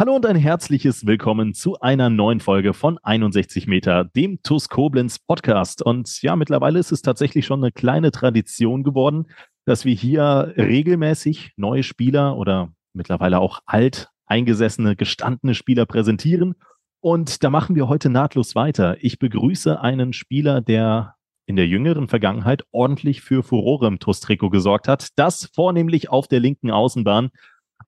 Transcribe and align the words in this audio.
Hallo 0.00 0.16
und 0.16 0.24
ein 0.24 0.36
herzliches 0.36 1.04
Willkommen 1.04 1.52
zu 1.52 1.78
einer 1.80 2.08
neuen 2.08 2.40
Folge 2.40 2.72
von 2.72 2.96
61 3.02 3.66
Meter, 3.66 4.04
dem 4.04 4.42
TUS 4.42 4.70
Koblenz 4.70 5.18
Podcast. 5.18 5.82
Und 5.82 6.22
ja, 6.22 6.36
mittlerweile 6.36 6.78
ist 6.78 6.90
es 6.90 7.02
tatsächlich 7.02 7.44
schon 7.44 7.62
eine 7.62 7.70
kleine 7.70 8.10
Tradition 8.10 8.82
geworden, 8.82 9.26
dass 9.66 9.84
wir 9.84 9.94
hier 9.94 10.54
regelmäßig 10.56 11.52
neue 11.58 11.82
Spieler 11.82 12.38
oder 12.38 12.72
mittlerweile 12.94 13.40
auch 13.40 13.60
alt 13.66 14.08
eingesessene, 14.24 14.96
gestandene 14.96 15.54
Spieler 15.54 15.84
präsentieren. 15.84 16.54
Und 17.00 17.44
da 17.44 17.50
machen 17.50 17.76
wir 17.76 17.86
heute 17.86 18.08
nahtlos 18.08 18.54
weiter. 18.54 18.96
Ich 19.02 19.18
begrüße 19.18 19.82
einen 19.82 20.14
Spieler, 20.14 20.62
der 20.62 21.16
in 21.44 21.56
der 21.56 21.66
jüngeren 21.66 22.08
Vergangenheit 22.08 22.62
ordentlich 22.72 23.20
für 23.20 23.42
Furore 23.42 23.88
im 23.88 23.98
TUS-Trikot 23.98 24.48
gesorgt 24.48 24.88
hat. 24.88 25.08
Das 25.16 25.50
vornehmlich 25.54 26.08
auf 26.08 26.26
der 26.26 26.40
linken 26.40 26.70
Außenbahn. 26.70 27.28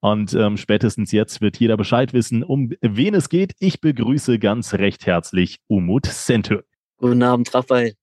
Und 0.02 0.34
ähm, 0.34 0.56
spätestens 0.56 1.12
jetzt 1.12 1.40
wird 1.40 1.58
jeder 1.60 1.76
Bescheid 1.76 2.12
wissen, 2.12 2.42
um 2.42 2.72
wen 2.80 3.14
es 3.14 3.28
geht. 3.28 3.54
Ich 3.60 3.80
begrüße 3.80 4.40
ganz 4.40 4.74
recht 4.74 5.06
herzlich 5.06 5.60
Umut 5.68 6.06
Sentö. 6.06 6.62
Guten 6.96 7.22
Abend, 7.22 7.54
Raphael. 7.54 7.94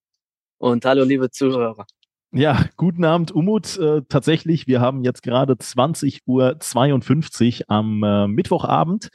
Und 0.59 0.85
hallo, 0.85 1.03
liebe 1.03 1.29
Zuhörer. 1.29 1.85
Ja, 2.31 2.63
guten 2.77 3.03
Abend, 3.03 3.33
Umut. 3.33 3.77
Äh, 3.77 4.03
tatsächlich, 4.07 4.65
wir 4.65 4.79
haben 4.79 5.03
jetzt 5.03 5.23
gerade 5.23 5.55
20.52 5.55 6.21
Uhr 6.25 7.65
am 7.67 8.03
äh, 8.03 8.27
Mittwochabend. 8.29 9.09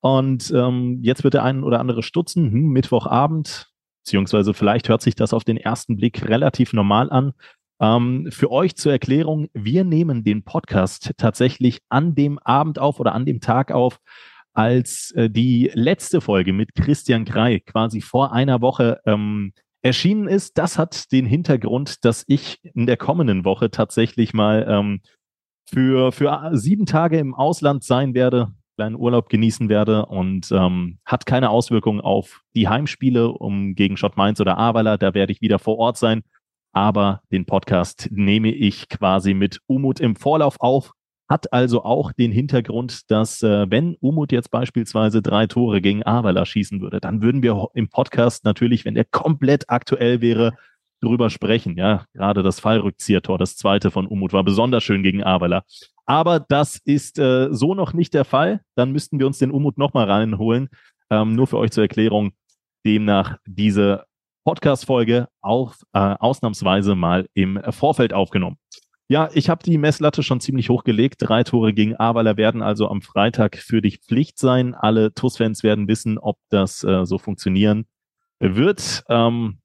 Und 0.00 0.50
ähm, 0.50 1.00
jetzt 1.02 1.24
wird 1.24 1.34
der 1.34 1.44
ein 1.44 1.62
oder 1.62 1.78
andere 1.78 2.02
stutzen. 2.02 2.50
Hm, 2.50 2.68
Mittwochabend, 2.68 3.68
beziehungsweise 4.02 4.54
vielleicht 4.54 4.88
hört 4.88 5.02
sich 5.02 5.14
das 5.14 5.34
auf 5.34 5.44
den 5.44 5.58
ersten 5.58 5.96
Blick 5.96 6.26
relativ 6.26 6.72
normal 6.72 7.10
an. 7.10 7.34
Ähm, 7.80 8.28
für 8.30 8.50
euch 8.50 8.76
zur 8.76 8.92
Erklärung, 8.92 9.48
wir 9.54 9.84
nehmen 9.84 10.22
den 10.22 10.44
Podcast 10.44 11.12
tatsächlich 11.16 11.80
an 11.88 12.14
dem 12.14 12.38
Abend 12.38 12.78
auf 12.78 13.00
oder 13.00 13.14
an 13.14 13.24
dem 13.24 13.40
Tag 13.40 13.72
auf, 13.72 14.00
als 14.52 15.12
äh, 15.12 15.30
die 15.30 15.70
letzte 15.72 16.20
Folge 16.20 16.52
mit 16.52 16.74
Christian 16.74 17.24
Krei 17.24 17.60
quasi 17.60 18.02
vor 18.02 18.32
einer 18.32 18.60
Woche 18.60 19.00
ähm, 19.06 19.52
erschienen 19.80 20.28
ist. 20.28 20.58
Das 20.58 20.76
hat 20.76 21.10
den 21.10 21.24
Hintergrund, 21.24 22.04
dass 22.04 22.24
ich 22.26 22.58
in 22.62 22.86
der 22.86 22.98
kommenden 22.98 23.46
Woche 23.46 23.70
tatsächlich 23.70 24.34
mal 24.34 24.66
ähm, 24.68 25.00
für, 25.66 26.12
für 26.12 26.50
sieben 26.52 26.84
Tage 26.84 27.18
im 27.18 27.34
Ausland 27.34 27.82
sein 27.84 28.12
werde, 28.12 28.52
kleinen 28.76 28.96
Urlaub 28.96 29.30
genießen 29.30 29.70
werde 29.70 30.04
und 30.04 30.50
ähm, 30.52 30.98
hat 31.06 31.24
keine 31.24 31.48
Auswirkungen 31.48 32.00
auf 32.02 32.42
die 32.54 32.68
Heimspiele 32.68 33.28
um 33.28 33.74
gegen 33.74 33.96
Schott 33.96 34.18
Mainz 34.18 34.40
oder 34.40 34.58
Avala. 34.58 34.98
Da 34.98 35.14
werde 35.14 35.32
ich 35.32 35.40
wieder 35.40 35.58
vor 35.58 35.78
Ort 35.78 35.96
sein 35.96 36.22
aber 36.72 37.22
den 37.32 37.46
Podcast 37.46 38.08
nehme 38.10 38.50
ich 38.50 38.88
quasi 38.88 39.34
mit 39.34 39.60
Umut 39.66 40.00
im 40.00 40.16
Vorlauf 40.16 40.56
auf. 40.60 40.92
Hat 41.28 41.52
also 41.52 41.84
auch 41.84 42.12
den 42.12 42.32
Hintergrund, 42.32 43.10
dass 43.10 43.42
äh, 43.42 43.70
wenn 43.70 43.94
Umut 44.00 44.32
jetzt 44.32 44.50
beispielsweise 44.50 45.22
drei 45.22 45.46
Tore 45.46 45.80
gegen 45.80 46.04
Avala 46.04 46.44
schießen 46.44 46.80
würde, 46.80 47.00
dann 47.00 47.22
würden 47.22 47.42
wir 47.42 47.68
im 47.74 47.88
Podcast 47.88 48.44
natürlich, 48.44 48.84
wenn 48.84 48.96
der 48.96 49.04
komplett 49.04 49.70
aktuell 49.70 50.20
wäre, 50.20 50.54
drüber 51.00 51.30
sprechen. 51.30 51.76
Ja, 51.76 52.04
gerade 52.14 52.42
das 52.42 52.60
Fallrückziehertor, 52.60 53.38
das 53.38 53.56
zweite 53.56 53.90
von 53.90 54.06
Umut, 54.06 54.32
war 54.32 54.44
besonders 54.44 54.82
schön 54.82 55.02
gegen 55.02 55.22
Avala. 55.22 55.64
Aber 56.04 56.40
das 56.40 56.80
ist 56.84 57.18
äh, 57.18 57.48
so 57.52 57.74
noch 57.74 57.92
nicht 57.92 58.14
der 58.14 58.24
Fall. 58.24 58.60
Dann 58.74 58.92
müssten 58.92 59.18
wir 59.18 59.26
uns 59.26 59.38
den 59.38 59.50
Umut 59.50 59.78
nochmal 59.78 60.10
reinholen. 60.10 60.68
Ähm, 61.10 61.34
nur 61.34 61.46
für 61.46 61.58
euch 61.58 61.70
zur 61.70 61.84
Erklärung. 61.84 62.32
Demnach 62.84 63.38
diese 63.46 64.04
Podcast-Folge 64.44 65.28
auf, 65.40 65.82
äh, 65.92 65.98
ausnahmsweise 65.98 66.94
mal 66.94 67.28
im 67.34 67.60
Vorfeld 67.70 68.12
aufgenommen. 68.12 68.58
Ja, 69.08 69.28
ich 69.34 69.50
habe 69.50 69.64
die 69.64 69.76
Messlatte 69.76 70.22
schon 70.22 70.40
ziemlich 70.40 70.70
hochgelegt. 70.70 71.16
Drei 71.18 71.42
Tore 71.42 71.72
gegen 71.72 71.96
Awaler 71.96 72.36
werden 72.36 72.62
also 72.62 72.88
am 72.88 73.02
Freitag 73.02 73.56
für 73.56 73.82
dich 73.82 73.98
Pflicht 73.98 74.38
sein. 74.38 74.74
Alle 74.74 75.12
TUS-Fans 75.12 75.64
werden 75.64 75.88
wissen, 75.88 76.16
ob 76.16 76.38
das 76.48 76.84
äh, 76.84 77.04
so 77.04 77.18
funktionieren 77.18 77.86
wird. 78.38 79.02
Ähm, 79.08 79.58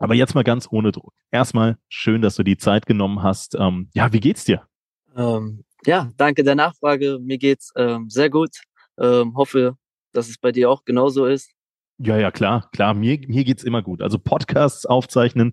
aber 0.00 0.14
jetzt 0.14 0.34
mal 0.34 0.42
ganz 0.42 0.66
ohne 0.70 0.90
Druck. 0.90 1.12
Erstmal 1.30 1.78
schön, 1.88 2.20
dass 2.20 2.34
du 2.34 2.42
die 2.42 2.56
Zeit 2.56 2.86
genommen 2.86 3.22
hast. 3.22 3.54
Ähm, 3.54 3.90
ja, 3.94 4.12
wie 4.12 4.18
geht's 4.18 4.44
dir? 4.44 4.66
Ähm, 5.14 5.64
ja, 5.86 6.10
danke 6.16 6.42
der 6.42 6.56
Nachfrage. 6.56 7.18
Mir 7.20 7.38
geht's 7.38 7.72
ähm, 7.76 8.10
sehr 8.10 8.30
gut. 8.30 8.50
Ähm, 8.98 9.36
hoffe, 9.36 9.76
dass 10.12 10.28
es 10.28 10.38
bei 10.38 10.52
dir 10.52 10.68
auch 10.70 10.84
genauso 10.84 11.26
ist. 11.26 11.52
Ja, 12.02 12.16
ja, 12.16 12.30
klar, 12.30 12.68
klar. 12.72 12.94
Mir, 12.94 13.20
mir 13.28 13.44
geht's 13.44 13.62
immer 13.62 13.82
gut. 13.82 14.00
Also 14.00 14.18
Podcasts 14.18 14.86
aufzeichnen 14.86 15.52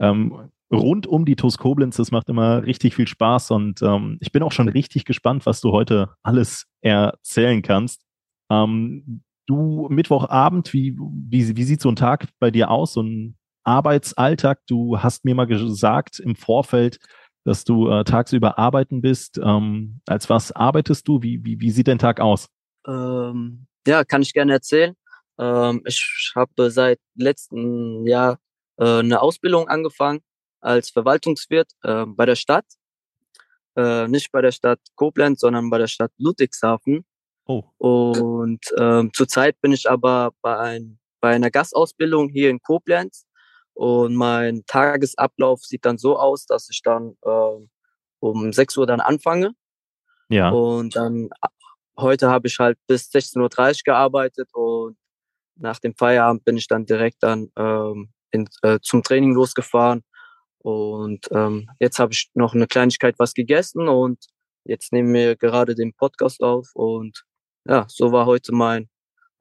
ähm, 0.00 0.50
rund 0.72 1.06
um 1.06 1.24
die 1.24 1.36
TUS 1.36 1.58
Koblenz, 1.58 1.96
das 1.96 2.10
macht 2.10 2.28
immer 2.28 2.64
richtig 2.64 2.94
viel 2.96 3.06
Spaß 3.06 3.52
und 3.52 3.80
ähm, 3.82 4.18
ich 4.20 4.32
bin 4.32 4.42
auch 4.42 4.52
schon 4.52 4.68
richtig 4.68 5.04
gespannt, 5.04 5.46
was 5.46 5.60
du 5.60 5.72
heute 5.72 6.10
alles 6.22 6.66
erzählen 6.80 7.62
kannst. 7.62 8.02
Ähm, 8.50 9.22
du 9.46 9.88
Mittwochabend, 9.88 10.72
wie, 10.72 10.96
wie, 10.98 11.56
wie 11.56 11.64
sieht 11.64 11.80
so 11.80 11.90
ein 11.90 11.96
Tag 11.96 12.26
bei 12.40 12.50
dir 12.50 12.70
aus, 12.70 12.94
so 12.94 13.02
ein 13.02 13.36
Arbeitsalltag? 13.62 14.60
Du 14.66 14.98
hast 14.98 15.24
mir 15.24 15.34
mal 15.34 15.46
gesagt 15.46 16.18
im 16.18 16.34
Vorfeld, 16.34 16.98
dass 17.44 17.64
du 17.64 17.88
äh, 17.88 18.04
tagsüber 18.04 18.58
arbeiten 18.58 19.00
bist. 19.00 19.38
Ähm, 19.42 20.00
als 20.06 20.28
was 20.28 20.50
arbeitest 20.50 21.06
du? 21.06 21.22
Wie, 21.22 21.44
wie, 21.44 21.60
wie 21.60 21.70
sieht 21.70 21.88
dein 21.88 21.98
Tag 21.98 22.20
aus? 22.20 22.48
Ähm, 22.86 23.66
ja, 23.86 24.02
kann 24.02 24.22
ich 24.22 24.32
gerne 24.32 24.54
erzählen. 24.54 24.96
Ähm, 25.38 25.82
ich 25.86 26.32
habe 26.34 26.70
seit 26.70 27.00
letztem 27.14 28.06
Jahr 28.06 28.38
äh, 28.78 29.00
eine 29.00 29.20
Ausbildung 29.20 29.68
angefangen 29.68 30.20
als 30.60 30.90
Verwaltungswirt 30.90 31.72
äh, 31.82 32.04
bei 32.06 32.26
der 32.26 32.36
Stadt. 32.36 32.64
Äh, 33.76 34.08
nicht 34.08 34.30
bei 34.32 34.40
der 34.40 34.52
Stadt 34.52 34.80
Koblenz, 34.94 35.40
sondern 35.40 35.70
bei 35.70 35.78
der 35.78 35.88
Stadt 35.88 36.12
Ludwigshafen. 36.18 37.04
Oh. 37.46 37.62
Und 37.78 38.60
ähm, 38.78 39.10
zurzeit 39.12 39.60
bin 39.60 39.72
ich 39.72 39.90
aber 39.90 40.32
bei, 40.40 40.56
ein, 40.56 40.98
bei 41.20 41.34
einer 41.34 41.50
Gastausbildung 41.50 42.28
hier 42.28 42.50
in 42.50 42.60
Koblenz. 42.60 43.26
Und 43.74 44.14
mein 44.14 44.64
Tagesablauf 44.66 45.64
sieht 45.64 45.84
dann 45.84 45.98
so 45.98 46.18
aus, 46.18 46.46
dass 46.46 46.68
ich 46.70 46.80
dann 46.82 47.16
äh, 47.22 47.66
um 48.20 48.52
6 48.52 48.76
Uhr 48.78 48.86
dann 48.86 49.00
anfange. 49.00 49.52
Ja. 50.28 50.50
Und 50.50 50.96
dann 50.96 51.28
heute 51.98 52.30
habe 52.30 52.46
ich 52.46 52.58
halt 52.58 52.78
bis 52.86 53.10
16.30 53.10 53.40
Uhr 53.40 53.74
gearbeitet 53.84 54.48
und 54.52 54.96
nach 55.56 55.78
dem 55.78 55.94
Feierabend 55.94 56.44
bin 56.44 56.56
ich 56.56 56.68
dann 56.68 56.86
direkt 56.86 57.22
dann 57.22 57.50
ähm, 57.56 58.10
in, 58.30 58.48
äh, 58.62 58.78
zum 58.82 59.02
Training 59.02 59.34
losgefahren. 59.34 60.02
Und 60.58 61.28
ähm, 61.30 61.68
jetzt 61.78 61.98
habe 61.98 62.12
ich 62.12 62.30
noch 62.34 62.54
eine 62.54 62.66
Kleinigkeit 62.66 63.18
was 63.18 63.34
gegessen 63.34 63.88
und 63.88 64.24
jetzt 64.64 64.92
nehmen 64.92 65.12
wir 65.12 65.36
gerade 65.36 65.74
den 65.74 65.92
Podcast 65.92 66.42
auf. 66.42 66.70
Und 66.74 67.24
ja, 67.66 67.86
so 67.88 68.12
war 68.12 68.26
heute 68.26 68.52
mein 68.52 68.88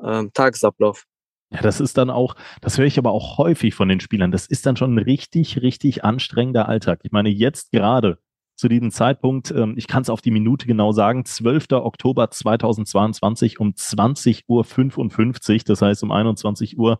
ähm, 0.04 0.32
Tagesablauf. 0.34 1.06
Ja, 1.52 1.62
das 1.62 1.80
ist 1.80 1.98
dann 1.98 2.10
auch, 2.10 2.36
das 2.62 2.78
höre 2.78 2.86
ich 2.86 2.98
aber 2.98 3.12
auch 3.12 3.38
häufig 3.38 3.76
von 3.76 3.88
den 3.88 4.00
Spielern. 4.00 4.32
Das 4.32 4.48
ist 4.48 4.66
dann 4.66 4.76
schon 4.76 4.96
ein 4.96 5.04
richtig, 5.04 5.62
richtig 5.62 6.04
anstrengender 6.04 6.68
Alltag. 6.68 7.02
Ich 7.04 7.12
meine, 7.12 7.30
jetzt 7.30 7.72
gerade 7.72 8.18
zu 8.56 8.68
diesem 8.68 8.92
Zeitpunkt, 8.92 9.52
ähm, 9.52 9.74
ich 9.78 9.88
kann 9.88 10.04
es 10.04 10.10
auf 10.10 10.22
die 10.22 10.32
Minute 10.32 10.68
genau 10.68 10.92
sagen, 10.92 11.26
12. 11.26 11.72
Oktober 11.72 12.30
2022 12.30 13.60
um 13.60 13.72
20.55 13.72 14.44
Uhr, 14.48 15.64
das 15.66 15.82
heißt 15.82 16.04
um 16.04 16.12
21 16.12 16.78
Uhr, 16.78 17.00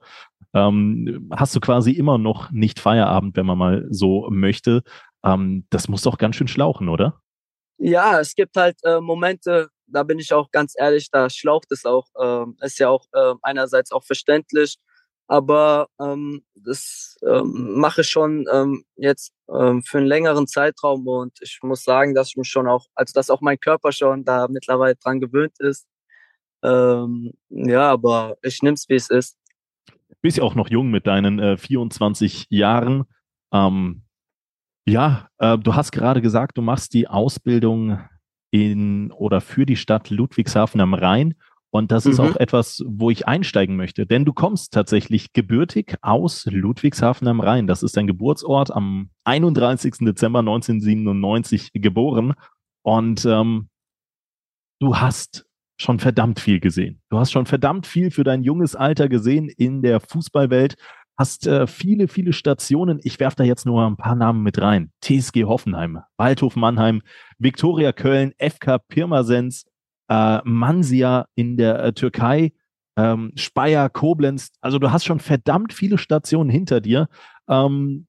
ähm, 0.54 1.30
hast 1.36 1.56
du 1.56 1.60
quasi 1.60 1.92
immer 1.92 2.18
noch 2.18 2.52
nicht 2.52 2.80
Feierabend, 2.80 3.36
wenn 3.36 3.46
man 3.46 3.58
mal 3.58 3.88
so 3.90 4.28
möchte. 4.30 4.84
Ähm, 5.24 5.66
das 5.70 5.88
muss 5.88 6.04
doch 6.04 6.18
ganz 6.18 6.36
schön 6.36 6.48
schlauchen, 6.48 6.90
oder? 6.90 7.20
Ja, 7.78 8.20
es 8.20 8.36
gibt 8.36 8.56
halt 8.56 8.78
äh, 8.84 9.02
Momente, 9.02 9.70
da 9.88 10.04
bin 10.04 10.20
ich 10.20 10.32
auch 10.34 10.52
ganz 10.52 10.74
ehrlich, 10.78 11.10
da 11.12 11.30
schlaucht 11.30 11.72
es 11.72 11.86
auch. 11.86 12.08
Ähm, 12.20 12.56
ist 12.62 12.80
ja 12.80 12.90
auch 12.90 13.06
äh, 13.14 13.34
einerseits 13.42 13.92
auch 13.92 14.04
verständlich, 14.04 14.78
aber 15.28 15.88
ähm, 16.00 16.44
das 16.56 17.18
ähm, 17.28 17.76
mache 17.76 18.02
ich 18.02 18.10
schon 18.10 18.46
ähm, 18.52 18.84
jetzt 18.96 19.34
ähm, 19.50 19.82
für 19.84 20.00
einen 20.00 20.08
längeren 20.08 20.48
Zeitraum 20.48 21.08
und 21.08 21.38
ich 21.42 21.60
muss 21.64 21.84
sagen, 21.84 22.14
dass 22.14 22.30
ich 22.30 22.38
mich 22.38 22.50
schon 22.50 22.68
auch, 22.68 22.86
also 22.96 23.14
dass 23.14 23.30
auch 23.30 23.42
mein 23.42 23.60
Körper 23.60 23.92
schon 23.92 24.26
da 24.26 24.48
mittlerweile 24.50 24.96
dran 24.96 25.20
gewöhnt 25.20 25.60
ist. 25.60 25.88
Ähm, 26.64 27.34
ja, 27.50 27.90
aber 27.90 28.38
ich 28.42 28.62
nehme 28.62 28.76
es, 28.76 28.88
wie 28.90 28.96
es 28.96 29.10
ist. 29.10 29.38
Bist 30.22 30.38
ja 30.38 30.44
auch 30.44 30.56
noch 30.56 30.70
jung 30.70 30.92
mit 30.92 31.08
deinen 31.08 31.40
äh, 31.40 31.58
24 31.58 32.48
Jahren. 32.50 33.04
Ähm, 33.52 34.04
ja, 34.86 35.28
äh, 35.38 35.58
du 35.58 35.76
hast 35.76 35.92
gerade 35.92 36.22
gesagt, 36.22 36.58
du 36.58 36.62
machst 36.62 36.94
die 36.94 37.08
Ausbildung 37.08 38.00
in 38.52 39.12
oder 39.12 39.42
für 39.42 39.66
die 39.66 39.76
Stadt 39.76 40.10
Ludwigshafen 40.10 40.80
am 40.80 40.94
Rhein 40.94 41.36
Und 41.74 41.92
das 41.92 42.06
mhm. 42.06 42.12
ist 42.12 42.20
auch 42.20 42.36
etwas, 42.36 42.84
wo 42.86 43.10
ich 43.10 43.28
einsteigen 43.28 43.76
möchte. 43.76 44.06
Denn 44.06 44.26
du 44.26 44.34
kommst 44.34 44.74
tatsächlich 44.74 45.34
gebürtig 45.34 45.96
aus 46.04 46.46
Ludwigshafen 46.46 47.28
am 47.28 47.40
Rhein. 47.40 47.66
Das 47.66 47.82
ist 47.82 47.98
dein 47.98 48.06
Geburtsort, 48.06 48.70
am 48.70 49.10
31. 49.24 49.96
Dezember 50.02 50.40
1997 50.40 51.72
geboren. 51.74 52.36
Und 52.84 53.26
ähm, 53.26 53.70
du 54.80 54.98
hast 54.98 55.48
schon 55.76 55.98
verdammt 55.98 56.40
viel 56.40 56.60
gesehen. 56.60 57.02
Du 57.10 57.18
hast 57.18 57.32
schon 57.32 57.48
verdammt 57.48 57.88
viel 57.88 58.12
für 58.12 58.24
dein 58.24 58.44
junges 58.44 58.76
Alter 58.76 59.10
gesehen 59.10 59.50
in 59.50 59.82
der 59.82 60.00
Fußballwelt. 60.00 60.76
Hast 61.18 61.48
äh, 61.48 61.66
viele, 61.66 62.08
viele 62.08 62.34
Stationen. 62.34 63.00
Ich 63.02 63.20
werfe 63.20 63.38
da 63.38 63.44
jetzt 63.44 63.66
nur 63.66 63.84
ein 63.84 63.98
paar 63.98 64.16
Namen 64.16 64.44
mit 64.44 64.62
rein. 64.62 64.92
TSG 65.02 65.46
Hoffenheim, 65.46 66.02
Waldhof 66.18 66.56
Mannheim, 66.56 67.02
Viktoria 67.40 67.94
Köln, 67.94 68.34
FK 68.38 68.78
Pirmasens, 68.78 69.66
äh, 70.10 70.40
Mansia 70.44 71.28
in 71.36 71.58
der 71.58 71.84
äh, 71.84 71.94
Türkei, 71.94 72.54
ähm, 72.98 73.32
Speyer, 73.36 73.90
Koblenz. 73.90 74.52
Also 74.62 74.80
du 74.80 74.92
hast 74.92 75.06
schon 75.06 75.20
verdammt 75.20 75.74
viele 75.74 75.98
Stationen 75.98 76.50
hinter 76.50 76.82
dir, 76.82 77.08
ähm, 77.48 78.08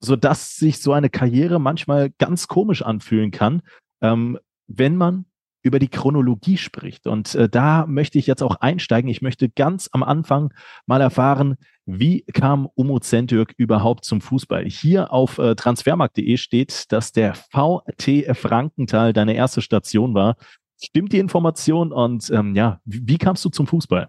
sodass 0.00 0.56
sich 0.56 0.78
so 0.78 0.92
eine 0.92 1.10
Karriere 1.10 1.60
manchmal 1.60 2.10
ganz 2.10 2.48
komisch 2.48 2.82
anfühlen 2.82 3.30
kann, 3.30 3.62
ähm, 4.00 4.38
wenn 4.66 4.96
man 4.96 5.26
über 5.62 5.78
die 5.78 5.88
Chronologie 5.88 6.56
spricht. 6.56 7.06
Und 7.06 7.34
äh, 7.34 7.48
da 7.48 7.86
möchte 7.86 8.18
ich 8.18 8.26
jetzt 8.26 8.42
auch 8.42 8.56
einsteigen. 8.56 9.10
Ich 9.10 9.20
möchte 9.20 9.48
ganz 9.50 9.88
am 9.92 10.02
Anfang 10.02 10.54
mal 10.86 11.00
erfahren, 11.00 11.56
wie 11.84 12.22
kam 12.22 12.68
Umo 12.74 13.00
Zentürk 13.00 13.52
überhaupt 13.56 14.04
zum 14.04 14.20
Fußball? 14.20 14.64
Hier 14.64 15.12
auf 15.12 15.38
äh, 15.38 15.54
transfermarkt.de 15.54 16.36
steht, 16.36 16.92
dass 16.92 17.12
der 17.12 17.34
VT 17.34 18.36
Frankenthal 18.36 19.12
deine 19.12 19.34
erste 19.34 19.60
Station 19.60 20.14
war. 20.14 20.36
Stimmt 20.82 21.12
die 21.12 21.18
Information 21.18 21.92
und 21.92 22.30
ähm, 22.30 22.54
ja, 22.54 22.80
wie, 22.84 23.02
wie, 23.06 23.18
kamst 23.18 23.44
du 23.44 23.50
zum 23.50 23.66
Fußball? 23.66 24.08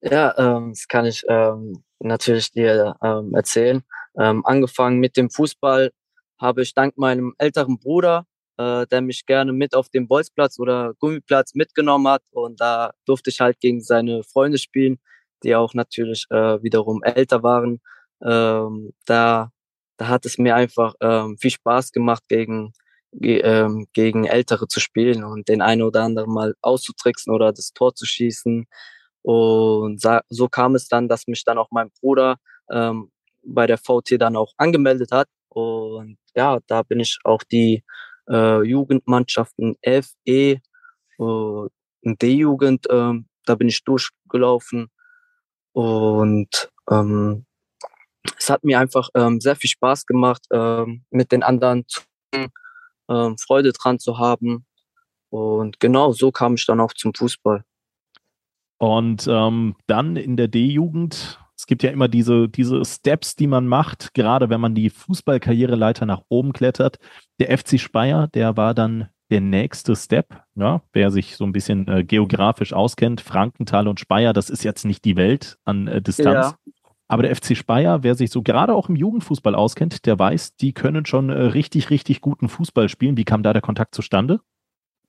Ja, 0.00 0.34
ähm, 0.38 0.70
das 0.70 0.88
kann 0.88 1.04
ich 1.04 1.24
ähm, 1.28 1.84
natürlich 1.98 2.52
dir 2.52 2.96
ähm, 3.02 3.34
erzählen. 3.34 3.82
Ähm, 4.18 4.44
angefangen 4.46 4.98
mit 4.98 5.16
dem 5.16 5.28
Fußball 5.28 5.90
habe 6.38 6.62
ich 6.62 6.74
dank 6.74 6.96
meinem 6.96 7.34
älteren 7.38 7.78
Bruder, 7.78 8.26
äh, 8.56 8.86
der 8.86 9.02
mich 9.02 9.26
gerne 9.26 9.52
mit 9.52 9.74
auf 9.74 9.90
den 9.90 10.08
Bolzplatz 10.08 10.58
oder 10.58 10.94
Gummiplatz 10.98 11.54
mitgenommen 11.54 12.08
hat 12.08 12.22
und 12.30 12.60
da 12.60 12.92
durfte 13.04 13.30
ich 13.30 13.40
halt 13.40 13.60
gegen 13.60 13.82
seine 13.82 14.22
Freunde 14.22 14.58
spielen, 14.58 14.98
die 15.42 15.54
auch 15.54 15.74
natürlich 15.74 16.26
äh, 16.30 16.62
wiederum 16.62 17.02
älter 17.02 17.42
waren. 17.42 17.80
Ähm, 18.22 18.92
da, 19.04 19.50
da 19.98 20.08
hat 20.08 20.24
es 20.24 20.38
mir 20.38 20.56
einfach 20.56 20.94
ähm, 21.00 21.36
viel 21.38 21.50
Spaß 21.50 21.92
gemacht, 21.92 22.22
gegen 22.28 22.72
ähm, 23.20 23.86
gegen 23.92 24.24
Ältere 24.24 24.68
zu 24.68 24.80
spielen 24.80 25.24
und 25.24 25.48
den 25.48 25.62
einen 25.62 25.82
oder 25.82 26.02
anderen 26.02 26.32
mal 26.32 26.54
auszutricksen 26.62 27.32
oder 27.32 27.52
das 27.52 27.72
Tor 27.72 27.94
zu 27.94 28.06
schießen. 28.06 28.66
Und 29.22 30.00
so 30.28 30.48
kam 30.48 30.74
es 30.74 30.88
dann, 30.88 31.08
dass 31.08 31.26
mich 31.26 31.44
dann 31.44 31.58
auch 31.58 31.68
mein 31.70 31.90
Bruder 32.00 32.36
ähm, 32.70 33.10
bei 33.44 33.66
der 33.66 33.78
VT 33.78 34.20
dann 34.20 34.36
auch 34.36 34.52
angemeldet 34.56 35.10
hat. 35.12 35.28
Und 35.48 36.18
ja, 36.34 36.58
da 36.66 36.82
bin 36.82 37.00
ich 37.00 37.18
auch 37.24 37.42
die 37.42 37.82
äh, 38.28 38.62
Jugendmannschaften 38.62 39.76
E 39.82 40.58
und 41.16 41.70
D-Jugend, 42.04 42.86
ähm, 42.90 43.26
da 43.46 43.54
bin 43.54 43.68
ich 43.68 43.82
durchgelaufen. 43.84 44.90
Und 45.72 46.70
ähm, 46.90 47.46
es 48.38 48.50
hat 48.50 48.64
mir 48.64 48.78
einfach 48.78 49.08
ähm, 49.14 49.40
sehr 49.40 49.56
viel 49.56 49.70
Spaß 49.70 50.06
gemacht, 50.06 50.42
ähm, 50.52 51.04
mit 51.10 51.32
den 51.32 51.42
anderen 51.42 51.86
zu 51.88 52.02
ähm, 53.08 53.38
Freude 53.38 53.72
dran 53.72 53.98
zu 53.98 54.18
haben. 54.18 54.64
Und 55.30 55.80
genau 55.80 56.12
so 56.12 56.30
kam 56.30 56.54
ich 56.54 56.66
dann 56.66 56.80
auch 56.80 56.92
zum 56.92 57.14
Fußball. 57.14 57.64
Und 58.78 59.26
ähm, 59.28 59.76
dann 59.86 60.16
in 60.16 60.36
der 60.36 60.48
D-Jugend, 60.48 61.40
es 61.56 61.66
gibt 61.66 61.82
ja 61.82 61.90
immer 61.90 62.08
diese, 62.08 62.48
diese 62.48 62.84
Steps, 62.84 63.34
die 63.36 63.46
man 63.46 63.66
macht, 63.66 64.12
gerade 64.14 64.50
wenn 64.50 64.60
man 64.60 64.74
die 64.74 64.90
Fußballkarriereleiter 64.90 66.04
nach 66.04 66.22
oben 66.28 66.52
klettert. 66.52 66.98
Der 67.40 67.56
FC 67.56 67.80
Speyer, 67.80 68.28
der 68.28 68.56
war 68.56 68.74
dann 68.74 69.08
der 69.30 69.40
nächste 69.40 69.96
Step, 69.96 70.42
ja, 70.54 70.82
wer 70.92 71.10
sich 71.10 71.36
so 71.36 71.44
ein 71.44 71.52
bisschen 71.52 71.88
äh, 71.88 72.04
geografisch 72.04 72.72
auskennt, 72.72 73.20
Frankenthal 73.20 73.88
und 73.88 73.98
Speyer, 73.98 74.32
das 74.32 74.50
ist 74.50 74.62
jetzt 74.62 74.84
nicht 74.84 75.04
die 75.04 75.16
Welt 75.16 75.58
an 75.64 75.88
äh, 75.88 76.00
Distanz. 76.00 76.54
Ja. 76.65 76.65
Aber 77.08 77.22
der 77.22 77.34
FC 77.36 77.56
Speyer, 77.56 78.02
wer 78.02 78.14
sich 78.14 78.30
so 78.30 78.42
gerade 78.42 78.74
auch 78.74 78.88
im 78.88 78.96
Jugendfußball 78.96 79.54
auskennt, 79.54 80.06
der 80.06 80.18
weiß, 80.18 80.56
die 80.56 80.72
können 80.72 81.06
schon 81.06 81.30
äh, 81.30 81.34
richtig, 81.34 81.90
richtig 81.90 82.20
guten 82.20 82.48
Fußball 82.48 82.88
spielen. 82.88 83.16
Wie 83.16 83.24
kam 83.24 83.42
da 83.42 83.52
der 83.52 83.62
Kontakt 83.62 83.94
zustande? 83.94 84.40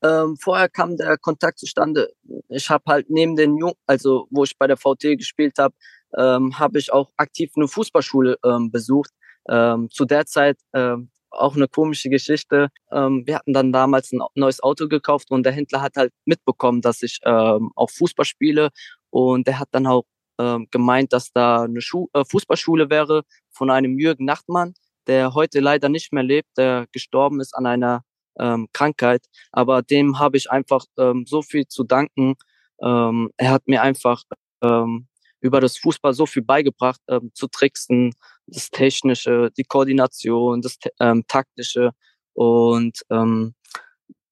Ähm, 0.02 0.36
vorher 0.36 0.68
kam 0.68 0.96
der 0.96 1.18
Kontakt 1.18 1.58
zustande. 1.58 2.08
Ich 2.48 2.70
habe 2.70 2.84
halt 2.86 3.10
neben 3.10 3.34
den 3.34 3.56
Jungen, 3.56 3.74
also 3.86 4.28
wo 4.30 4.44
ich 4.44 4.56
bei 4.56 4.68
der 4.68 4.76
VT 4.76 5.18
gespielt 5.18 5.58
habe, 5.58 5.74
ähm, 6.16 6.56
habe 6.56 6.78
ich 6.78 6.92
auch 6.92 7.10
aktiv 7.16 7.50
eine 7.56 7.66
Fußballschule 7.66 8.38
ähm, 8.44 8.70
besucht. 8.70 9.10
Ähm, 9.48 9.88
zu 9.90 10.04
der 10.04 10.26
Zeit 10.26 10.58
ähm, 10.72 11.10
auch 11.30 11.56
eine 11.56 11.66
komische 11.66 12.10
Geschichte. 12.10 12.68
Ähm, 12.92 13.24
wir 13.26 13.36
hatten 13.36 13.52
dann 13.52 13.72
damals 13.72 14.12
ein 14.12 14.20
neues 14.36 14.62
Auto 14.62 14.86
gekauft 14.86 15.30
und 15.32 15.42
der 15.42 15.52
Händler 15.52 15.82
hat 15.82 15.96
halt 15.96 16.12
mitbekommen, 16.24 16.80
dass 16.80 17.02
ich 17.02 17.20
auch 17.24 17.90
Fußball 17.90 18.24
spiele 18.24 18.70
und 19.10 19.46
der 19.46 19.58
hat 19.58 19.68
dann 19.72 19.86
auch 19.86 20.04
ähm, 20.38 20.68
gemeint, 20.70 21.12
dass 21.12 21.32
da 21.32 21.62
eine 21.62 21.80
Schu 21.80 22.08
äh, 22.12 22.24
Fußballschule 22.24 22.90
wäre 22.90 23.22
von 23.50 23.70
einem 23.70 23.98
Jürgen 23.98 24.24
Nachtmann, 24.24 24.74
der 25.06 25.34
heute 25.34 25.60
leider 25.60 25.88
nicht 25.88 26.12
mehr 26.12 26.22
lebt, 26.22 26.56
der 26.56 26.86
gestorben 26.92 27.40
ist 27.40 27.54
an 27.54 27.66
einer 27.66 28.02
ähm, 28.38 28.68
Krankheit. 28.72 29.26
Aber 29.52 29.82
dem 29.82 30.18
habe 30.18 30.36
ich 30.36 30.50
einfach 30.50 30.84
ähm, 30.98 31.24
so 31.26 31.42
viel 31.42 31.66
zu 31.66 31.84
danken. 31.84 32.34
Ähm, 32.82 33.30
er 33.36 33.50
hat 33.50 33.66
mir 33.66 33.82
einfach 33.82 34.22
ähm, 34.62 35.08
über 35.40 35.60
das 35.60 35.78
Fußball 35.78 36.14
so 36.14 36.26
viel 36.26 36.42
beigebracht, 36.42 37.00
ähm, 37.08 37.30
zu 37.34 37.48
tricksen, 37.48 38.14
das 38.46 38.70
Technische, 38.70 39.50
die 39.56 39.64
Koordination, 39.64 40.62
das 40.62 40.78
ähm, 41.00 41.24
Taktische. 41.28 41.90
Und 42.34 43.00
ähm, 43.10 43.54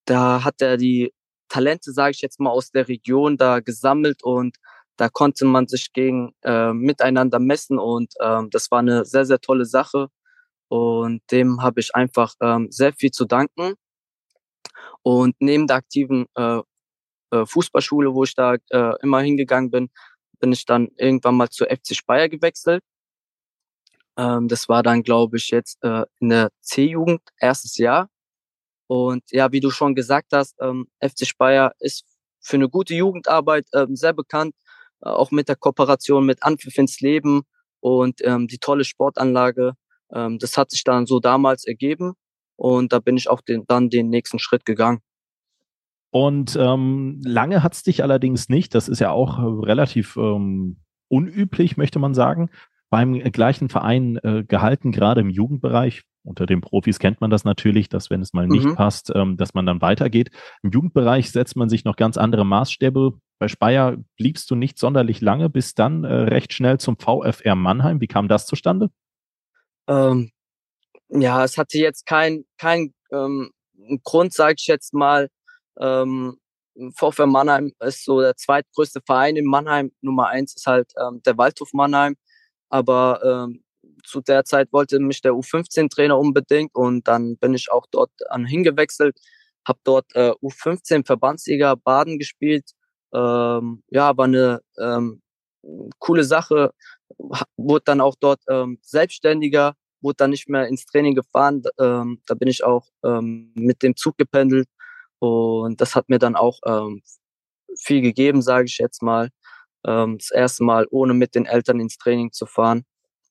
da 0.04 0.44
hat 0.44 0.62
er 0.62 0.76
die 0.76 1.12
Talente, 1.48 1.92
sage 1.92 2.12
ich 2.12 2.20
jetzt 2.22 2.40
mal, 2.40 2.50
aus 2.50 2.70
der 2.70 2.88
Region 2.88 3.36
da 3.36 3.60
gesammelt 3.60 4.22
und 4.24 4.56
da 4.96 5.08
konnte 5.08 5.44
man 5.44 5.68
sich 5.68 5.92
gegen 5.92 6.34
äh, 6.42 6.72
miteinander 6.72 7.38
messen 7.38 7.78
und 7.78 8.14
ähm, 8.20 8.50
das 8.50 8.70
war 8.70 8.80
eine 8.80 9.04
sehr, 9.04 9.26
sehr 9.26 9.40
tolle 9.40 9.64
Sache. 9.66 10.08
Und 10.68 11.22
dem 11.30 11.62
habe 11.62 11.80
ich 11.80 11.94
einfach 11.94 12.34
ähm, 12.40 12.68
sehr 12.70 12.92
viel 12.92 13.10
zu 13.12 13.24
danken. 13.24 13.74
Und 15.02 15.36
neben 15.38 15.66
der 15.66 15.76
aktiven 15.76 16.26
äh, 16.34 16.60
äh, 17.30 17.46
Fußballschule, 17.46 18.14
wo 18.14 18.24
ich 18.24 18.34
da 18.34 18.56
äh, 18.70 18.94
immer 19.02 19.20
hingegangen 19.20 19.70
bin, 19.70 19.90
bin 20.40 20.52
ich 20.52 20.64
dann 20.66 20.88
irgendwann 20.96 21.36
mal 21.36 21.48
zur 21.50 21.68
FC 21.68 21.94
Speyer 21.94 22.28
gewechselt. 22.28 22.82
Ähm, 24.16 24.48
das 24.48 24.68
war 24.68 24.82
dann, 24.82 25.02
glaube 25.02 25.36
ich, 25.36 25.50
jetzt 25.50 25.82
äh, 25.84 26.04
in 26.20 26.30
der 26.30 26.50
C-Jugend, 26.62 27.20
erstes 27.38 27.76
Jahr. 27.76 28.08
Und 28.88 29.22
ja, 29.30 29.52
wie 29.52 29.60
du 29.60 29.70
schon 29.70 29.94
gesagt 29.94 30.32
hast, 30.32 30.56
ähm, 30.60 30.88
FC 31.00 31.26
Speyer 31.26 31.72
ist 31.80 32.04
für 32.40 32.56
eine 32.56 32.68
gute 32.68 32.94
Jugendarbeit 32.94 33.66
ähm, 33.74 33.96
sehr 33.96 34.12
bekannt 34.12 34.54
auch 35.00 35.30
mit 35.30 35.48
der 35.48 35.56
Kooperation 35.56 36.24
mit 36.24 36.42
Anpfiff 36.42 36.76
ins 36.78 37.00
Leben 37.00 37.42
und 37.80 38.20
ähm, 38.24 38.46
die 38.46 38.58
tolle 38.58 38.84
Sportanlage. 38.84 39.74
Ähm, 40.12 40.38
das 40.38 40.56
hat 40.56 40.70
sich 40.70 40.84
dann 40.84 41.06
so 41.06 41.20
damals 41.20 41.66
ergeben 41.66 42.14
und 42.56 42.92
da 42.92 42.98
bin 42.98 43.16
ich 43.16 43.28
auch 43.28 43.40
den, 43.40 43.64
dann 43.66 43.90
den 43.90 44.08
nächsten 44.08 44.38
Schritt 44.38 44.64
gegangen. 44.64 45.00
Und 46.10 46.56
ähm, 46.56 47.20
lange 47.24 47.62
hat 47.62 47.74
es 47.74 47.82
dich 47.82 48.02
allerdings 48.02 48.48
nicht, 48.48 48.74
das 48.74 48.88
ist 48.88 49.00
ja 49.00 49.10
auch 49.10 49.38
relativ 49.38 50.16
ähm, 50.16 50.78
unüblich, 51.08 51.76
möchte 51.76 51.98
man 51.98 52.14
sagen, 52.14 52.50
beim 52.88 53.18
gleichen 53.32 53.68
Verein 53.68 54.16
äh, 54.22 54.44
gehalten, 54.44 54.92
gerade 54.92 55.20
im 55.20 55.30
Jugendbereich. 55.30 56.02
Unter 56.22 56.46
den 56.46 56.60
Profis 56.60 56.98
kennt 56.98 57.20
man 57.20 57.30
das 57.30 57.44
natürlich, 57.44 57.88
dass 57.88 58.10
wenn 58.10 58.20
es 58.20 58.32
mal 58.32 58.48
nicht 58.48 58.64
mhm. 58.64 58.74
passt, 58.74 59.12
ähm, 59.14 59.36
dass 59.36 59.54
man 59.54 59.66
dann 59.66 59.80
weitergeht. 59.80 60.30
Im 60.62 60.70
Jugendbereich 60.70 61.30
setzt 61.30 61.56
man 61.56 61.68
sich 61.68 61.84
noch 61.84 61.96
ganz 61.96 62.16
andere 62.16 62.44
Maßstäbe. 62.44 63.12
Bei 63.38 63.48
Speyer 63.48 63.96
bliebst 64.16 64.50
du 64.50 64.54
nicht 64.54 64.78
sonderlich 64.78 65.20
lange, 65.20 65.50
bis 65.50 65.74
dann 65.74 66.04
äh, 66.04 66.12
recht 66.12 66.52
schnell 66.52 66.78
zum 66.78 66.96
VfR 66.98 67.54
Mannheim. 67.54 68.00
Wie 68.00 68.06
kam 68.06 68.28
das 68.28 68.46
zustande? 68.46 68.90
Ähm, 69.88 70.30
ja, 71.08 71.44
es 71.44 71.58
hatte 71.58 71.78
jetzt 71.78 72.06
kein, 72.06 72.44
kein 72.56 72.94
ähm, 73.12 73.50
Grund, 74.04 74.32
sage 74.32 74.56
ich 74.58 74.66
jetzt 74.66 74.94
mal. 74.94 75.28
Ähm, 75.78 76.38
VfR 76.94 77.26
Mannheim 77.26 77.72
ist 77.80 78.04
so 78.04 78.20
der 78.20 78.36
zweitgrößte 78.36 79.00
Verein 79.04 79.36
in 79.36 79.44
Mannheim. 79.44 79.92
Nummer 80.00 80.28
eins 80.28 80.54
ist 80.54 80.66
halt 80.66 80.92
ähm, 81.00 81.20
der 81.24 81.36
Waldhof 81.36 81.72
Mannheim. 81.72 82.16
Aber 82.70 83.20
ähm, 83.22 83.62
zu 84.04 84.20
der 84.20 84.44
Zeit 84.44 84.72
wollte 84.72 84.98
mich 84.98 85.20
der 85.20 85.32
U15-Trainer 85.32 86.18
unbedingt 86.18 86.74
und 86.74 87.06
dann 87.06 87.36
bin 87.36 87.54
ich 87.54 87.70
auch 87.70 87.86
dort 87.90 88.10
an 88.30 88.46
hingewechselt, 88.46 89.18
habe 89.66 89.78
dort 89.84 90.06
äh, 90.14 90.30
U15 90.42 91.04
Verbandsliga 91.06 91.74
Baden 91.74 92.18
gespielt 92.18 92.70
ähm, 93.16 93.82
ja, 93.88 94.16
war 94.16 94.26
eine 94.26 94.60
ähm, 94.78 95.22
coole 95.98 96.24
Sache. 96.24 96.72
Wurde 97.56 97.84
dann 97.86 98.00
auch 98.00 98.14
dort 98.20 98.40
ähm, 98.48 98.78
selbstständiger, 98.82 99.74
wurde 100.00 100.16
dann 100.18 100.30
nicht 100.30 100.48
mehr 100.48 100.68
ins 100.68 100.84
Training 100.86 101.14
gefahren. 101.14 101.62
Ähm, 101.80 102.20
da 102.26 102.34
bin 102.34 102.48
ich 102.48 102.64
auch 102.64 102.86
ähm, 103.04 103.52
mit 103.54 103.82
dem 103.82 103.96
Zug 103.96 104.18
gependelt 104.18 104.68
und 105.18 105.80
das 105.80 105.94
hat 105.94 106.08
mir 106.08 106.18
dann 106.18 106.36
auch 106.36 106.58
ähm, 106.66 107.02
viel 107.78 108.02
gegeben, 108.02 108.42
sage 108.42 108.66
ich 108.66 108.78
jetzt 108.78 109.02
mal. 109.02 109.30
Ähm, 109.86 110.18
das 110.18 110.30
erste 110.30 110.64
Mal 110.64 110.86
ohne 110.90 111.14
mit 111.14 111.34
den 111.34 111.46
Eltern 111.46 111.80
ins 111.80 111.96
Training 111.96 112.32
zu 112.32 112.46
fahren. 112.46 112.84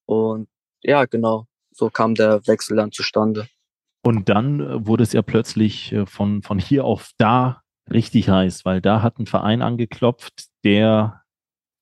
Und 0.06 0.48
ja, 0.82 1.06
genau, 1.06 1.48
so 1.72 1.90
kam 1.90 2.16
der 2.16 2.46
Wechsel 2.48 2.78
dann 2.78 2.92
zustande. 2.92 3.48
Und 4.04 4.30
dann 4.30 4.60
äh, 4.60 4.88
wurde 4.88 5.04
es 5.04 5.14
ja 5.14 5.22
plötzlich 5.22 5.92
äh, 5.92 6.06
von, 6.06 6.44
von 6.44 6.60
hier 6.60 6.86
auf 6.86 7.12
da 7.18 7.62
richtig 7.92 8.30
heiß, 8.30 8.66
weil 8.66 8.82
da 8.82 9.02
hat 9.02 9.20
ein 9.20 9.26
Verein 9.26 9.62
angeklopft, 9.62 10.48
der, 10.64 11.22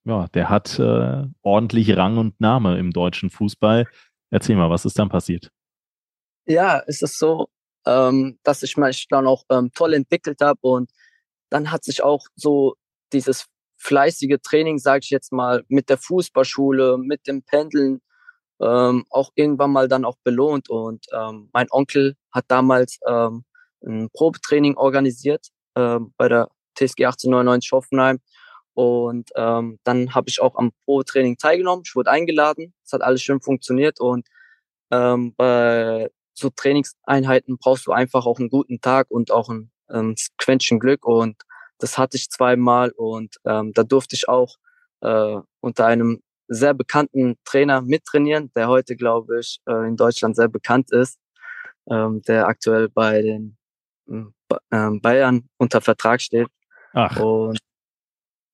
ja, 0.06 0.28
der 0.34 0.50
hat 0.50 0.80
äh, 0.80 1.24
ordentlich 1.42 1.96
Rang 1.96 2.18
und 2.18 2.40
Name 2.40 2.78
im 2.78 2.92
deutschen 2.92 3.30
Fußball. 3.30 3.88
Erzähl 4.30 4.56
mal, 4.56 4.70
was 4.70 4.86
ist 4.86 5.00
dann 5.00 5.10
passiert? 5.10 5.50
Ja, 6.46 6.82
es 6.88 7.02
ist 7.02 7.18
so, 7.18 7.48
ähm, 7.86 8.40
dass 8.44 8.64
ich 8.64 8.78
mich 8.78 9.08
dann 9.08 9.28
auch 9.28 9.44
ähm, 9.50 9.72
toll 9.74 9.94
entwickelt 9.94 10.42
habe 10.42 10.60
und 10.62 10.92
dann 11.50 11.72
hat 11.72 11.84
sich 11.84 12.04
auch 12.04 12.26
so 12.36 12.76
dieses 13.14 13.46
fleißige 13.78 14.38
Training, 14.42 14.80
sage 14.80 15.02
ich 15.04 15.10
jetzt 15.10 15.32
mal, 15.32 15.64
mit 15.68 15.90
der 15.90 15.98
Fußballschule, 15.98 16.98
mit 16.98 17.28
dem 17.28 17.44
Pendeln 17.44 18.02
ähm, 18.62 19.06
auch 19.10 19.32
irgendwann 19.36 19.72
mal 19.72 19.88
dann 19.88 20.06
auch 20.06 20.18
belohnt. 20.24 20.70
Und 20.70 21.06
ähm, 21.14 21.50
mein 21.54 21.68
Onkel 21.70 22.16
hat 22.32 22.46
damals 22.48 22.98
ähm, 23.08 23.44
ein 23.86 24.10
Probetraining 24.12 24.78
organisiert 24.78 25.48
ähm, 25.76 26.14
bei 26.18 26.28
der 26.30 26.50
TSG 26.76 27.06
1899 27.06 27.72
Hoffenheim. 27.72 28.20
Und 28.74 29.30
ähm, 29.36 29.80
dann 29.84 30.16
habe 30.16 30.30
ich 30.30 30.42
auch 30.42 30.56
am 30.56 30.72
Probetraining 30.86 31.38
teilgenommen. 31.38 31.84
Ich 31.86 31.96
wurde 31.96 32.10
eingeladen. 32.10 32.74
Es 32.84 32.92
hat 32.94 33.02
alles 33.02 33.22
schön 33.22 33.42
funktioniert. 33.42 34.00
Und 34.00 34.28
ähm, 34.92 35.34
bei 35.36 36.10
so 36.34 36.50
Trainingseinheiten 36.50 37.58
brauchst 37.58 37.86
du 37.86 37.92
einfach 37.92 38.26
auch 38.26 38.40
einen 38.40 38.50
guten 38.50 38.82
Tag 38.82 39.12
und 39.12 39.32
auch 39.32 39.50
ein 39.50 39.72
ähm, 39.92 40.16
Quäntchen 40.38 40.80
Glück. 40.80 41.06
Und 41.06 41.44
das 41.78 41.98
hatte 41.98 42.18
ich 42.18 42.30
zweimal. 42.32 42.92
Und 42.92 43.38
ähm, 43.46 43.74
da 43.74 43.84
durfte 43.84 44.16
ich 44.16 44.28
auch 44.28 44.56
äh, 45.02 45.40
unter 45.60 45.86
einem 45.86 46.22
sehr 46.48 46.74
bekannten 46.74 47.36
Trainer 47.46 47.82
mittrainieren, 47.82 48.52
der 48.56 48.68
heute, 48.68 48.96
glaube 48.96 49.40
ich, 49.40 49.60
äh, 49.68 49.88
in 49.88 49.98
Deutschland 49.98 50.36
sehr 50.36 50.50
bekannt 50.50 50.92
ist, 50.92 51.20
ähm, 51.90 52.22
der 52.28 52.48
aktuell 52.48 52.90
bei 52.90 53.22
den 53.22 53.58
hm, 54.08 54.34
Bayern 54.70 55.50
unter 55.58 55.82
Vertrag 55.82 56.22
steht. 56.22 56.48
Ach. 56.94 57.20
Und 57.20 57.60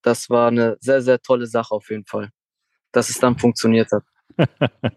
das 0.01 0.29
war 0.29 0.47
eine 0.47 0.77
sehr, 0.79 1.01
sehr 1.01 1.21
tolle 1.21 1.47
Sache 1.47 1.73
auf 1.73 1.89
jeden 1.89 2.05
Fall, 2.05 2.29
dass 2.91 3.09
es 3.09 3.19
dann 3.19 3.37
funktioniert 3.37 3.91
hat. 3.91 4.03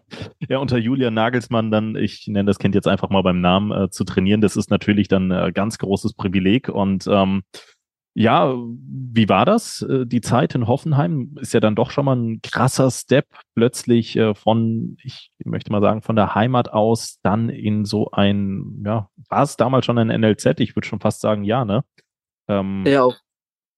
ja, 0.47 0.59
unter 0.59 0.77
Julian 0.77 1.13
Nagelsmann 1.13 1.71
dann, 1.71 1.95
ich 1.95 2.27
nenne 2.27 2.45
das 2.45 2.59
Kind 2.59 2.75
jetzt 2.75 2.87
einfach 2.87 3.09
mal 3.09 3.23
beim 3.23 3.41
Namen, 3.41 3.71
äh, 3.71 3.89
zu 3.89 4.03
trainieren, 4.03 4.41
das 4.41 4.55
ist 4.55 4.69
natürlich 4.69 5.07
dann 5.07 5.31
äh, 5.31 5.51
ganz 5.53 5.77
großes 5.77 6.13
Privileg 6.13 6.69
und 6.69 7.07
ähm, 7.07 7.43
ja, 8.15 8.53
wie 8.55 9.27
war 9.27 9.45
das? 9.45 9.81
Äh, 9.81 10.05
die 10.05 10.21
Zeit 10.21 10.53
in 10.53 10.67
Hoffenheim 10.67 11.35
ist 11.39 11.53
ja 11.53 11.59
dann 11.59 11.75
doch 11.75 11.89
schon 11.89 12.05
mal 12.05 12.15
ein 12.15 12.41
krasser 12.41 12.91
Step, 12.91 13.25
plötzlich 13.55 14.15
äh, 14.15 14.35
von, 14.35 14.97
ich 15.03 15.31
möchte 15.43 15.71
mal 15.71 15.81
sagen, 15.81 16.01
von 16.03 16.15
der 16.15 16.35
Heimat 16.35 16.71
aus 16.71 17.19
dann 17.23 17.49
in 17.49 17.85
so 17.85 18.11
ein, 18.11 18.83
ja, 18.85 19.09
war 19.29 19.43
es 19.43 19.57
damals 19.57 19.85
schon 19.85 19.97
ein 19.97 20.21
NLZ? 20.21 20.59
Ich 20.59 20.75
würde 20.75 20.87
schon 20.87 20.99
fast 20.99 21.21
sagen, 21.21 21.43
ja, 21.43 21.65
ne? 21.65 21.83
Ähm, 22.47 22.83
ja, 22.85 23.09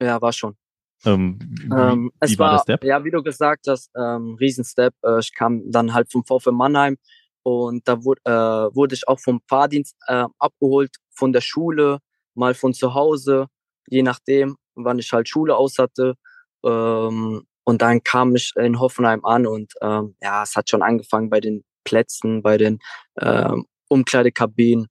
ja, 0.02 0.22
war 0.22 0.34
schon. 0.34 0.58
Ähm, 1.06 1.40
wie, 1.40 1.74
ähm, 1.74 2.12
es 2.20 2.32
wie 2.32 2.40
war, 2.40 2.48
war 2.48 2.58
der 2.58 2.64
Step? 2.64 2.84
Ja, 2.84 3.04
wie 3.06 3.12
du 3.12 3.24
gesagt 3.24 3.68
hast, 3.68 3.90
ähm, 3.96 4.36
Riesenstep. 4.40 4.94
Äh, 5.04 5.20
ich 5.20 5.34
kam 5.34 5.72
dann 5.72 5.94
halt 5.94 6.12
vom 6.12 6.26
VfL 6.26 6.52
Mannheim 6.52 6.98
und 7.44 7.88
da 7.88 8.04
wurde, 8.04 8.22
äh, 8.26 8.76
wurde 8.76 8.96
ich 8.96 9.08
auch 9.08 9.20
vom 9.20 9.40
Fahrdienst 9.48 9.96
äh, 10.08 10.26
abgeholt, 10.40 10.92
von 11.12 11.32
der 11.32 11.42
Schule, 11.42 12.00
mal 12.34 12.54
von 12.54 12.74
zu 12.74 12.94
Hause 12.94 13.48
je 13.88 14.04
nachdem, 14.04 14.58
wann 14.76 15.00
ich 15.00 15.12
halt 15.12 15.30
Schule 15.30 15.56
aus 15.56 15.78
hatte. 15.78 16.16
Ähm, 16.64 17.46
und 17.64 17.82
dann 17.82 18.04
kam 18.04 18.36
ich 18.36 18.54
in 18.58 18.80
Hoffenheim 18.80 19.26
an 19.26 19.48
und 19.48 19.74
ähm, 19.82 20.16
ja, 20.22 20.44
es 20.44 20.56
hat 20.56 20.70
schon 20.70 20.84
angefangen 20.84 21.30
bei 21.30 21.40
den 21.40 21.64
Plätzen, 21.84 22.44
bei 22.44 22.58
den 22.58 22.80
ähm, 23.20 23.66
Umkleidekabinen 23.88 24.88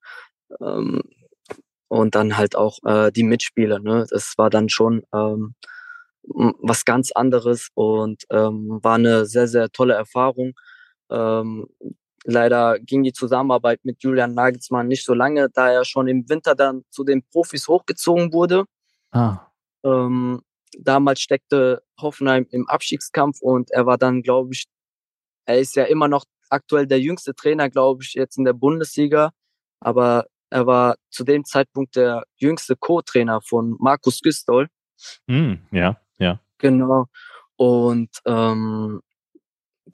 ähm, 0.60 1.02
und 1.88 2.14
dann 2.14 2.36
halt 2.36 2.56
auch 2.56 2.78
äh, 2.84 3.12
die 3.12 3.22
Mitspieler. 3.22 3.78
Ne? 3.78 4.06
Das 4.10 4.34
war 4.38 4.50
dann 4.50 4.68
schon 4.68 5.02
ähm, 5.14 5.54
was 6.26 6.84
ganz 6.84 7.12
anderes 7.12 7.68
und 7.74 8.24
ähm, 8.30 8.80
war 8.82 8.94
eine 8.94 9.26
sehr, 9.26 9.46
sehr 9.46 9.70
tolle 9.70 9.94
Erfahrung. 9.94 10.54
Ähm, 11.10 11.66
leider 12.24 12.78
ging 12.80 13.02
die 13.02 13.12
Zusammenarbeit 13.12 13.80
mit 13.84 14.02
Julian 14.02 14.34
Nagelsmann 14.34 14.88
nicht 14.88 15.04
so 15.04 15.14
lange, 15.14 15.48
da 15.52 15.70
er 15.70 15.84
schon 15.84 16.08
im 16.08 16.28
Winter 16.28 16.54
dann 16.54 16.82
zu 16.90 17.04
den 17.04 17.22
Profis 17.30 17.68
hochgezogen 17.68 18.32
wurde. 18.32 18.64
Ah. 19.14 19.46
Ähm, 19.84 20.42
damals 20.78 21.20
steckte 21.20 21.82
Hoffenheim 22.00 22.46
im 22.50 22.68
Abstiegskampf 22.68 23.40
und 23.40 23.70
er 23.70 23.86
war 23.86 23.96
dann, 23.96 24.22
glaube 24.22 24.52
ich, 24.52 24.66
er 25.46 25.58
ist 25.58 25.76
ja 25.76 25.84
immer 25.84 26.08
noch 26.08 26.24
aktuell 26.50 26.86
der 26.86 27.00
jüngste 27.00 27.34
Trainer, 27.34 27.70
glaube 27.70 28.02
ich, 28.02 28.14
jetzt 28.14 28.38
in 28.38 28.44
der 28.44 28.54
Bundesliga. 28.54 29.30
Aber 29.80 30.26
er 30.50 30.66
war 30.66 30.96
zu 31.10 31.24
dem 31.24 31.44
Zeitpunkt 31.44 31.96
der 31.96 32.24
jüngste 32.36 32.76
Co-Trainer 32.76 33.40
von 33.42 33.76
Markus 33.78 34.20
Güstol. 34.20 34.68
Mm, 35.26 35.54
ja, 35.70 36.00
ja. 36.18 36.40
Genau. 36.58 37.06
Und 37.56 38.10
ähm, 38.24 39.00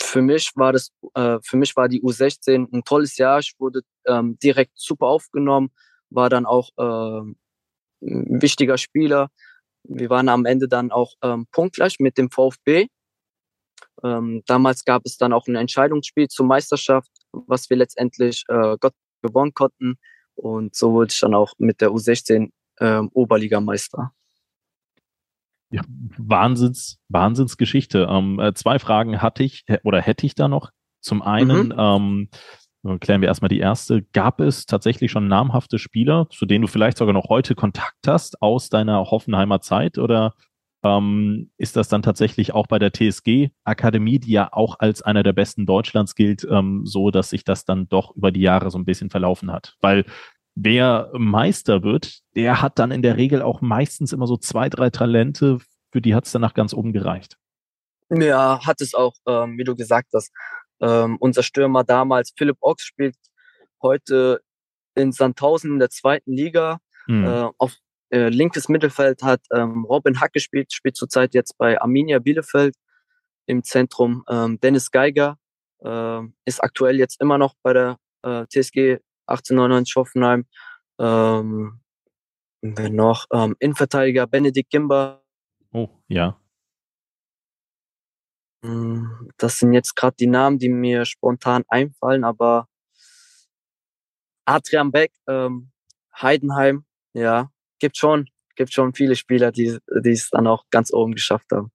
für 0.00 0.22
mich 0.22 0.52
war 0.56 0.72
das, 0.72 0.92
äh, 1.14 1.38
für 1.42 1.56
mich 1.56 1.76
war 1.76 1.88
die 1.88 2.02
U16 2.02 2.72
ein 2.72 2.84
tolles 2.84 3.18
Jahr. 3.18 3.40
Ich 3.40 3.54
wurde 3.58 3.80
ähm, 4.06 4.38
direkt 4.38 4.72
super 4.76 5.06
aufgenommen, 5.06 5.70
war 6.10 6.30
dann 6.30 6.46
auch 6.46 6.70
äh, 6.78 7.32
ein 8.02 8.42
wichtiger 8.42 8.78
Spieler. 8.78 9.28
Wir 9.84 10.10
waren 10.10 10.28
am 10.28 10.44
Ende 10.44 10.68
dann 10.68 10.90
auch 10.90 11.14
ähm, 11.22 11.46
punktgleich 11.52 11.96
mit 11.98 12.18
dem 12.18 12.30
VfB. 12.30 12.86
Ähm, 14.02 14.42
damals 14.46 14.84
gab 14.84 15.02
es 15.04 15.16
dann 15.16 15.32
auch 15.32 15.46
ein 15.46 15.56
Entscheidungsspiel 15.56 16.28
zur 16.28 16.46
Meisterschaft, 16.46 17.10
was 17.32 17.70
wir 17.70 17.76
letztendlich 17.76 18.44
äh, 18.48 18.76
Gott 18.78 18.94
gewonnen 19.22 19.52
konnten. 19.54 19.96
Und 20.34 20.74
so 20.74 20.92
wurde 20.92 21.12
ich 21.12 21.20
dann 21.20 21.34
auch 21.34 21.52
mit 21.58 21.80
der 21.80 21.90
U16 21.90 22.50
ähm, 22.80 23.10
Oberligameister. 23.12 24.12
Ja, 25.70 25.82
Wahnsinns, 26.16 26.98
Wahnsinnsgeschichte. 27.08 28.08
Ähm, 28.10 28.40
äh, 28.40 28.54
zwei 28.54 28.78
Fragen 28.78 29.22
hatte 29.22 29.44
ich 29.44 29.64
oder 29.84 30.00
hätte 30.00 30.26
ich 30.26 30.34
da 30.34 30.48
noch. 30.48 30.70
Zum 31.00 31.22
einen, 31.22 31.68
mhm. 31.68 31.74
ähm, 31.78 32.28
Klären 33.00 33.20
wir 33.20 33.28
erstmal 33.28 33.50
die 33.50 33.58
erste. 33.58 34.02
Gab 34.12 34.40
es 34.40 34.64
tatsächlich 34.64 35.10
schon 35.10 35.28
namhafte 35.28 35.78
Spieler, 35.78 36.28
zu 36.30 36.46
denen 36.46 36.62
du 36.62 36.68
vielleicht 36.68 36.96
sogar 36.96 37.12
noch 37.12 37.28
heute 37.28 37.54
Kontakt 37.54 38.06
hast 38.06 38.40
aus 38.40 38.70
deiner 38.70 39.10
Hoffenheimer 39.10 39.60
Zeit? 39.60 39.98
Oder 39.98 40.34
ähm, 40.82 41.50
ist 41.58 41.76
das 41.76 41.88
dann 41.88 42.00
tatsächlich 42.02 42.54
auch 42.54 42.66
bei 42.66 42.78
der 42.78 42.92
TSG-Akademie, 42.92 44.18
die 44.18 44.32
ja 44.32 44.48
auch 44.52 44.78
als 44.78 45.02
einer 45.02 45.22
der 45.22 45.34
besten 45.34 45.66
Deutschlands 45.66 46.14
gilt, 46.14 46.46
ähm, 46.50 46.86
so, 46.86 47.10
dass 47.10 47.30
sich 47.30 47.44
das 47.44 47.66
dann 47.66 47.88
doch 47.88 48.16
über 48.16 48.30
die 48.32 48.40
Jahre 48.40 48.70
so 48.70 48.78
ein 48.78 48.86
bisschen 48.86 49.10
verlaufen 49.10 49.52
hat? 49.52 49.76
Weil 49.82 50.06
wer 50.54 51.10
Meister 51.12 51.82
wird, 51.82 52.20
der 52.34 52.62
hat 52.62 52.78
dann 52.78 52.92
in 52.92 53.02
der 53.02 53.18
Regel 53.18 53.42
auch 53.42 53.60
meistens 53.60 54.12
immer 54.14 54.26
so 54.26 54.38
zwei, 54.38 54.70
drei 54.70 54.88
Talente, 54.88 55.58
für 55.92 56.00
die 56.00 56.14
hat 56.14 56.24
es 56.24 56.32
danach 56.32 56.54
ganz 56.54 56.72
oben 56.72 56.94
gereicht. 56.94 57.36
Ja, 58.08 58.64
hat 58.64 58.80
es 58.80 58.94
auch, 58.94 59.14
ähm, 59.26 59.58
wie 59.58 59.64
du 59.64 59.76
gesagt 59.76 60.08
hast. 60.14 60.32
Ähm, 60.80 61.16
unser 61.20 61.42
Stürmer 61.42 61.84
damals, 61.84 62.32
Philipp 62.36 62.58
Ochs, 62.60 62.82
spielt 62.82 63.16
heute 63.82 64.40
in 64.94 65.12
Sandhausen 65.12 65.72
in 65.72 65.78
der 65.78 65.90
zweiten 65.90 66.32
Liga. 66.32 66.78
Mhm. 67.06 67.24
Äh, 67.24 67.48
auf 67.58 67.76
äh, 68.10 68.28
linkes 68.28 68.68
Mittelfeld 68.68 69.22
hat 69.22 69.40
ähm, 69.54 69.84
Robin 69.84 70.20
Hack 70.20 70.32
gespielt, 70.32 70.72
spielt 70.72 70.96
zurzeit 70.96 71.34
jetzt 71.34 71.56
bei 71.58 71.80
Arminia 71.80 72.18
Bielefeld 72.18 72.74
im 73.46 73.62
Zentrum. 73.62 74.24
Ähm, 74.28 74.58
Dennis 74.60 74.90
Geiger 74.90 75.36
äh, 75.84 76.20
ist 76.44 76.62
aktuell 76.62 76.98
jetzt 76.98 77.20
immer 77.20 77.38
noch 77.38 77.54
bei 77.62 77.72
der 77.72 77.96
äh, 78.22 78.46
TSG 78.46 78.98
1899 79.26 79.96
Hoffenheim. 79.96 80.46
Ähm, 80.98 81.80
wer 82.62 82.90
noch? 82.90 83.26
Ähm, 83.32 83.56
Innenverteidiger 83.60 84.26
Benedikt 84.26 84.70
Gimber. 84.70 85.22
Oh, 85.72 85.88
ja. 86.08 86.39
Hm, 88.64 89.30
das 89.38 89.58
sind 89.58 89.72
jetzt 89.72 89.96
gerade 89.96 90.16
die 90.18 90.26
Namen, 90.26 90.58
die 90.58 90.68
mir 90.68 91.04
spontan 91.04 91.64
einfallen, 91.68 92.24
aber 92.24 92.66
Adrian 94.44 94.90
Beck, 94.90 95.12
ähm, 95.28 95.70
Heidenheim, 96.20 96.84
ja, 97.14 97.50
gibt 97.78 97.96
schon, 97.96 98.28
gibt 98.56 98.72
schon 98.72 98.94
viele 98.94 99.16
Spieler, 99.16 99.52
die, 99.52 99.78
die 100.04 100.10
es 100.10 100.30
dann 100.30 100.46
auch 100.46 100.64
ganz 100.70 100.92
oben 100.92 101.12
geschafft 101.12 101.50
haben. 101.52 101.70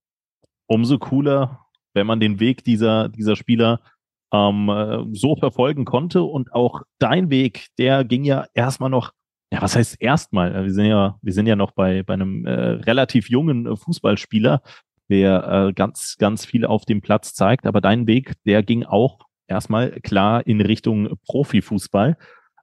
Umso 0.67 0.97
cooler, 0.99 1.65
wenn 1.93 2.07
man 2.07 2.19
den 2.19 2.39
Weg 2.39 2.63
dieser, 2.63 3.09
dieser 3.09 3.35
Spieler 3.35 3.81
ähm, 4.31 4.69
äh, 4.69 5.05
so 5.13 5.35
verfolgen 5.35 5.85
konnte 5.85 6.23
und 6.23 6.53
auch 6.53 6.81
dein 6.99 7.29
Weg, 7.29 7.67
der 7.77 8.03
ging 8.03 8.23
ja 8.23 8.45
erstmal 8.53 8.89
noch, 8.89 9.11
ja, 9.51 9.61
was 9.61 9.75
heißt 9.75 9.97
erstmal? 9.99 10.63
Wir 10.63 10.73
sind 10.73 10.85
ja, 10.85 11.17
wir 11.21 11.33
sind 11.33 11.47
ja 11.47 11.55
noch 11.55 11.71
bei, 11.71 12.03
bei 12.03 12.13
einem 12.15 12.45
äh, 12.45 12.51
relativ 12.51 13.29
jungen 13.29 13.65
äh, 13.67 13.75
Fußballspieler, 13.75 14.61
wer 15.07 15.67
äh, 15.67 15.73
ganz, 15.73 16.17
ganz 16.17 16.45
viel 16.45 16.65
auf 16.65 16.85
dem 16.85 17.01
Platz 17.01 17.33
zeigt. 17.33 17.65
Aber 17.65 17.81
dein 17.81 18.07
Weg, 18.07 18.33
der 18.45 18.63
ging 18.63 18.83
auch 18.83 19.19
erstmal 19.47 19.91
klar 20.01 20.45
in 20.45 20.61
Richtung 20.61 21.17
Profifußball. 21.25 22.17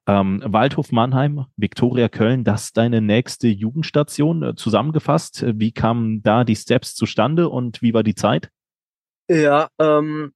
Ähm, 0.07 0.43
Waldhof 0.45 0.91
Mannheim, 0.91 1.47
Viktoria 1.57 2.09
Köln, 2.09 2.43
das 2.43 2.65
ist 2.65 2.77
deine 2.77 3.01
nächste 3.01 3.47
Jugendstation. 3.47 4.43
Äh, 4.43 4.55
zusammengefasst, 4.57 5.45
wie 5.47 5.73
kamen 5.73 6.23
da 6.23 6.43
die 6.43 6.57
Steps 6.57 6.97
zustande 6.97 7.49
und 7.49 7.83
wie 7.83 7.95
war 7.95 8.03
die 8.03 8.17
Zeit? 8.17 8.51
Ja, 9.29 9.69
ähm, 9.79 10.33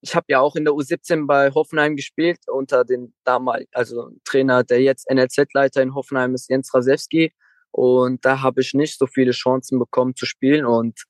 ich 0.00 0.14
habe 0.14 0.26
ja 0.28 0.40
auch 0.40 0.56
in 0.56 0.64
der 0.64 0.74
U17 0.74 1.26
bei 1.26 1.50
Hoffenheim 1.50 1.96
gespielt 1.96 2.40
unter 2.46 2.84
dem 2.84 3.12
damaligen, 3.24 3.70
also 3.72 4.10
Trainer, 4.24 4.62
der 4.62 4.82
jetzt 4.82 5.10
NLZ-Leiter 5.10 5.82
in 5.82 5.94
Hoffenheim 5.94 6.34
ist, 6.34 6.48
Jens 6.50 6.72
Rasewski. 6.72 7.32
Und 7.74 8.24
da 8.24 8.40
habe 8.40 8.60
ich 8.60 8.72
nicht 8.72 8.96
so 8.98 9.08
viele 9.08 9.32
Chancen 9.32 9.80
bekommen 9.80 10.14
zu 10.14 10.26
spielen. 10.26 10.64
Und 10.64 11.02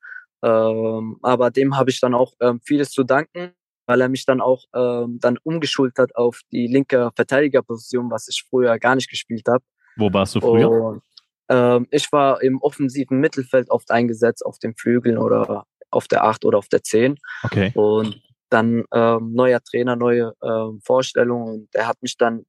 ähm, 0.42 1.18
aber 1.20 1.50
dem 1.50 1.76
habe 1.76 1.90
ich 1.90 2.00
dann 2.00 2.14
auch 2.14 2.32
ähm, 2.40 2.58
vieles 2.64 2.90
zu 2.90 3.04
danken, 3.04 3.52
weil 3.86 4.00
er 4.00 4.08
mich 4.08 4.24
dann 4.24 4.40
auch 4.40 4.64
ähm, 4.74 5.18
dann 5.20 5.36
umgeschult 5.42 5.98
hat 5.98 6.16
auf 6.16 6.40
die 6.52 6.66
linke 6.66 7.10
Verteidigerposition, 7.14 8.10
was 8.10 8.28
ich 8.28 8.46
früher 8.48 8.78
gar 8.78 8.94
nicht 8.94 9.10
gespielt 9.10 9.46
habe. 9.46 9.62
Wo 9.96 10.10
warst 10.10 10.36
du 10.36 10.40
früher? 10.40 10.70
Und, 10.70 11.02
ähm, 11.50 11.86
ich 11.90 12.10
war 12.12 12.40
im 12.40 12.62
offensiven 12.62 13.20
Mittelfeld 13.20 13.70
oft 13.70 13.90
eingesetzt, 13.90 14.44
auf 14.44 14.58
den 14.58 14.74
Flügeln 14.74 15.18
oder 15.18 15.66
auf 15.90 16.08
der 16.08 16.24
8 16.24 16.46
oder 16.46 16.56
auf 16.56 16.68
der 16.68 16.82
10. 16.82 17.18
Okay. 17.42 17.72
Und 17.74 18.22
dann 18.48 18.84
ähm, 18.90 19.34
neuer 19.34 19.60
Trainer, 19.62 19.96
neue 19.96 20.32
ähm, 20.42 20.80
Vorstellungen 20.82 21.46
und 21.46 21.68
er 21.74 21.88
hat 21.88 22.00
mich 22.00 22.16
dann 22.16 22.46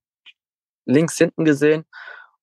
links 0.85 1.17
hinten 1.17 1.43
gesehen 1.43 1.83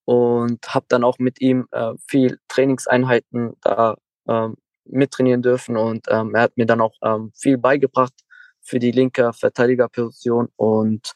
und 0.05 0.73
habe 0.73 0.85
dann 0.89 1.03
auch 1.03 1.19
mit 1.19 1.41
ihm 1.41 1.67
äh, 1.71 1.93
viel 2.07 2.39
Trainingseinheiten 2.47 3.55
da 3.61 3.95
ähm, 4.27 4.55
mittrainieren 4.85 5.41
dürfen 5.41 5.77
und 5.77 6.07
ähm, 6.09 6.35
er 6.35 6.43
hat 6.43 6.57
mir 6.57 6.65
dann 6.65 6.81
auch 6.81 6.93
ähm, 7.01 7.31
viel 7.35 7.57
beigebracht 7.57 8.13
für 8.61 8.79
die 8.79 8.91
linke 8.91 9.31
Verteidigerposition 9.33 10.49
und 10.55 11.13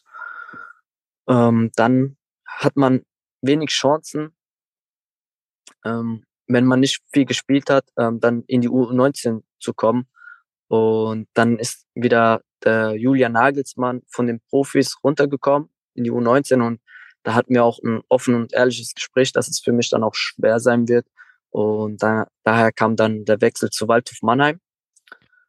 ähm, 1.28 1.72
dann 1.76 2.18
hat 2.46 2.78
man 2.78 3.04
wenig 3.42 3.70
Chancen, 3.70 4.36
ähm, 5.86 6.24
wenn 6.48 6.66
man 6.66 6.80
nicht 6.80 7.04
viel 7.12 7.26
gespielt 7.26 7.70
hat, 7.70 7.86
ähm, 7.98 8.20
dann 8.20 8.44
in 8.48 8.62
die 8.62 8.70
U19 8.70 9.44
zu 9.60 9.74
kommen 9.74 10.08
und 10.68 11.28
dann 11.34 11.60
ist 11.60 11.86
wieder 11.94 12.42
der 12.64 12.96
Julian 12.96 13.34
Nagelsmann 13.34 14.02
von 14.08 14.28
den 14.28 14.40
Profis 14.50 14.98
runtergekommen 15.04 15.70
in 15.94 16.06
die 16.06 16.12
U19 16.12 16.66
und 16.66 16.82
da 17.24 17.34
hatten 17.34 17.54
wir 17.54 17.64
auch 17.64 17.80
ein 17.84 18.02
offen 18.10 18.36
und 18.36 18.54
ehrliches 18.54 18.94
Gespräch, 18.94 19.32
dass 19.34 19.48
es 19.48 19.60
für 19.60 19.72
mich 19.72 19.90
dann 19.90 20.04
auch 20.04 20.16
schwer 20.16 20.60
sein 20.60 20.88
wird. 20.88 21.06
Und 21.50 22.04
da, 22.04 22.28
daher 22.44 22.72
kam 22.72 22.96
dann 22.96 23.26
der 23.26 23.42
Wechsel 23.42 23.70
zu 23.70 23.88
Waldhof 23.88 24.22
Mannheim. 24.22 24.60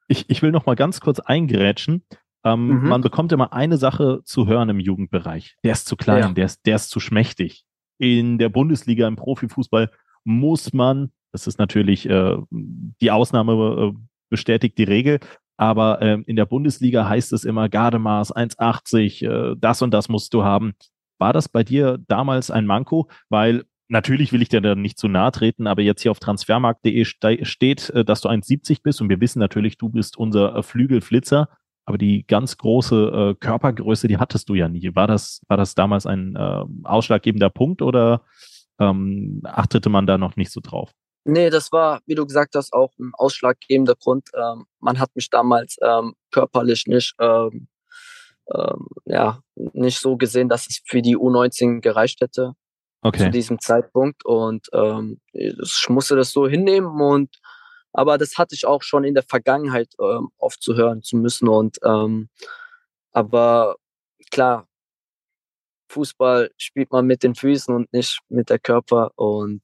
Ich, 0.07 0.29
ich 0.31 0.43
will 0.43 0.51
noch 0.51 0.67
mal 0.67 0.77
ganz 0.77 1.01
kurz 1.01 1.21
eingrätschen. 1.21 2.03
Ähm, 2.45 2.81
mhm. 2.81 2.89
Man 2.89 3.01
bekommt 3.03 3.33
immer 3.33 3.53
eine 3.53 3.77
Sache 3.77 4.21
zu 4.25 4.47
hören 4.47 4.69
im 4.69 4.81
Jugendbereich. 4.81 5.57
Der 5.65 5.73
ist 5.73 5.87
zu 5.87 5.97
klein, 5.97 6.23
ja. 6.23 6.33
der, 6.33 6.47
ist, 6.47 6.65
der 6.67 6.77
ist 6.77 6.91
zu 6.91 7.01
schmächtig. 7.01 7.65
In 7.99 8.39
der 8.39 8.49
Bundesliga, 8.49 9.07
im 9.07 9.17
Profifußball 9.17 9.91
muss 10.25 10.73
man, 10.73 11.11
das 11.33 11.47
ist 11.47 11.59
natürlich 11.59 12.09
äh, 12.09 12.37
die 12.51 13.11
Ausnahme, 13.11 13.93
äh, 13.93 13.99
bestätigt 14.31 14.79
die 14.79 14.85
Regel. 14.85 15.21
Aber 15.57 16.01
ähm, 16.01 16.23
in 16.27 16.37
der 16.37 16.47
Bundesliga 16.47 17.09
heißt 17.09 17.33
es 17.33 17.45
immer 17.45 17.69
Gardemaß 17.69 18.35
1,80, 18.35 19.27
äh, 19.27 19.57
das 19.59 19.83
und 19.83 19.93
das 19.93 20.09
musst 20.09 20.33
du 20.33 20.45
haben. 20.45 20.75
War 21.19 21.33
das 21.33 21.49
bei 21.49 21.65
dir 21.65 21.99
damals 22.09 22.51
ein 22.51 22.67
Manko? 22.67 23.09
Weil 23.29 23.65
natürlich 23.89 24.33
will 24.33 24.43
ich 24.43 24.49
dir 24.49 24.61
da 24.61 24.75
nicht 24.75 24.99
zu 24.99 25.09
nahe 25.09 25.33
treten, 25.33 25.67
aber 25.67 25.83
jetzt 25.83 26.03
hier 26.03 26.11
auf 26.11 26.21
transfermarkt.de 26.21 27.05
ste 27.05 27.45
steht, 27.45 27.91
äh, 27.91 28.05
dass 28.05 28.21
du 28.21 28.29
1,70 28.29 28.83
bist 28.83 29.01
und 29.01 29.09
wir 29.09 29.21
wissen 29.21 29.39
natürlich, 29.39 29.79
du 29.79 29.89
bist 29.89 30.17
unser 30.17 30.57
äh, 30.57 30.63
Flügelflitzer. 30.63 31.49
Aber 31.85 31.97
die 31.97 32.27
ganz 32.27 32.59
große 32.59 33.31
äh, 33.31 33.35
Körpergröße, 33.41 34.09
die 34.09 34.19
hattest 34.19 34.51
du 34.51 34.55
ja 34.55 34.69
nie. 34.69 34.95
War 34.95 35.07
das, 35.07 35.41
war 35.49 35.57
das 35.57 35.75
damals 35.75 36.05
ein 36.05 36.37
äh, 36.37 36.65
ausschlaggebender 36.85 37.49
Punkt 37.49 37.81
oder 37.81 38.25
ähm, 38.79 39.41
achtete 39.45 39.89
man 39.89 40.07
da 40.07 40.19
noch 40.19 40.37
nicht 40.37 40.53
so 40.53 40.61
drauf? 40.61 40.93
Nee, 41.25 41.51
das 41.51 41.73
war, 41.73 42.01
wie 42.07 42.15
du 42.15 42.27
gesagt 42.27 42.55
hast, 42.55 42.73
auch 42.73 42.93
ein 42.99 43.13
ausschlaggebender 43.15 43.95
Grund. 43.95 44.29
Ähm, 44.35 44.67
man 44.81 44.99
hat 44.99 45.15
mich 45.15 45.31
damals 45.31 45.77
ähm, 45.83 46.15
körperlich 46.31 46.87
nicht, 46.87 47.15
ähm, 47.21 47.69
ähm, 48.55 48.88
ja, 49.05 49.40
nicht 49.55 49.99
so 49.99 50.16
gesehen, 50.16 50.49
dass 50.49 50.68
es 50.68 50.81
für 50.87 51.03
die 51.03 51.16
U19 51.16 51.81
gereicht 51.81 52.20
hätte 52.20 52.53
okay. 53.03 53.25
zu 53.25 53.31
diesem 53.31 53.61
Zeitpunkt. 53.61 54.25
Und 54.25 54.68
ähm, 54.73 55.20
ich 55.33 55.87
musste 55.88 56.16
das 56.16 56.33
so 56.33 56.49
hinnehmen 56.49 57.01
und 57.01 57.37
aber 57.92 58.18
das 58.18 58.37
hatte 58.37 58.55
ich 58.55 58.66
auch 58.66 58.83
schon 58.83 59.05
in 59.05 59.14
der 59.14 59.25
Vergangenheit 59.25 59.88
ähm, 60.01 60.29
oft 60.37 60.62
zu 60.62 60.77
hören 60.77 61.03
zu 61.03 61.16
müssen. 61.16 61.49
Und 61.49 61.79
ähm, 61.85 62.29
aber 63.12 63.77
klar, 64.31 64.68
Fußball 65.90 66.51
spielt 66.59 66.92
man 66.92 67.07
mit 67.07 67.23
den 67.23 67.35
Füßen 67.35 67.75
und 67.75 67.92
nicht 67.92 68.20
mit 68.29 68.51
der 68.51 68.59
Körper 68.59 69.11
und 69.16 69.62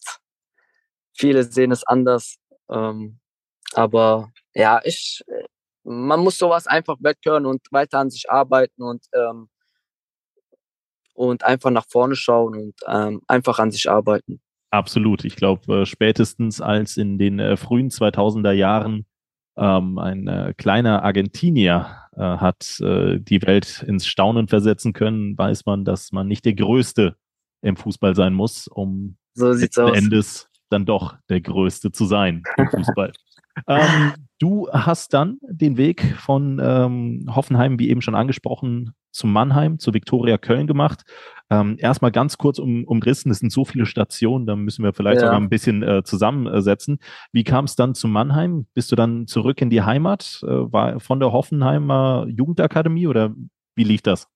Viele 1.17 1.45
sehen 1.45 1.71
es 1.71 1.85
anders. 1.85 2.37
Ähm, 2.69 3.21
aber 3.73 4.33
ja, 4.55 4.81
ich, 4.85 5.23
man 5.85 6.21
muss 6.21 6.39
sowas 6.39 6.67
einfach 6.67 6.97
weghören 7.01 7.47
und 7.47 7.61
weiter 7.71 7.99
an 7.99 8.11
sich 8.11 8.31
arbeiten 8.31 8.83
und, 8.83 9.05
ähm, 9.15 9.49
und 11.15 11.45
einfach 11.45 11.71
nach 11.71 11.87
vorne 11.89 12.17
schauen 12.17 12.57
und 12.57 12.75
ähm, 12.87 13.21
einfach 13.29 13.59
an 13.59 13.71
sich 13.71 13.89
arbeiten. 13.89 14.41
Absolut. 14.71 15.25
Ich 15.25 15.37
glaube, 15.37 15.83
äh, 15.83 15.87
spätestens 15.87 16.61
als 16.61 16.97
in 16.97 17.19
den 17.19 17.39
äh, 17.39 17.57
frühen 17.57 17.91
2000er 17.91 18.53
Jahren 18.53 19.07
ähm, 19.57 19.99
ein 19.99 20.27
äh, 20.27 20.55
kleiner 20.57 21.05
Argentinier 21.05 21.87
äh, 22.17 22.21
hat 22.21 22.81
äh, 22.81 23.21
die 23.21 23.43
Welt 23.43 23.85
ins 23.87 24.07
Staunen 24.07 24.49
versetzen 24.49 24.93
können, 24.93 25.39
weiß 25.39 25.65
man, 25.67 25.85
dass 25.85 26.11
man 26.11 26.27
nicht 26.27 26.45
der 26.45 26.55
Größte 26.55 27.17
im 27.63 27.77
Fußball 27.77 28.17
sein 28.17 28.35
muss, 28.35 28.67
um 28.67 29.17
so. 29.35 29.53
Endes 29.53 30.49
dann 30.71 30.87
doch 30.87 31.17
der 31.29 31.41
Größte 31.41 31.93
zu 31.93 32.05
sein 32.05 32.43
im 32.57 32.69
Fußball. 32.71 33.13
Ähm, 33.67 34.15
du 34.39 34.69
hast 34.71 35.15
dann 35.15 35.39
den 35.43 35.77
Weg 35.77 36.17
von 36.19 36.61
ähm, 36.63 37.27
Hoffenheim, 37.35 37.79
wie 37.79 37.91
eben 37.91 38.03
schon 38.03 38.15
angesprochen, 38.15 38.95
zu 39.11 39.27
Mannheim, 39.27 39.79
zu 39.79 39.95
Viktoria 39.95 40.39
Köln 40.39 40.67
gemacht. 40.67 41.03
Ähm, 41.49 41.77
erstmal 41.79 42.11
ganz 42.11 42.37
kurz 42.37 42.59
um, 42.59 42.85
umrissen, 42.85 43.31
es 43.31 43.39
sind 43.39 43.53
so 43.53 43.65
viele 43.65 43.87
Stationen, 43.87 44.47
da 44.47 44.57
müssen 44.57 44.83
wir 44.83 44.93
vielleicht 44.93 45.21
ja. 45.21 45.29
sogar 45.29 45.41
ein 45.41 45.49
bisschen 45.49 45.83
äh, 45.83 46.03
zusammensetzen. 46.03 46.99
Wie 47.33 47.45
kam 47.45 47.67
es 47.67 47.77
dann 47.77 47.95
zu 47.95 48.09
Mannheim? 48.09 48.67
Bist 48.75 48.91
du 48.91 48.97
dann 48.97 49.27
zurück 49.27 49.61
in 49.61 49.71
die 49.71 49.83
Heimat? 49.83 50.41
Äh, 50.43 50.47
war 50.49 50.99
von 51.01 51.21
der 51.21 51.33
Hoffenheimer 51.33 52.27
Jugendakademie 52.29 53.07
oder 53.07 53.33
wie 53.77 53.85
lief 53.85 54.03
das? 54.03 54.29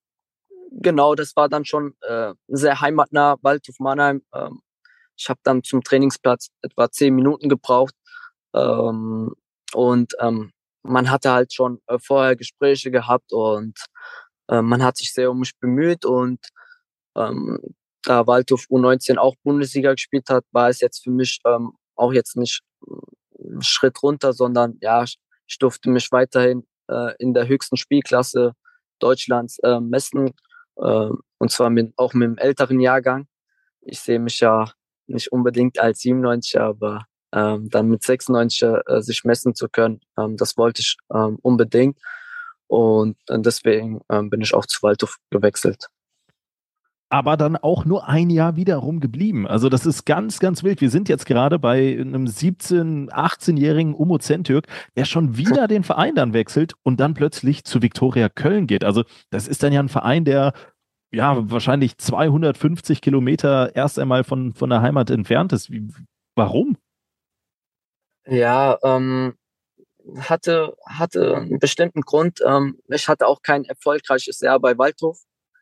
Genau, 0.70 1.14
das 1.14 1.34
war 1.34 1.48
dann 1.48 1.64
schon 1.64 1.94
äh, 2.02 2.34
sehr 2.46 2.80
heimatnah, 2.80 3.36
Waldhof 3.42 3.76
Mannheim. 3.80 4.22
Ähm, 4.34 4.60
ich 5.16 5.28
habe 5.28 5.40
dann 5.42 5.64
zum 5.64 5.82
Trainingsplatz 5.82 6.50
etwa 6.62 6.90
zehn 6.90 7.14
Minuten 7.14 7.48
gebraucht. 7.48 7.94
Ähm, 8.54 9.34
und 9.74 10.14
ähm, 10.20 10.52
man 10.82 11.10
hatte 11.10 11.32
halt 11.32 11.52
schon 11.52 11.80
äh, 11.86 11.98
vorher 11.98 12.36
Gespräche 12.36 12.90
gehabt 12.90 13.32
und 13.32 13.78
äh, 14.48 14.62
man 14.62 14.82
hat 14.82 14.96
sich 14.96 15.12
sehr 15.12 15.30
um 15.30 15.40
mich 15.40 15.52
bemüht 15.58 16.04
und 16.04 16.40
ähm, 17.16 17.58
da 18.02 18.26
Waldhof 18.26 18.64
U19 18.70 19.18
auch 19.18 19.34
Bundesliga 19.42 19.92
gespielt 19.92 20.30
hat, 20.30 20.44
war 20.52 20.68
es 20.68 20.80
jetzt 20.80 21.04
für 21.04 21.10
mich 21.10 21.40
ähm, 21.44 21.72
auch 21.96 22.12
jetzt 22.12 22.36
nicht 22.36 22.62
ein 23.38 23.62
Schritt 23.62 24.02
runter, 24.02 24.32
sondern 24.32 24.78
ja, 24.80 25.04
ich 25.04 25.58
durfte 25.58 25.90
mich 25.90 26.10
weiterhin 26.12 26.66
äh, 26.88 27.14
in 27.18 27.34
der 27.34 27.48
höchsten 27.48 27.76
Spielklasse 27.76 28.52
Deutschlands 28.98 29.58
äh, 29.60 29.80
messen 29.80 30.32
äh, 30.76 31.10
und 31.38 31.50
zwar 31.50 31.70
mit, 31.70 31.92
auch 31.96 32.14
mit 32.14 32.26
dem 32.26 32.38
älteren 32.38 32.80
Jahrgang. 32.80 33.26
Ich 33.80 34.00
sehe 34.00 34.18
mich 34.18 34.40
ja 34.40 34.72
nicht 35.06 35.32
unbedingt 35.32 35.78
als 35.78 36.00
97er, 36.00 36.60
aber 36.60 37.04
ähm, 37.32 37.68
dann 37.70 37.88
mit 37.88 38.02
96er 38.02 38.86
äh, 38.88 39.02
sich 39.02 39.24
messen 39.24 39.54
zu 39.54 39.68
können, 39.68 40.00
ähm, 40.18 40.36
das 40.36 40.56
wollte 40.56 40.80
ich 40.80 40.96
ähm, 41.12 41.38
unbedingt. 41.42 41.98
Und, 42.66 43.16
und 43.28 43.46
deswegen 43.46 44.00
ähm, 44.10 44.30
bin 44.30 44.40
ich 44.40 44.54
auch 44.54 44.66
zu 44.66 44.82
Waldhof 44.82 45.16
gewechselt. 45.30 45.88
Aber 47.10 47.38
dann 47.38 47.56
auch 47.56 47.86
nur 47.86 48.06
ein 48.06 48.28
Jahr 48.28 48.56
wiederum 48.56 49.00
geblieben. 49.00 49.46
Also 49.46 49.70
das 49.70 49.86
ist 49.86 50.04
ganz, 50.04 50.40
ganz 50.40 50.62
wild. 50.62 50.82
Wir 50.82 50.90
sind 50.90 51.08
jetzt 51.08 51.24
gerade 51.24 51.58
bei 51.58 51.98
einem 51.98 52.26
17-, 52.26 53.08
18-jährigen 53.08 53.94
Umo 53.94 54.18
Zentürk, 54.18 54.66
der 54.94 55.06
schon 55.06 55.38
wieder 55.38 55.68
den 55.68 55.84
Verein 55.84 56.14
dann 56.14 56.34
wechselt 56.34 56.74
und 56.82 57.00
dann 57.00 57.14
plötzlich 57.14 57.64
zu 57.64 57.80
Viktoria 57.80 58.28
Köln 58.28 58.66
geht. 58.66 58.84
Also 58.84 59.04
das 59.30 59.48
ist 59.48 59.62
dann 59.62 59.72
ja 59.72 59.80
ein 59.80 59.88
Verein, 59.88 60.26
der 60.26 60.52
ja, 61.10 61.50
wahrscheinlich 61.50 61.96
250 61.96 63.00
Kilometer 63.00 63.74
erst 63.74 63.98
einmal 63.98 64.24
von, 64.24 64.52
von 64.52 64.68
der 64.68 64.82
Heimat 64.82 65.08
entfernt 65.08 65.54
ist. 65.54 65.70
Wie, 65.70 65.88
warum? 66.36 66.76
Ja, 68.28 68.78
ähm, 68.82 69.36
hatte, 70.18 70.76
hatte 70.86 71.36
einen 71.36 71.58
bestimmten 71.58 72.02
Grund. 72.02 72.40
Ähm, 72.44 72.78
ich 72.88 73.08
hatte 73.08 73.26
auch 73.26 73.42
kein 73.42 73.64
erfolgreiches 73.64 74.40
Jahr 74.40 74.60
bei 74.60 74.76
Waldhof. 74.76 75.18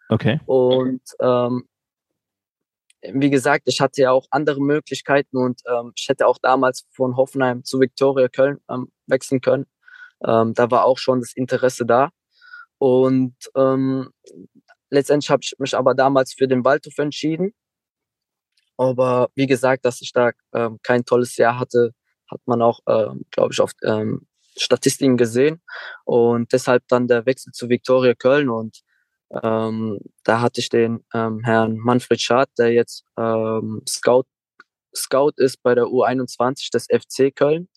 Okay. 0.09 0.41
Und 0.47 1.03
ähm, 1.21 1.69
wie 3.03 3.31
gesagt, 3.31 3.65
ich 3.67 3.81
hatte 3.81 4.03
ja 4.03 4.11
auch 4.11 4.27
andere 4.31 4.61
Möglichkeiten 4.61 5.37
und 5.37 5.61
ähm, 5.69 5.93
ich 5.97 6.09
hätte 6.09 6.27
auch 6.27 6.39
damals 6.39 6.87
von 6.91 7.17
Hoffenheim 7.17 7.65
zu 7.65 7.81
Viktoria 7.81 8.29
Köln 8.29 8.59
ähm, 8.69 8.91
wechseln 9.07 9.41
können. 9.41 9.67
Ähm, 10.25 10.55
da 10.55 10.71
war 10.71 10.85
auch 10.85 10.99
schon 10.99 11.21
das 11.21 11.33
Interesse 11.35 11.87
da. 11.87 12.11
Und 12.79 13.37
ähm, 13.55 14.11
letztendlich 14.91 15.31
habe 15.31 15.41
ich 15.43 15.55
mich 15.59 15.77
aber 15.77 15.95
damals 15.95 16.35
für 16.35 16.49
den 16.49 16.65
Waldhof 16.65 16.99
entschieden. 16.99 17.55
Aber 18.77 19.29
wie 19.35 19.47
gesagt, 19.47 19.85
dass 19.85 20.01
ich 20.03 20.13
da 20.13 20.33
ähm, 20.53 20.79
kein 20.83 21.05
tolles 21.05 21.37
Jahr 21.37 21.59
hatte, 21.59 21.93
hat 22.31 22.41
man 22.47 22.63
auch, 22.63 22.81
ähm, 22.89 23.25
glaube 23.31 23.53
ich, 23.53 23.61
auf 23.61 23.73
ähm, 23.83 24.27
Statistiken 24.57 25.17
gesehen. 25.17 25.63
Und 26.05 26.53
deshalb 26.53 26.85
dann 26.89 27.09
der 27.09 27.27
Wechsel 27.27 27.53
zu 27.53 27.69
Viktoria 27.69 28.15
Köln. 28.15 28.49
Und 28.49 28.81
ähm, 29.43 29.99
da 30.25 30.41
hatte 30.41 30.61
ich 30.61 30.69
den 30.69 31.05
ähm, 31.15 31.43
Herrn 31.45 31.77
Manfred 31.77 32.21
Schad, 32.21 32.49
der 32.59 32.73
jetzt 32.73 33.05
ähm, 33.19 33.83
Scout, 33.89 34.25
Scout 34.95 35.33
ist 35.37 35.63
bei 35.63 35.75
der 35.75 35.85
U21 35.85 36.71
des 36.71 36.87
FC 36.87 37.35
Köln. 37.35 37.69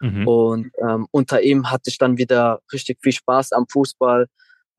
Mhm. 0.00 0.26
Und 0.26 0.70
ähm, 0.78 1.06
unter 1.10 1.42
ihm 1.42 1.70
hatte 1.70 1.90
ich 1.90 1.98
dann 1.98 2.18
wieder 2.18 2.60
richtig 2.72 2.98
viel 3.02 3.12
Spaß 3.12 3.52
am 3.52 3.66
Fußball. 3.68 4.26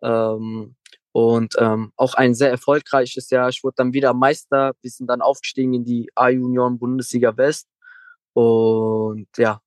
Ähm, 0.02 0.76
und 1.14 1.54
ähm, 1.60 1.94
auch 1.96 2.16
ein 2.16 2.34
sehr 2.34 2.50
erfolgreiches 2.50 3.30
Jahr. 3.30 3.48
Ich 3.50 3.64
wurde 3.64 3.76
dann 3.78 3.94
wieder 3.94 4.14
Meister. 4.16 4.74
Wir 4.82 4.90
sind 4.90 5.08
dann 5.08 5.22
aufgestiegen 5.22 5.76
in 5.76 5.86
die 5.86 6.10
A-Junioren 6.16 6.80
Bundesliga 6.80 7.38
West. 7.38 7.68
Und 8.34 9.28
ja, 9.38 9.62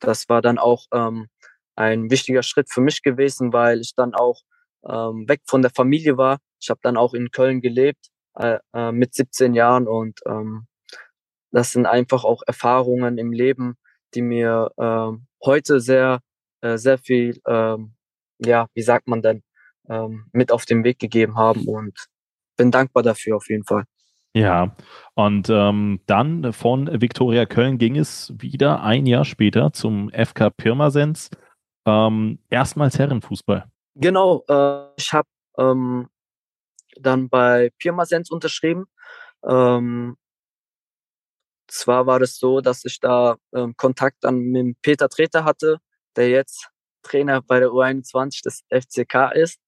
das 0.00 0.28
war 0.28 0.42
dann 0.42 0.58
auch 0.58 0.86
ähm, 0.92 1.28
ein 1.76 2.10
wichtiger 2.10 2.42
Schritt 2.42 2.70
für 2.70 2.80
mich 2.80 3.02
gewesen, 3.02 3.52
weil 3.52 3.80
ich 3.80 3.94
dann 3.94 4.14
auch 4.14 4.42
ähm, 4.88 5.28
weg 5.28 5.42
von 5.46 5.62
der 5.62 5.70
Familie 5.74 6.16
war. 6.16 6.38
Ich 6.60 6.70
habe 6.70 6.80
dann 6.82 6.96
auch 6.96 7.14
in 7.14 7.30
Köln 7.30 7.60
gelebt 7.60 8.08
äh, 8.36 8.58
äh, 8.74 8.92
mit 8.92 9.14
17 9.14 9.54
Jahren 9.54 9.88
und 9.88 10.20
ähm, 10.26 10.66
das 11.50 11.72
sind 11.72 11.86
einfach 11.86 12.24
auch 12.24 12.42
Erfahrungen 12.46 13.18
im 13.18 13.32
Leben, 13.32 13.76
die 14.14 14.22
mir 14.22 14.70
äh, 14.76 15.12
heute 15.44 15.80
sehr, 15.80 16.20
äh, 16.60 16.76
sehr 16.78 16.98
viel, 16.98 17.40
äh, 17.46 17.76
ja, 18.38 18.68
wie 18.74 18.82
sagt 18.82 19.08
man 19.08 19.22
denn, 19.22 19.42
äh, 19.88 20.08
mit 20.32 20.52
auf 20.52 20.64
den 20.66 20.84
Weg 20.84 20.98
gegeben 20.98 21.36
haben 21.36 21.66
und 21.66 22.06
bin 22.56 22.70
dankbar 22.70 23.02
dafür 23.02 23.36
auf 23.36 23.48
jeden 23.48 23.64
Fall. 23.64 23.84
Ja, 24.38 24.76
und 25.14 25.50
ähm, 25.50 25.98
dann 26.06 26.52
von 26.52 27.00
Viktoria 27.00 27.44
Köln 27.44 27.76
ging 27.76 27.96
es 27.96 28.32
wieder 28.38 28.84
ein 28.84 29.04
Jahr 29.04 29.24
später 29.24 29.72
zum 29.72 30.10
FK 30.10 30.50
Pirmasens, 30.50 31.30
ähm, 31.84 32.38
erstmals 32.48 33.00
Herrenfußball. 33.00 33.68
Genau, 33.96 34.44
äh, 34.48 34.90
ich 34.96 35.12
habe 35.12 35.26
ähm, 35.58 36.08
dann 37.00 37.28
bei 37.28 37.72
Pirmasens 37.78 38.30
unterschrieben. 38.30 38.84
Ähm, 39.44 40.16
zwar 41.66 42.06
war 42.06 42.20
das 42.20 42.38
so, 42.38 42.60
dass 42.60 42.84
ich 42.84 43.00
da 43.00 43.38
ähm, 43.52 43.74
Kontakt 43.76 44.18
dann 44.20 44.38
mit 44.38 44.80
Peter 44.82 45.08
Treter 45.08 45.42
hatte, 45.42 45.78
der 46.14 46.28
jetzt 46.28 46.70
Trainer 47.02 47.42
bei 47.42 47.58
der 47.58 47.70
U21 47.70 48.44
des 48.44 48.62
FCK 48.70 49.32
ist. 49.34 49.58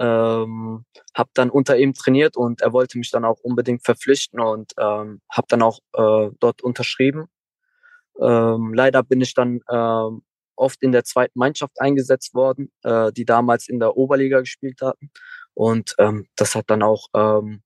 Ähm, 0.00 0.84
habe 1.16 1.30
dann 1.34 1.50
unter 1.50 1.78
ihm 1.78 1.94
trainiert 1.94 2.36
und 2.36 2.62
er 2.62 2.72
wollte 2.72 2.98
mich 2.98 3.10
dann 3.10 3.24
auch 3.24 3.40
unbedingt 3.40 3.84
verpflichten 3.84 4.40
und 4.40 4.72
ähm, 4.78 5.20
habe 5.30 5.46
dann 5.48 5.62
auch 5.62 5.78
äh, 5.94 6.30
dort 6.40 6.62
unterschrieben. 6.62 7.26
Ähm, 8.20 8.74
leider 8.74 9.02
bin 9.02 9.20
ich 9.20 9.34
dann 9.34 9.60
ähm, 9.70 10.22
oft 10.56 10.82
in 10.82 10.92
der 10.92 11.04
zweiten 11.04 11.38
Mannschaft 11.38 11.80
eingesetzt 11.80 12.34
worden, 12.34 12.72
äh, 12.82 13.12
die 13.12 13.24
damals 13.24 13.68
in 13.68 13.80
der 13.80 13.96
Oberliga 13.96 14.40
gespielt 14.40 14.80
hatten. 14.82 15.10
Und 15.54 15.94
ähm, 15.98 16.26
das 16.36 16.54
hat 16.54 16.64
dann 16.68 16.82
auch 16.82 17.06
ähm, 17.14 17.62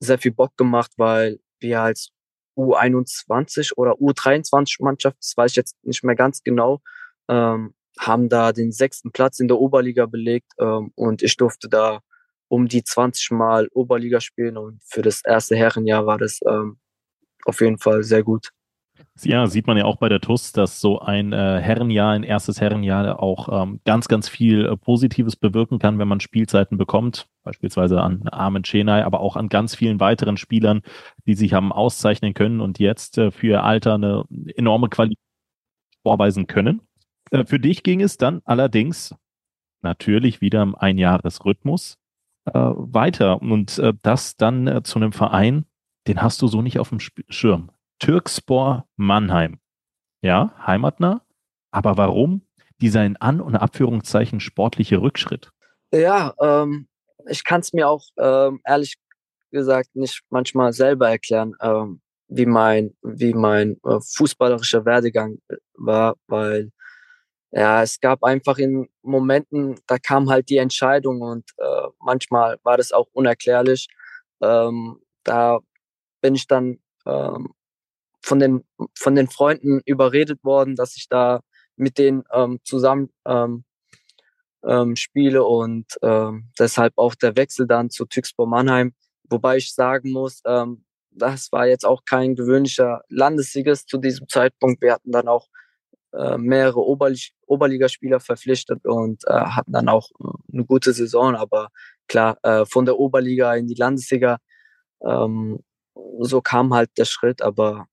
sehr 0.00 0.18
viel 0.18 0.32
Bock 0.32 0.56
gemacht, 0.56 0.92
weil 0.96 1.38
wir 1.60 1.82
als 1.82 2.10
U21 2.56 3.72
oder 3.76 3.92
U23 3.92 4.82
Mannschaft, 4.82 5.16
das 5.20 5.36
weiß 5.36 5.52
ich 5.52 5.56
jetzt 5.56 5.76
nicht 5.82 6.04
mehr 6.04 6.14
ganz 6.14 6.42
genau, 6.42 6.80
ähm, 7.28 7.74
haben 7.98 8.28
da 8.28 8.52
den 8.52 8.72
sechsten 8.72 9.12
Platz 9.12 9.40
in 9.40 9.48
der 9.48 9.58
Oberliga 9.58 10.06
belegt 10.06 10.52
ähm, 10.58 10.92
und 10.94 11.22
ich 11.22 11.36
durfte 11.36 11.68
da 11.68 12.00
um 12.48 12.68
die 12.68 12.84
20 12.84 13.30
Mal 13.32 13.68
Oberliga 13.72 14.20
spielen 14.20 14.56
und 14.56 14.80
für 14.84 15.02
das 15.02 15.22
erste 15.24 15.56
Herrenjahr 15.56 16.06
war 16.06 16.18
das 16.18 16.40
ähm, 16.46 16.78
auf 17.44 17.60
jeden 17.60 17.78
Fall 17.78 18.02
sehr 18.02 18.22
gut. 18.22 18.50
Ja, 19.22 19.46
sieht 19.46 19.66
man 19.66 19.76
ja 19.76 19.84
auch 19.84 19.96
bei 19.96 20.08
der 20.08 20.20
TUS, 20.20 20.52
dass 20.52 20.80
so 20.80 21.00
ein 21.00 21.32
äh, 21.32 21.60
Herrenjahr, 21.60 22.12
ein 22.12 22.22
erstes 22.22 22.60
Herrenjahr 22.60 23.20
auch 23.20 23.48
ähm, 23.62 23.80
ganz, 23.84 24.08
ganz 24.08 24.28
viel 24.28 24.66
äh, 24.66 24.76
Positives 24.76 25.36
bewirken 25.36 25.78
kann, 25.78 25.98
wenn 25.98 26.08
man 26.08 26.20
Spielzeiten 26.20 26.78
bekommt, 26.78 27.26
beispielsweise 27.42 28.00
an 28.00 28.28
Armin 28.28 28.64
Chenay, 28.64 29.02
aber 29.02 29.20
auch 29.20 29.36
an 29.36 29.48
ganz 29.48 29.74
vielen 29.74 30.00
weiteren 30.00 30.36
Spielern, 30.36 30.82
die 31.26 31.34
sich 31.34 31.52
haben 31.52 31.72
auszeichnen 31.72 32.34
können 32.34 32.60
und 32.60 32.78
jetzt 32.78 33.18
äh, 33.18 33.30
für 33.30 33.46
ihr 33.46 33.64
Alter 33.64 33.94
eine 33.94 34.24
enorme 34.56 34.88
Qualität 34.88 35.18
vorweisen 36.02 36.46
können. 36.46 36.80
Äh, 37.34 37.44
für 37.44 37.58
dich 37.58 37.82
ging 37.82 38.00
es 38.00 38.16
dann 38.16 38.40
allerdings 38.44 39.14
natürlich 39.82 40.40
wieder 40.40 40.62
im 40.62 40.74
Einjahresrhythmus 40.74 41.98
äh, 42.46 42.52
weiter 42.54 43.42
und 43.42 43.78
äh, 43.78 43.92
das 44.02 44.36
dann 44.36 44.66
äh, 44.66 44.82
zu 44.82 44.98
einem 44.98 45.12
Verein, 45.12 45.66
den 46.06 46.22
hast 46.22 46.40
du 46.42 46.46
so 46.46 46.62
nicht 46.62 46.78
auf 46.78 46.90
dem 46.90 47.00
Schirm. 47.00 47.70
Türkspor 47.98 48.86
Mannheim. 48.96 49.58
Ja, 50.22 50.54
heimatnah. 50.64 51.22
Aber 51.70 51.96
warum 51.96 52.42
dieser 52.80 53.04
in 53.04 53.16
An- 53.16 53.40
und 53.40 53.56
Abführungszeichen 53.56 54.40
sportliche 54.40 55.00
Rückschritt? 55.02 55.50
Ja, 55.92 56.34
ähm, 56.40 56.86
ich 57.28 57.44
kann 57.44 57.60
es 57.60 57.72
mir 57.72 57.88
auch 57.88 58.04
ähm, 58.16 58.60
ehrlich 58.64 58.96
gesagt 59.50 59.94
nicht 59.94 60.22
manchmal 60.30 60.72
selber 60.72 61.08
erklären, 61.08 61.54
ähm, 61.60 62.00
wie 62.28 62.46
mein, 62.46 62.94
wie 63.02 63.34
mein 63.34 63.76
äh, 63.84 63.98
fußballerischer 64.00 64.84
Werdegang 64.84 65.38
war, 65.74 66.16
weil 66.26 66.70
ja, 67.54 67.82
es 67.82 68.00
gab 68.00 68.24
einfach 68.24 68.58
in 68.58 68.88
Momenten, 69.02 69.76
da 69.86 69.98
kam 69.98 70.28
halt 70.28 70.48
die 70.50 70.56
Entscheidung 70.58 71.20
und 71.22 71.44
äh, 71.58 71.88
manchmal 72.00 72.58
war 72.64 72.76
das 72.76 72.90
auch 72.90 73.06
unerklärlich. 73.12 73.86
Ähm, 74.42 75.00
da 75.22 75.60
bin 76.20 76.34
ich 76.34 76.48
dann 76.48 76.80
ähm, 77.06 77.54
von 78.22 78.40
den 78.40 78.64
von 78.98 79.14
den 79.14 79.28
Freunden 79.28 79.80
überredet 79.86 80.42
worden, 80.44 80.74
dass 80.76 80.96
ich 80.96 81.08
da 81.08 81.42
mit 81.76 81.98
denen 81.98 82.24
ähm, 82.32 82.58
zusammen 82.64 83.10
ähm, 83.26 83.64
ähm, 84.64 84.96
spiele 84.96 85.44
und 85.44 85.86
ähm, 86.02 86.50
deshalb 86.58 86.94
auch 86.96 87.14
der 87.14 87.36
Wechsel 87.36 87.66
dann 87.68 87.90
zu 87.90 88.06
Tüxpor 88.06 88.48
Mannheim, 88.48 88.94
wobei 89.30 89.58
ich 89.58 89.74
sagen 89.74 90.10
muss, 90.12 90.42
ähm, 90.46 90.84
das 91.12 91.52
war 91.52 91.68
jetzt 91.68 91.86
auch 91.86 92.04
kein 92.04 92.34
gewöhnlicher 92.34 93.02
Landessieges 93.08 93.86
zu 93.86 93.98
diesem 93.98 94.28
Zeitpunkt. 94.28 94.82
Wir 94.82 94.94
hatten 94.94 95.12
dann 95.12 95.28
auch 95.28 95.48
äh, 96.16 96.38
mehrere 96.38 96.80
Oberlig 96.80 97.34
Oberligaspieler 97.46 98.20
verpflichtet 98.20 98.84
und 98.86 99.22
äh, 99.26 99.32
hatten 99.32 99.72
dann 99.72 99.88
auch 99.88 100.10
äh, 100.20 100.52
eine 100.52 100.64
gute 100.64 100.92
Saison. 100.92 101.34
Aber 101.34 101.68
klar, 102.08 102.38
äh, 102.42 102.64
von 102.66 102.84
der 102.84 102.98
Oberliga 102.98 103.54
in 103.54 103.66
die 103.66 103.74
Landesliga, 103.74 104.38
ähm, 105.04 105.60
so 106.20 106.40
kam 106.40 106.74
halt 106.74 106.90
der 106.98 107.04
Schritt, 107.04 107.42
aber 107.42 107.86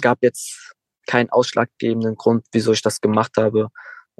gab 0.00 0.22
jetzt 0.22 0.74
keinen 1.06 1.30
ausschlaggebenden 1.30 2.16
Grund, 2.16 2.46
wieso 2.52 2.72
ich 2.72 2.82
das 2.82 3.00
gemacht 3.00 3.32
habe. 3.36 3.68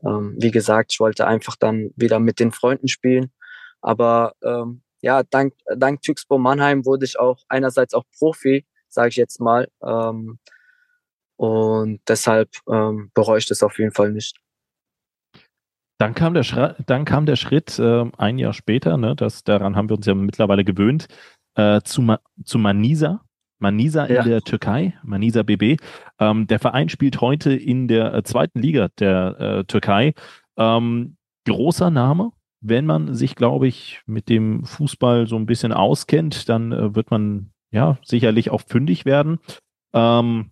Ähm, 0.05 0.37
wie 0.39 0.51
gesagt, 0.51 0.93
ich 0.93 1.01
wollte 1.01 1.27
einfach 1.27 1.57
dann 1.57 1.91
wieder 1.97 2.21
mit 2.21 2.39
den 2.41 2.53
Freunden 2.53 2.89
spielen. 2.89 3.33
Aber 3.81 4.35
ähm, 4.43 4.83
ja, 5.01 5.23
dank, 5.23 5.55
dank 5.77 6.03
Tüxbo 6.03 6.39
Mannheim 6.39 6.85
wurde 6.85 7.05
ich 7.05 7.19
auch 7.19 7.43
einerseits 7.49 7.95
auch 7.95 8.05
Profi, 8.19 8.67
sage 8.89 9.09
ich 9.11 9.17
jetzt 9.17 9.41
mal. 9.41 9.69
Ähm, 9.83 10.39
und 11.37 12.01
deshalb 12.09 12.51
ähm, 12.71 13.11
bereue 13.15 13.39
ich 13.39 13.47
das 13.47 13.63
auf 13.63 13.79
jeden 13.79 13.93
Fall 13.93 14.13
nicht. 14.13 14.37
Dann 15.99 16.15
kam 16.15 16.35
der, 16.35 16.43
Schra 16.43 16.75
dann 16.87 17.05
kam 17.05 17.25
der 17.25 17.37
Schritt 17.37 17.79
äh, 17.79 18.05
ein 18.19 18.39
Jahr 18.39 18.53
später, 18.53 18.97
ne, 18.97 19.17
das, 19.17 19.45
daran 19.45 19.77
haben 19.77 19.89
wir 19.89 19.97
uns 19.97 20.07
ja 20.07 20.15
mittlerweile 20.15 20.65
gewöhnt, 20.65 21.09
äh, 21.55 21.81
zu, 21.83 22.03
Ma 22.03 22.21
zu 22.45 22.59
Manisa. 22.59 23.23
Manisa 23.59 24.07
ja. 24.07 24.23
in 24.23 24.29
der 24.29 24.43
Türkei, 24.43 24.95
Manisa 25.03 25.43
BB. 25.43 25.81
Ähm, 26.19 26.47
der 26.47 26.59
Verein 26.59 26.91
spielt 26.91 27.23
heute 27.23 27.55
in 27.55 27.89
der 27.89 28.13
äh, 28.13 28.23
zweiten 28.23 28.61
Liga 28.61 28.89
der 28.99 29.41
äh, 29.41 29.65
Türkei. 29.65 30.13
Ähm, 30.59 31.17
großer 31.47 31.91
Name. 31.91 32.33
Wenn 32.61 32.85
man 32.85 33.15
sich, 33.15 33.35
glaube 33.35 33.67
ich, 33.67 34.03
mit 34.07 34.29
dem 34.29 34.65
Fußball 34.65 35.27
so 35.27 35.37
ein 35.37 35.47
bisschen 35.47 35.73
auskennt, 35.73 36.51
dann 36.51 36.73
äh, 36.73 36.95
wird 36.95 37.11
man 37.11 37.53
ja 37.71 37.99
sicherlich 38.05 38.51
auch 38.51 38.61
fündig 38.61 39.07
werden. 39.07 39.39
Ähm, 39.95 40.51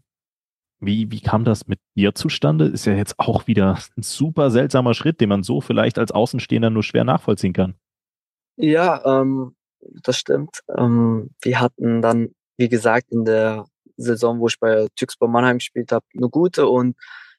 wie, 0.86 1.10
wie 1.10 1.20
kam 1.20 1.44
das 1.44 1.66
mit 1.66 1.80
dir 1.96 2.14
zustande? 2.14 2.66
Ist 2.66 2.86
ja 2.86 2.94
jetzt 2.94 3.18
auch 3.18 3.46
wieder 3.46 3.78
ein 3.96 4.02
super 4.02 4.50
seltsamer 4.50 4.94
Schritt, 4.94 5.20
den 5.20 5.28
man 5.28 5.42
so 5.42 5.60
vielleicht 5.60 5.98
als 5.98 6.12
Außenstehender 6.12 6.70
nur 6.70 6.82
schwer 6.82 7.04
nachvollziehen 7.04 7.52
kann. 7.52 7.74
Ja, 8.56 9.20
ähm, 9.20 9.56
das 10.02 10.18
stimmt. 10.18 10.60
Ähm, 10.76 11.30
wir 11.42 11.60
hatten 11.60 12.02
dann, 12.02 12.30
wie 12.56 12.68
gesagt, 12.68 13.10
in 13.10 13.24
der 13.24 13.66
Saison, 13.96 14.40
wo 14.40 14.48
ich 14.48 14.58
bei 14.58 14.88
Tüxbau 14.96 15.28
Mannheim 15.28 15.58
gespielt 15.58 15.92
habe, 15.92 16.04
eine 16.16 16.28
gute 16.28 16.66
und 16.66 16.96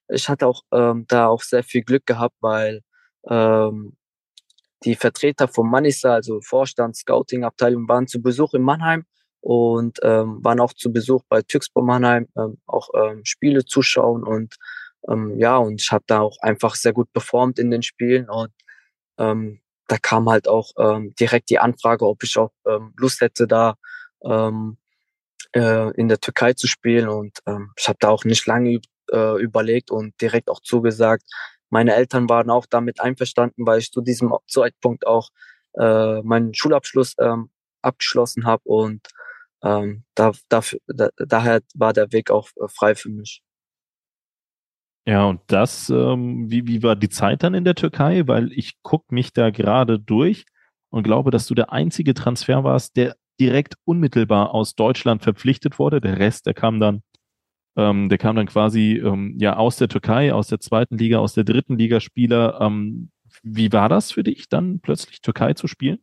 ich 0.07 0.29
hatte 0.29 0.47
auch 0.47 0.61
ähm, 0.71 1.05
da 1.07 1.27
auch 1.27 1.41
sehr 1.41 1.63
viel 1.63 1.81
Glück 1.81 2.05
gehabt, 2.05 2.35
weil 2.39 2.81
ähm, 3.27 3.97
die 4.83 4.95
Vertreter 4.95 5.47
von 5.47 5.69
Manisa, 5.69 6.13
also 6.13 6.41
Vorstand, 6.41 6.95
Scouting-Abteilung, 6.95 7.87
waren 7.87 8.07
zu 8.07 8.21
Besuch 8.21 8.53
in 8.53 8.61
Mannheim 8.61 9.05
und 9.45 9.99
ähm, 10.01 10.43
waren 10.43 10.59
auch 10.59 10.73
zu 10.73 10.91
Besuch 10.91 11.21
bei 11.29 11.43
Türkspor 11.43 11.83
Mannheim, 11.83 12.27
ähm, 12.35 12.57
auch 12.65 12.89
ähm, 12.95 13.21
Spiele 13.25 13.63
zuschauen 13.63 14.23
und 14.23 14.55
ähm, 15.07 15.37
ja, 15.37 15.57
und 15.57 15.81
ich 15.81 15.91
habe 15.91 16.03
da 16.07 16.21
auch 16.21 16.39
einfach 16.41 16.73
sehr 16.73 16.93
gut 16.93 17.13
performt 17.13 17.59
in 17.59 17.69
den 17.69 17.83
Spielen 17.83 18.27
und 18.27 18.51
ähm, 19.19 19.61
da 19.87 19.97
kam 19.97 20.29
halt 20.29 20.47
auch 20.47 20.71
ähm, 20.79 21.13
direkt 21.19 21.51
die 21.51 21.59
Anfrage, 21.59 22.07
ob 22.07 22.23
ich 22.23 22.37
auch 22.39 22.51
ähm, 22.67 22.93
Lust 22.97 23.21
hätte, 23.21 23.45
da 23.45 23.75
ähm, 24.23 24.77
äh, 25.53 25.91
in 25.91 26.07
der 26.07 26.19
Türkei 26.19 26.53
zu 26.53 26.67
spielen. 26.67 27.07
Und 27.07 27.37
ähm, 27.45 27.71
ich 27.77 27.87
habe 27.87 27.97
da 27.99 28.09
auch 28.09 28.25
nicht 28.25 28.47
lange 28.47 28.81
äh, 29.11 29.41
überlegt 29.41 29.91
und 29.91 30.19
direkt 30.21 30.49
auch 30.49 30.59
zugesagt. 30.61 31.23
Meine 31.69 31.93
Eltern 31.93 32.29
waren 32.29 32.49
auch 32.49 32.65
damit 32.67 32.99
einverstanden, 32.99 33.67
weil 33.67 33.79
ich 33.79 33.91
zu 33.91 34.01
diesem 34.01 34.33
Zeitpunkt 34.47 35.05
auch 35.05 35.29
äh, 35.77 36.21
meinen 36.21 36.55
Schulabschluss 36.55 37.13
ähm, 37.19 37.51
abgeschlossen 37.81 38.45
habe 38.45 38.63
und 38.65 39.07
ähm, 39.65 40.03
da, 40.13 40.31
dafür, 40.47 40.79
da, 40.87 41.09
daher 41.17 41.61
war 41.73 41.91
der 41.91 42.11
Weg 42.11 42.29
auch 42.31 42.49
äh, 42.61 42.67
frei 42.67 42.95
für 42.95 43.09
mich. 43.09 43.41
Ja, 45.07 45.25
und 45.25 45.41
das, 45.47 45.89
ähm, 45.89 46.49
wie, 46.49 46.67
wie 46.67 46.81
war 46.81 46.95
die 46.95 47.09
Zeit 47.09 47.43
dann 47.43 47.53
in 47.53 47.63
der 47.63 47.75
Türkei? 47.75 48.27
Weil 48.27 48.51
ich 48.51 48.81
gucke 48.81 49.13
mich 49.13 49.33
da 49.33 49.49
gerade 49.49 49.99
durch 49.99 50.45
und 50.89 51.03
glaube, 51.03 51.31
dass 51.31 51.47
du 51.47 51.55
der 51.55 51.71
einzige 51.71 52.13
Transfer 52.13 52.63
warst, 52.63 52.95
der 52.95 53.15
direkt 53.39 53.75
unmittelbar 53.85 54.53
aus 54.53 54.75
Deutschland 54.75 55.21
verpflichtet 55.21 55.77
wurde. 55.77 56.01
Der 56.01 56.17
Rest, 56.17 56.45
der 56.47 56.53
kam 56.53 56.79
dann, 56.79 57.01
ähm, 57.75 58.09
der 58.09 58.17
kam 58.17 58.35
dann 58.35 58.47
quasi 58.47 59.01
ähm, 59.03 59.35
ja 59.39 59.57
aus 59.57 59.77
der 59.77 59.89
Türkei, 59.89 60.33
aus 60.33 60.47
der 60.47 60.59
zweiten 60.59 60.97
Liga, 60.97 61.19
aus 61.19 61.33
der 61.33 61.43
dritten 61.43 61.77
Liga 61.77 61.99
Spieler. 61.99 62.59
Ähm, 62.61 63.11
wie 63.43 63.71
war 63.73 63.89
das 63.89 64.11
für 64.11 64.23
dich, 64.23 64.47
dann 64.49 64.79
plötzlich 64.79 65.21
Türkei 65.21 65.53
zu 65.53 65.67
spielen? 65.67 65.99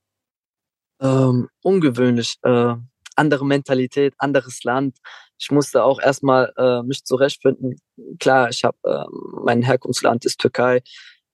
Ähm, 1.01 1.48
ungewöhnlich. 1.62 2.37
Äh, 2.42 2.77
andere 3.16 3.44
Mentalität, 3.46 4.14
anderes 4.18 4.64
Land. 4.64 4.98
Ich 5.38 5.51
musste 5.51 5.85
auch 5.85 6.01
erstmal 6.01 6.53
äh, 6.57 6.83
mich 6.83 7.05
zurechtfinden. 7.05 7.77
Klar, 8.18 8.51
ich 8.51 8.64
habe 8.64 8.79
äh, 8.85 9.05
mein 9.44 9.62
Herkunftsland 9.62 10.25
ist 10.25 10.40
Türkei, 10.40 10.83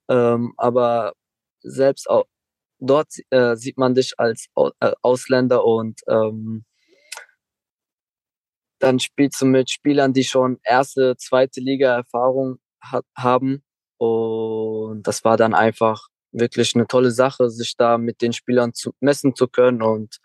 ähm, 0.08 0.54
aber 0.56 1.12
selbst 1.62 2.08
auch 2.08 2.26
dort 2.80 3.12
äh, 3.30 3.56
sieht 3.56 3.78
man 3.78 3.94
dich 3.94 4.14
als 4.18 4.46
äh, 4.56 4.92
Ausländer 5.02 5.64
und 5.64 6.00
ähm, 6.08 6.64
dann 8.80 9.00
spielst 9.00 9.40
du 9.40 9.46
mit 9.46 9.70
Spielern, 9.70 10.12
die 10.12 10.24
schon 10.24 10.58
erste, 10.62 11.16
zweite 11.16 11.60
Liga 11.60 11.96
Erfahrung 11.96 12.58
hat, 12.80 13.04
haben 13.16 13.64
und 13.98 15.02
das 15.02 15.24
war 15.24 15.36
dann 15.36 15.54
einfach 15.54 16.08
wirklich 16.32 16.74
eine 16.74 16.86
tolle 16.86 17.10
Sache, 17.10 17.50
sich 17.50 17.76
da 17.76 17.98
mit 17.98 18.22
den 18.22 18.32
Spielern 18.32 18.74
zu 18.74 18.92
messen 19.00 19.34
zu 19.34 19.48
können 19.48 19.82
und 19.82 20.18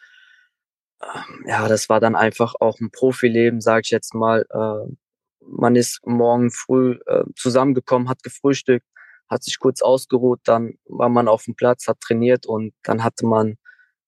ja, 1.45 1.67
das 1.67 1.89
war 1.89 1.99
dann 1.99 2.15
einfach 2.15 2.55
auch 2.59 2.79
ein 2.79 2.91
Profileben, 2.91 3.61
sage 3.61 3.81
ich 3.85 3.91
jetzt 3.91 4.13
mal. 4.13 4.45
Äh, 4.49 4.93
man 5.45 5.75
ist 5.75 5.99
morgen 6.05 6.51
früh 6.51 6.99
äh, 7.05 7.23
zusammengekommen, 7.35 8.09
hat 8.09 8.23
gefrühstückt, 8.23 8.85
hat 9.29 9.43
sich 9.43 9.59
kurz 9.59 9.81
ausgeruht, 9.81 10.39
dann 10.43 10.75
war 10.85 11.09
man 11.09 11.27
auf 11.27 11.45
dem 11.45 11.55
Platz, 11.55 11.87
hat 11.87 11.99
trainiert 11.99 12.45
und 12.45 12.73
dann 12.83 13.03
hatte 13.03 13.25
man 13.25 13.57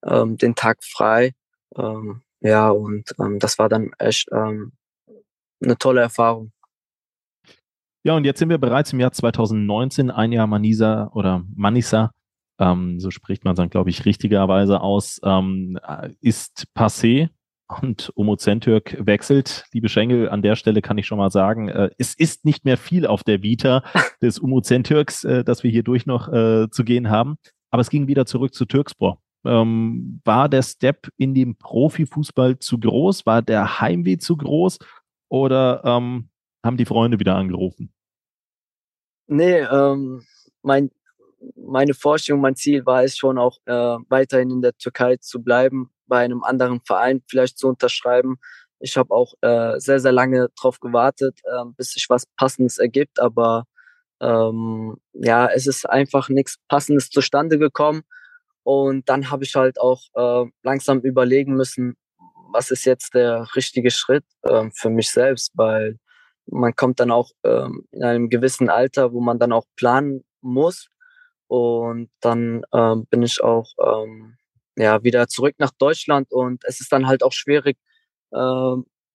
ähm, 0.06 0.38
den 0.38 0.56
Tag 0.56 0.84
frei. 0.84 1.34
Ähm, 1.76 2.22
ja, 2.42 2.70
und 2.70 3.14
ähm, 3.20 3.40
das 3.40 3.60
war 3.60 3.70
dann 3.70 3.92
echt 3.98 4.28
ähm, 4.32 4.74
eine 5.64 5.78
tolle 5.78 6.02
Erfahrung. 6.02 6.52
Ja, 8.04 8.16
und 8.16 8.24
jetzt 8.24 8.40
sind 8.40 8.50
wir 8.50 8.60
bereits 8.60 8.94
im 8.94 9.00
Jahr 9.00 9.12
2019, 9.12 10.12
ein 10.12 10.32
Jahr 10.32 10.46
Manisa 10.46 11.10
oder 11.14 11.44
Manisa 11.56 12.12
ähm, 12.60 13.00
so 13.00 13.12
spricht 13.12 13.44
man 13.46 13.56
dann, 13.56 13.70
glaube 13.70 13.90
ich, 13.90 14.06
richtigerweise 14.06 14.82
aus, 14.82 15.20
ähm, 15.24 15.78
ist 16.22 16.68
passé 16.76 17.30
und 17.82 18.12
Omozentürk 18.16 18.96
wechselt. 19.00 19.66
Liebe 19.74 19.90
Schengel, 19.90 20.30
an 20.30 20.42
der 20.42 20.56
Stelle 20.56 20.82
kann 20.82 20.98
ich 20.98 21.08
schon 21.08 21.18
mal 21.18 21.32
sagen, 21.32 21.70
äh, 21.70 21.90
es 21.98 22.14
ist 22.14 22.46
nicht 22.46 22.66
mehr 22.66 22.78
viel 22.78 23.08
auf 23.08 23.24
der 23.24 23.42
Vita 23.42 23.84
des 24.22 24.42
Omozentürks, 24.42 25.24
äh, 25.24 25.44
das 25.44 25.64
wir 25.64 25.72
hier 25.72 25.84
durch 25.84 26.06
noch 26.06 26.32
äh, 26.32 26.70
zu 26.70 26.84
gehen 26.84 27.10
haben. 27.10 27.38
Aber 27.72 27.82
es 27.82 27.90
ging 27.90 28.08
wieder 28.08 28.26
zurück 28.26 28.54
zu 28.54 28.66
Türkspor. 28.66 29.20
Ähm, 29.46 30.22
war 30.24 30.50
der 30.50 30.64
Step 30.64 31.10
in 31.18 31.34
den 31.34 31.56
Profifußball 31.58 32.60
zu 32.60 32.80
groß? 32.80 33.26
War 33.26 33.42
der 33.42 33.80
Heimweh 33.82 34.18
zu 34.18 34.38
groß? 34.38 34.80
Oder 35.30 35.82
ähm, 35.84 36.30
haben 36.64 36.78
die 36.78 36.86
Freunde 36.86 37.20
wieder 37.20 37.36
angerufen? 37.36 37.92
Nee, 39.28 39.60
ähm, 39.60 40.24
mein 40.62 40.92
meine 41.56 41.94
Vorstellung, 41.94 42.42
mein 42.42 42.56
Ziel 42.56 42.86
war 42.86 43.04
es 43.04 43.18
schon 43.18 43.38
auch 43.38 43.58
äh, 43.66 43.98
weiterhin 44.10 44.52
in 44.52 44.62
der 44.62 44.78
Türkei 44.78 45.18
zu 45.18 45.42
bleiben, 45.42 45.90
bei 46.08 46.20
einem 46.20 46.44
anderen 46.44 46.82
Verein 46.82 47.22
vielleicht 47.28 47.58
zu 47.58 47.68
unterschreiben. 47.68 48.38
Ich 48.80 48.98
habe 48.98 49.14
auch 49.14 49.34
äh, 49.42 49.80
sehr, 49.80 50.00
sehr 50.00 50.12
lange 50.12 50.50
darauf 50.58 50.80
gewartet, 50.80 51.40
äh, 51.44 51.66
bis 51.78 51.92
sich 51.92 52.10
was 52.10 52.26
Passendes 52.38 52.78
ergibt, 52.78 53.20
aber 53.20 53.66
ähm, 54.22 54.98
ja, 55.14 55.48
es 55.48 55.68
ist 55.68 55.90
einfach 55.90 56.30
nichts 56.30 56.58
Passendes 56.68 57.10
zustande 57.10 57.58
gekommen. 57.58 58.04
Und 58.64 59.10
dann 59.10 59.30
habe 59.30 59.44
ich 59.44 59.56
halt 59.56 59.80
auch 59.80 60.02
äh, 60.16 60.50
langsam 60.64 61.00
überlegen 61.02 61.56
müssen, 61.56 61.96
was 62.52 62.72
ist 62.72 62.86
jetzt 62.86 63.14
der 63.14 63.48
richtige 63.56 63.92
Schritt 63.92 64.26
äh, 64.44 64.70
für 64.74 64.90
mich 64.90 65.12
selbst, 65.12 65.52
weil 65.56 66.00
man 66.48 66.76
kommt 66.76 67.00
dann 67.00 67.12
auch 67.12 67.32
äh, 67.44 67.68
in 67.92 68.04
einem 68.04 68.30
gewissen 68.30 68.70
Alter, 68.70 69.14
wo 69.14 69.22
man 69.22 69.40
dann 69.40 69.52
auch 69.52 69.66
planen 69.76 70.24
muss, 70.42 70.88
und 71.48 72.10
dann 72.22 72.64
ähm, 72.74 73.06
bin 73.08 73.22
ich 73.22 73.42
auch 73.42 73.72
ähm, 73.80 74.38
ja, 74.78 75.04
wieder 75.04 75.28
zurück 75.28 75.56
nach 75.58 75.72
Deutschland. 75.72 76.32
Und 76.32 76.64
es 76.66 76.80
ist 76.82 76.92
dann 76.92 77.08
halt 77.08 77.24
auch 77.24 77.32
schwierig, 77.32 77.78
äh, 78.32 78.38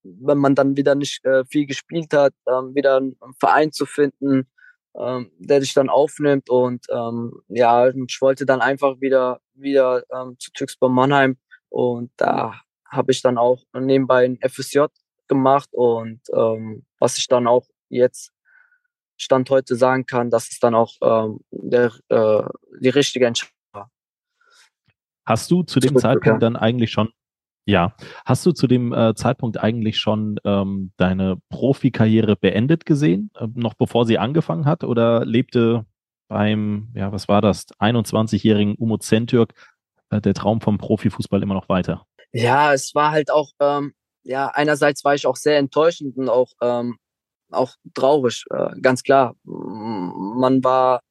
wenn 0.03 0.38
man 0.38 0.55
dann 0.55 0.77
wieder 0.77 0.95
nicht 0.95 1.25
äh, 1.25 1.45
viel 1.45 1.66
gespielt 1.66 2.12
hat, 2.14 2.33
ähm, 2.49 2.75
wieder 2.75 2.97
einen 2.97 3.16
Verein 3.38 3.73
zu 3.73 3.87
finden, 3.87 4.49
ähm, 4.97 5.31
der 5.38 5.61
dich 5.61 5.75
dann 5.75 5.88
aufnimmt. 5.88 6.49
Und 6.49 6.87
ähm, 6.90 7.43
ja, 7.49 7.88
ich 7.88 8.19
wollte 8.21 8.47
dann 8.47 8.61
einfach 8.61 9.01
wieder, 9.01 9.40
wieder 9.55 10.05
ähm, 10.12 10.37
zu 10.38 10.53
Türkspor 10.53 10.88
Mannheim. 10.88 11.37
Und 11.69 12.11
da 12.16 12.61
habe 12.87 13.12
ich 13.12 13.23
dann 13.23 13.38
auch 13.38 13.62
nebenbei 13.73 14.25
ein 14.25 14.38
FSJ 14.43 14.87
gemacht. 15.29 15.69
Und 15.73 16.21
ähm, 16.33 16.85
was 16.99 17.19
ich 17.19 17.27
dann 17.27 17.47
auch 17.47 17.66
jetzt 17.88 18.33
Stand 19.20 19.50
heute 19.50 19.76
sagen 19.76 20.06
kann, 20.06 20.30
dass 20.30 20.50
es 20.50 20.59
dann 20.61 20.74
auch 20.74 20.94
ähm, 21.02 21.40
der, 21.50 21.92
äh, 22.09 22.42
die 22.80 22.88
richtige 22.88 23.26
Entscheidung 23.26 23.54
war. 23.72 23.90
Hast 25.26 25.50
du 25.50 25.62
zu 25.62 25.78
dem 25.78 25.90
Zurück, 25.90 26.02
Zeitpunkt 26.02 26.42
dann 26.42 26.56
eigentlich 26.56 26.90
schon, 26.90 27.11
ja, 27.66 27.94
hast 28.24 28.46
du 28.46 28.52
zu 28.52 28.66
dem 28.66 28.94
äh, 28.94 29.14
Zeitpunkt 29.14 29.59
eigentlich 29.59 29.98
schon 29.98 30.40
ähm, 30.44 30.92
deine 30.96 31.37
Profikarriere 31.50 32.35
beendet 32.35 32.87
gesehen, 32.87 33.30
äh, 33.38 33.46
noch 33.54 33.74
bevor 33.74 34.06
sie 34.06 34.18
angefangen 34.18 34.64
hat, 34.64 34.85
oder 34.85 35.26
lebte 35.26 35.85
beim, 36.28 36.88
ja, 36.94 37.12
was 37.12 37.28
war 37.28 37.42
das, 37.42 37.66
21-jährigen 37.78 38.76
Umo 38.76 38.96
Zentürk 38.96 39.52
äh, 40.09 40.22
der 40.22 40.33
Traum 40.33 40.62
vom 40.62 40.78
Profifußball 40.78 41.42
immer 41.42 41.54
noch 41.54 41.68
weiter? 41.68 42.06
Ja, 42.33 42.72
es 42.72 42.94
war 42.94 43.11
halt 43.11 43.30
auch, 43.30 43.50
ähm, 43.61 43.92
ja, 44.22 44.48
einerseits 44.48 45.04
war 45.04 45.14
ich 45.14 45.26
auch 45.26 45.37
sehr 45.37 45.59
enttäuschend 45.59 46.16
und 46.16 46.30
auch 46.30 46.52
ähm, 46.62 46.96
auch 47.51 47.75
traurig, 47.95 48.45
äh, 48.51 48.71
ganz 48.81 49.03
klar. 49.03 49.37
Man 49.45 50.63
war 50.65 51.03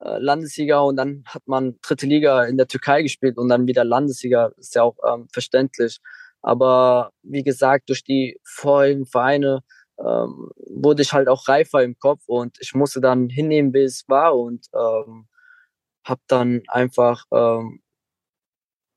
äh, 0.00 0.18
Landessieger 0.18 0.84
und 0.84 0.96
dann 0.96 1.24
hat 1.26 1.42
man 1.46 1.76
dritte 1.82 2.06
Liga 2.06 2.44
in 2.44 2.56
der 2.56 2.68
Türkei 2.68 3.02
gespielt 3.02 3.38
und 3.38 3.48
dann 3.48 3.66
wieder 3.66 3.84
Landessieger, 3.84 4.52
ist 4.58 4.74
ja 4.74 4.82
auch 4.82 4.96
ähm, 5.06 5.28
verständlich. 5.32 5.98
Aber 6.42 7.10
wie 7.22 7.42
gesagt, 7.42 7.88
durch 7.88 8.04
die 8.04 8.38
vorherigen 8.44 9.06
Vereine 9.06 9.62
ähm, 9.98 10.50
wurde 10.58 11.02
ich 11.02 11.12
halt 11.12 11.28
auch 11.28 11.48
reifer 11.48 11.82
im 11.82 11.98
Kopf 11.98 12.22
und 12.26 12.58
ich 12.60 12.74
musste 12.74 13.00
dann 13.00 13.28
hinnehmen, 13.28 13.72
wie 13.74 13.82
es 13.82 14.04
war 14.08 14.36
und 14.36 14.66
ähm, 14.74 15.26
habe 16.04 16.20
dann 16.28 16.62
einfach 16.68 17.24
ähm, 17.32 17.80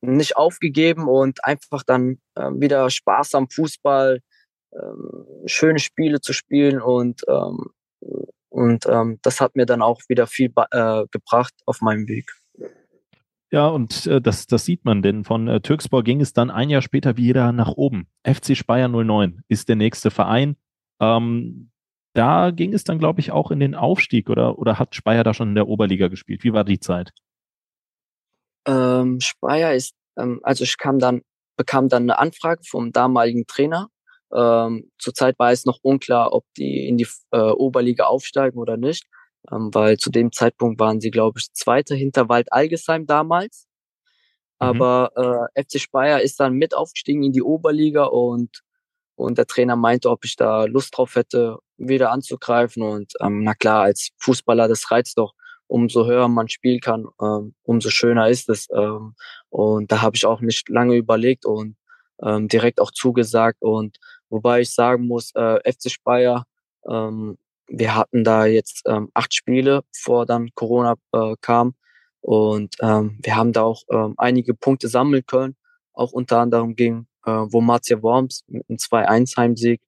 nicht 0.01 0.37
aufgegeben 0.37 1.07
und 1.07 1.43
einfach 1.45 1.83
dann 1.83 2.19
äh, 2.35 2.49
wieder 2.53 2.89
Spaß 2.89 3.35
am 3.35 3.49
Fußball, 3.49 4.19
ähm, 4.73 5.25
schöne 5.45 5.79
Spiele 5.79 6.21
zu 6.21 6.33
spielen 6.33 6.81
und 6.81 7.23
ähm, 7.27 7.71
und 8.49 8.87
ähm, 8.87 9.19
das 9.21 9.41
hat 9.41 9.55
mir 9.55 9.65
dann 9.65 9.81
auch 9.81 10.01
wieder 10.07 10.25
viel 10.25 10.51
äh, 10.71 11.05
gebracht 11.11 11.53
auf 11.65 11.81
meinem 11.81 12.07
Weg. 12.07 12.33
Ja, 13.51 13.67
und 13.67 14.05
äh, 14.05 14.21
das, 14.21 14.47
das 14.47 14.65
sieht 14.65 14.85
man, 14.85 15.01
denn 15.01 15.23
von 15.23 15.47
äh, 15.47 15.61
Türkspor 15.61 16.03
ging 16.03 16.21
es 16.21 16.33
dann 16.33 16.51
ein 16.51 16.69
Jahr 16.69 16.81
später 16.81 17.17
wieder 17.17 17.51
nach 17.51 17.69
oben. 17.69 18.07
FC 18.23 18.55
Speyer 18.55 18.87
09 18.87 19.41
ist 19.47 19.69
der 19.69 19.75
nächste 19.75 20.11
Verein. 20.11 20.55
Ähm, 20.99 21.71
da 22.13 22.51
ging 22.51 22.73
es 22.73 22.83
dann, 22.83 22.99
glaube 22.99 23.21
ich, 23.21 23.31
auch 23.31 23.51
in 23.51 23.59
den 23.59 23.75
Aufstieg 23.75 24.29
oder, 24.29 24.59
oder 24.59 24.77
hat 24.77 24.95
Speyer 24.95 25.23
da 25.23 25.33
schon 25.33 25.49
in 25.49 25.55
der 25.55 25.67
Oberliga 25.67 26.09
gespielt? 26.09 26.43
Wie 26.43 26.53
war 26.53 26.63
die 26.63 26.79
Zeit? 26.79 27.11
Ähm, 28.67 29.19
Speyer 29.19 29.73
ist, 29.73 29.95
ähm, 30.17 30.39
also 30.43 30.63
ich 30.63 30.77
kam 30.77 30.99
dann, 30.99 31.21
bekam 31.55 31.87
dann 31.87 32.03
eine 32.03 32.19
Anfrage 32.19 32.63
vom 32.65 32.91
damaligen 32.91 33.47
Trainer 33.47 33.89
ähm, 34.33 34.91
zurzeit 34.99 35.37
war 35.39 35.51
es 35.51 35.65
noch 35.65 35.79
unklar, 35.81 36.33
ob 36.33 36.45
die 36.57 36.87
in 36.87 36.97
die 36.97 37.07
äh, 37.31 37.39
Oberliga 37.39 38.05
aufsteigen 38.05 38.59
oder 38.59 38.77
nicht, 38.77 39.05
ähm, 39.51 39.69
weil 39.73 39.97
zu 39.97 40.09
dem 40.09 40.31
Zeitpunkt 40.31 40.79
waren 40.79 41.01
sie, 41.01 41.11
glaube 41.11 41.39
ich, 41.39 41.53
Zweiter 41.53 41.95
hinter 41.95 42.29
Wald 42.29 42.51
Algesheim 42.53 43.05
damals. 43.05 43.67
Mhm. 44.59 44.67
Aber 44.67 45.49
äh, 45.55 45.63
FC 45.63 45.79
Speyer 45.79 46.21
ist 46.21 46.39
dann 46.39 46.53
mit 46.53 46.75
aufgestiegen 46.75 47.23
in 47.23 47.31
die 47.31 47.43
Oberliga 47.43 48.05
und 48.05 48.63
und 49.19 49.37
der 49.37 49.47
Trainer 49.47 49.75
meinte, 49.75 50.09
ob 50.09 50.23
ich 50.23 50.37
da 50.37 50.63
Lust 50.63 50.97
drauf 50.97 51.15
hätte, 51.15 51.57
wieder 51.75 52.11
anzugreifen. 52.11 52.81
Und 52.81 53.13
ähm, 53.19 53.43
na 53.43 53.53
klar, 53.53 53.81
als 53.81 54.11
Fußballer, 54.19 54.69
das 54.69 54.89
reizt 54.91 55.17
doch. 55.17 55.33
umso 55.67 56.05
höher 56.07 56.29
man 56.29 56.47
spielen 56.47 56.79
kann, 56.79 57.05
ähm, 57.21 57.53
umso 57.63 57.89
schöner 57.89 58.29
ist 58.29 58.49
es. 58.49 58.67
Ähm, 58.73 59.15
und 59.49 59.91
da 59.91 60.01
habe 60.01 60.15
ich 60.15 60.25
auch 60.25 60.39
nicht 60.39 60.69
lange 60.69 60.95
überlegt 60.95 61.45
und 61.45 61.75
ähm, 62.23 62.47
direkt 62.47 62.79
auch 62.79 62.91
zugesagt. 62.91 63.61
Und 63.61 63.97
wobei 64.29 64.61
ich 64.61 64.73
sagen 64.73 65.07
muss, 65.07 65.31
äh, 65.35 65.59
FC 65.71 65.91
Speyer, 65.91 66.45
ähm, 66.87 67.37
wir 67.67 67.95
hatten 67.95 68.23
da 68.23 68.45
jetzt 68.45 68.83
ähm, 68.87 69.09
acht 69.13 69.33
Spiele, 69.33 69.81
vor 69.95 70.25
dann 70.25 70.49
Corona 70.55 70.95
äh, 71.13 71.35
kam. 71.41 71.75
Und 72.21 72.75
ähm, 72.81 73.19
wir 73.21 73.35
haben 73.35 73.53
da 73.53 73.61
auch 73.63 73.83
ähm, 73.91 74.15
einige 74.17 74.53
Punkte 74.53 74.87
sammeln 74.87 75.23
können, 75.25 75.55
auch 75.93 76.11
unter 76.11 76.39
anderem 76.39 76.75
gegen 76.75 77.07
äh, 77.25 77.31
wo 77.31 77.61
Marcia 77.61 78.01
Worms 78.01 78.43
mit 78.47 78.65
einem 78.69 78.77
2-1 78.77 79.37
Heimsieg. 79.37 79.81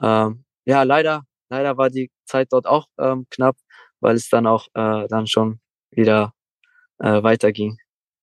Ähm, 0.00 0.44
ja, 0.64 0.82
leider, 0.82 1.24
leider 1.48 1.76
war 1.76 1.90
die 1.90 2.10
Zeit 2.24 2.48
dort 2.52 2.66
auch 2.66 2.86
ähm, 2.98 3.26
knapp, 3.30 3.56
weil 4.00 4.16
es 4.16 4.28
dann 4.28 4.46
auch 4.46 4.66
äh, 4.74 5.06
dann 5.08 5.26
schon 5.26 5.60
wieder 5.90 6.34
äh, 6.98 7.22
weiterging. 7.22 7.78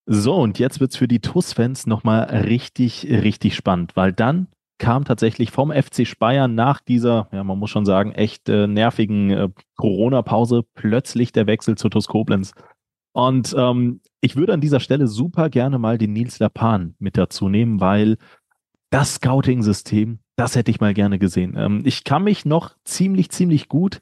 So, 0.06 0.36
und 0.36 0.60
jetzt 0.60 0.80
wird's 0.80 0.98
für 0.98 1.08
die 1.08 1.20
TUS-Fans 1.20 1.88
nochmal 1.88 2.26
richtig, 2.26 3.08
richtig 3.10 3.56
spannend, 3.56 3.96
weil 3.96 4.14
dann 4.14 4.48
kam 4.78 5.06
tatsächlich 5.06 5.52
vom 5.52 5.72
FC 5.72 6.06
Speyer 6.06 6.48
nach 6.48 6.82
dieser, 6.82 7.30
ja, 7.32 7.44
man 7.44 7.58
muss 7.58 7.70
schon 7.70 7.86
sagen, 7.86 8.12
echt 8.12 8.50
äh, 8.50 8.68
nervigen 8.68 9.30
äh, 9.32 9.50
Corona-Pause 9.78 10.64
plötzlich 10.74 11.32
der 11.32 11.48
Wechsel 11.48 11.78
zu 11.78 11.90
TUS 11.90 12.08
Koblenz. 12.08 12.54
Und 13.14 13.56
ähm, 13.58 14.02
ich 14.20 14.36
würde 14.36 14.54
an 14.54 14.62
dieser 14.62 14.82
Stelle 14.82 15.08
super 15.08 15.50
gerne 15.50 15.80
mal 15.80 15.98
den 15.98 16.12
Nils 16.12 16.40
Lapan 16.40 16.96
mit 17.00 17.18
dazu 17.18 17.48
nehmen, 17.48 17.80
weil 17.80 18.18
das 18.90 19.16
Scouting-System, 19.16 20.20
das 20.36 20.56
hätte 20.56 20.72
ich 20.72 20.82
mal 20.82 20.94
gerne 20.94 21.20
gesehen. 21.20 21.56
Ähm, 21.58 21.82
ich 21.86 22.04
kann 22.04 22.24
mich 22.24 22.44
noch 22.44 22.76
ziemlich, 22.84 23.30
ziemlich 23.30 23.70
gut 23.70 24.02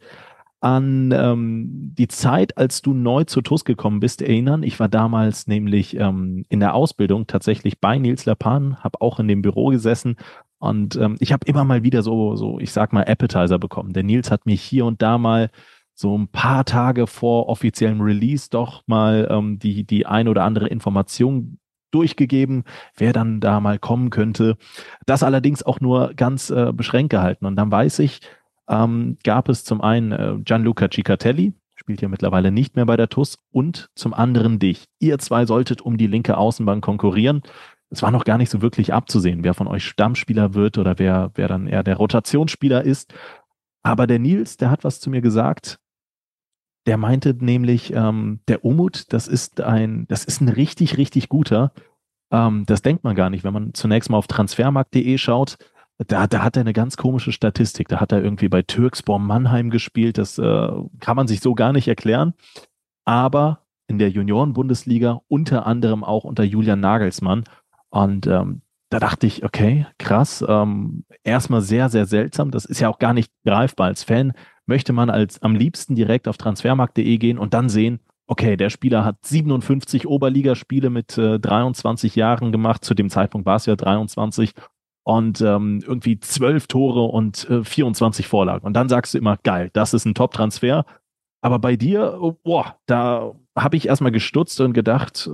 an 0.64 1.12
ähm, 1.12 1.94
die 1.98 2.08
Zeit, 2.08 2.58
als 2.58 2.82
du 2.82 2.94
neu 2.94 3.26
zu 3.26 3.42
TUS 3.42 3.66
gekommen 3.66 4.00
bist, 4.00 4.22
erinnern. 4.22 4.64
Ich 4.64 4.80
war 4.80 4.88
damals 4.88 5.46
nämlich 5.46 5.98
ähm, 5.98 6.46
in 6.48 6.62
der 6.62 6.74
Ausbildung 6.74 7.28
tatsächlich 7.28 7.82
bei 7.82 7.98
Nils 7.98 8.26
Lapan, 8.26 8.78
habe 8.82 9.02
auch 9.02 9.20
in 9.20 9.28
dem 9.28 9.42
Büro 9.42 9.68
gesessen 9.68 10.16
und 10.64 10.96
ähm, 10.96 11.18
ich 11.20 11.34
habe 11.34 11.46
immer 11.46 11.66
mal 11.66 11.84
wieder 11.84 12.02
so, 12.04 12.38
so, 12.38 12.58
ich 12.58 12.72
sag 12.72 12.94
mal, 12.94 13.04
Appetizer 13.04 13.60
bekommen. 13.60 13.92
Der 13.92 14.04
Nils 14.04 14.32
hat 14.32 14.46
mich 14.46 14.62
hier 14.62 14.86
und 14.86 15.02
da 15.02 15.18
mal 15.18 15.50
so 15.94 16.18
ein 16.18 16.30
paar 16.30 16.64
Tage 16.64 17.06
vor 17.06 17.50
offiziellem 17.50 18.00
Release 18.00 18.48
doch 18.50 18.82
mal 18.88 19.28
ähm, 19.30 19.60
die, 19.60 19.84
die 19.84 20.06
ein 20.06 20.30
oder 20.30 20.46
andere 20.46 20.70
Information 20.70 21.60
durchgegeben, 21.92 22.64
wer 22.96 23.12
dann 23.12 23.42
da 23.42 23.60
mal 23.60 23.78
kommen 23.78 24.10
könnte. 24.10 24.56
Das 25.06 25.22
allerdings 25.22 25.64
auch 25.64 25.82
nur 25.82 26.14
ganz 26.14 26.50
äh, 26.50 26.72
beschränkt 26.74 27.10
gehalten. 27.12 27.46
Und 27.46 27.58
dann 27.58 27.70
weiß 27.70 28.00
ich, 28.00 28.22
ähm, 28.70 29.18
gab 29.26 29.50
es 29.50 29.66
zum 29.66 29.82
einen 29.82 30.14
äh, 30.14 30.36
Gianluca 30.46 30.90
Cicatelli, 30.90 31.52
spielt 31.76 32.02
ja 32.02 32.08
mittlerweile 32.08 32.54
nicht 32.54 32.78
mehr 32.78 32.86
bei 32.86 32.96
der 32.96 33.10
TUS, 33.10 33.38
und 33.52 33.90
zum 33.96 34.14
anderen 34.14 34.60
dich. 34.60 34.86
Ihr 35.00 35.20
zwei 35.20 35.46
solltet 35.46 35.82
um 35.82 35.98
die 35.98 36.08
linke 36.08 36.38
Außenbahn 36.38 36.80
konkurrieren. 36.80 37.44
Es 37.94 38.02
war 38.02 38.12
noch 38.12 38.26
gar 38.26 38.38
nicht 38.38 38.50
so 38.50 38.62
wirklich 38.62 38.94
abzusehen, 38.94 39.44
wer 39.44 39.54
von 39.54 39.68
euch 39.68 39.86
Stammspieler 39.86 40.54
wird 40.54 40.78
oder 40.78 41.00
wer, 41.00 41.32
wer 41.36 41.48
dann 41.48 41.68
eher 41.68 41.84
der 41.84 41.98
Rotationsspieler 41.98 42.84
ist. 42.84 43.14
Aber 43.84 44.08
der 44.08 44.20
Nils, 44.20 44.58
der 44.58 44.70
hat 44.70 44.84
was 44.84 45.00
zu 45.00 45.10
mir 45.10 45.22
gesagt. 45.22 45.80
Der 46.86 46.98
meinte 46.98 47.34
nämlich, 47.34 47.94
ähm, 47.94 48.42
der 48.48 48.66
Umut, 48.66 49.14
das 49.14 49.28
ist 49.28 49.62
ein, 49.62 50.06
das 50.10 50.26
ist 50.26 50.42
ein 50.42 50.50
richtig, 50.50 50.98
richtig 50.98 51.30
guter. 51.30 51.72
Ähm, 52.32 52.66
das 52.66 52.82
denkt 52.82 53.04
man 53.04 53.16
gar 53.16 53.30
nicht, 53.30 53.44
wenn 53.44 53.54
man 53.54 53.74
zunächst 53.74 54.10
mal 54.10 54.18
auf 54.18 54.28
transfermarkt.de 54.28 55.18
schaut 55.18 55.58
da, 56.08 56.28
da 56.28 56.44
hat 56.44 56.58
er 56.58 56.62
eine 56.62 56.74
ganz 56.74 56.98
komische 56.98 57.32
Statistik. 57.32 57.88
Da 57.88 58.00
hat 58.00 58.12
er 58.12 58.24
irgendwie 58.24 58.50
bei 58.50 58.62
Türkspor 58.62 59.20
Mannheim 59.20 59.70
gespielt. 59.70 60.18
Das 60.18 60.38
äh, 60.38 60.70
kann 61.00 61.16
man 61.16 61.28
sich 61.28 61.42
so 61.42 61.56
gar 61.56 61.74
nicht 61.74 61.88
erklären. 61.88 62.34
Aber 63.06 63.60
in 63.88 64.00
der 64.00 64.10
Junioren-Bundesliga 64.10 65.22
unter 65.28 65.66
anderem 65.68 66.04
auch 66.04 66.24
unter 66.24 66.44
Julian 66.44 66.80
Nagelsmann. 66.80 67.44
Und 67.94 68.26
ähm, 68.26 68.64
da 68.90 69.00
dachte 69.00 69.28
ich, 69.28 69.46
okay, 69.46 69.86
krass. 70.00 70.44
Ähm, 70.48 71.06
erstmal 71.24 71.62
sehr, 71.62 71.90
sehr 71.90 72.08
seltsam. 72.08 72.50
Das 72.50 72.66
ist 72.66 72.80
ja 72.80 72.90
auch 72.90 72.98
gar 72.98 73.14
nicht 73.14 73.32
greifbar. 73.46 73.88
Als 73.88 74.04
Fan 74.04 74.34
möchte 74.66 74.94
man 74.94 75.12
als 75.12 75.42
am 75.44 75.56
liebsten 75.56 75.94
direkt 75.94 76.28
auf 76.28 76.38
transfermarkt.de 76.38 77.18
gehen 77.20 77.38
und 77.38 77.54
dann 77.54 77.70
sehen, 77.70 78.00
okay, 78.26 78.58
der 78.58 78.72
Spieler 78.72 79.06
hat 79.06 79.18
57 79.24 80.08
Oberligaspiele 80.08 80.90
mit 80.90 81.18
äh, 81.20 81.40
23 81.40 82.16
Jahren 82.16 82.52
gemacht. 82.52 82.84
Zu 82.84 82.96
dem 82.96 83.12
Zeitpunkt 83.12 83.46
war 83.46 83.58
es 83.58 83.68
ja 83.68 83.76
23 83.76 84.54
und 85.04 85.42
ähm, 85.42 85.84
irgendwie 85.86 86.20
zwölf 86.20 86.66
Tore 86.66 87.04
und 87.04 87.48
äh, 87.52 87.64
24 87.64 88.28
Vorlagen. 88.28 88.66
Und 88.66 88.74
dann 88.74 88.90
sagst 88.90 89.14
du 89.14 89.20
immer, 89.20 89.38
geil, 89.44 89.70
das 89.74 89.94
ist 89.94 90.06
ein 90.06 90.16
Top-Transfer. 90.16 90.86
Aber 91.42 91.60
bei 91.60 91.76
dir, 91.76 92.18
oh, 92.20 92.40
boah, 92.44 92.78
da 92.88 93.34
habe 93.56 93.78
ich 93.78 93.88
erstmal 93.88 94.12
gestutzt 94.12 94.60
und 94.62 94.74
gedacht, 94.74 95.30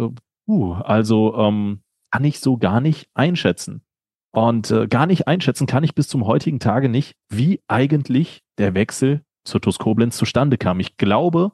uh, 0.47 0.73
also 0.73 1.35
ähm, 1.37 1.81
kann 2.11 2.23
ich 2.23 2.39
so 2.39 2.57
gar 2.57 2.81
nicht 2.81 3.09
einschätzen. 3.13 3.83
Und 4.31 4.69
äh, 4.71 4.87
gar 4.87 5.07
nicht 5.07 5.27
einschätzen 5.27 5.67
kann 5.67 5.83
ich 5.83 5.95
bis 5.95 6.07
zum 6.07 6.25
heutigen 6.27 6.59
Tage 6.59 6.89
nicht, 6.89 7.15
wie 7.29 7.61
eigentlich 7.67 8.43
der 8.57 8.75
Wechsel 8.75 9.23
zur 9.43 9.61
TuS 9.61 9.79
Koblenz 9.79 10.17
zustande 10.17 10.57
kam. 10.57 10.79
Ich 10.79 10.97
glaube, 10.97 11.51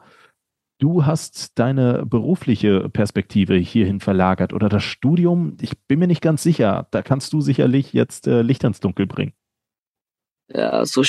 Du 0.77 1.05
hast 1.05 1.57
deine 1.57 2.05
berufliche 2.05 2.89
Perspektive 2.89 3.55
hierhin 3.55 4.01
verlagert 4.01 4.51
oder 4.51 4.67
das 4.67 4.83
Studium. 4.83 5.55
Ich 5.61 5.79
bin 5.87 5.99
mir 5.99 6.07
nicht 6.07 6.21
ganz 6.21 6.43
sicher. 6.43 6.87
Da 6.91 7.01
kannst 7.01 7.31
du 7.31 7.39
sicherlich 7.39 7.93
jetzt 7.93 8.27
äh, 8.27 8.41
Licht 8.41 8.63
ans 8.65 8.81
Dunkel 8.81 9.07
bringen. 9.07 9.33
Ja, 10.49 10.85
so 10.85 11.01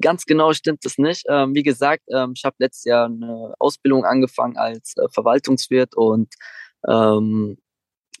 ganz 0.00 0.24
genau 0.24 0.52
stimmt 0.54 0.84
es 0.84 0.98
nicht. 0.98 1.24
Ähm, 1.28 1.54
wie 1.54 1.62
gesagt, 1.62 2.02
ähm, 2.12 2.32
ich 2.34 2.44
habe 2.44 2.56
letztes 2.58 2.84
Jahr 2.84 3.06
eine 3.06 3.54
Ausbildung 3.60 4.04
angefangen 4.04 4.56
als 4.56 4.96
äh, 4.96 5.08
Verwaltungswirt 5.12 5.96
und 5.96 6.34
ähm, 6.88 7.58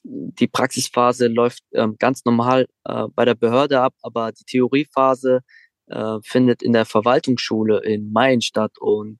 die 0.08 0.46
Praxisphase 0.46 1.26
läuft 1.26 1.62
ähm, 1.72 1.96
ganz 1.98 2.24
normal 2.24 2.66
äh, 2.84 3.06
bei 3.14 3.24
der 3.24 3.34
Behörde 3.34 3.80
ab, 3.80 3.94
aber 4.02 4.32
die 4.32 4.44
Theoriephase 4.44 5.40
äh, 5.88 6.18
findet 6.22 6.62
in 6.62 6.72
der 6.72 6.84
Verwaltungsschule 6.84 7.82
in 7.82 8.12
Main 8.12 8.40
statt 8.40 8.72
und 8.78 9.18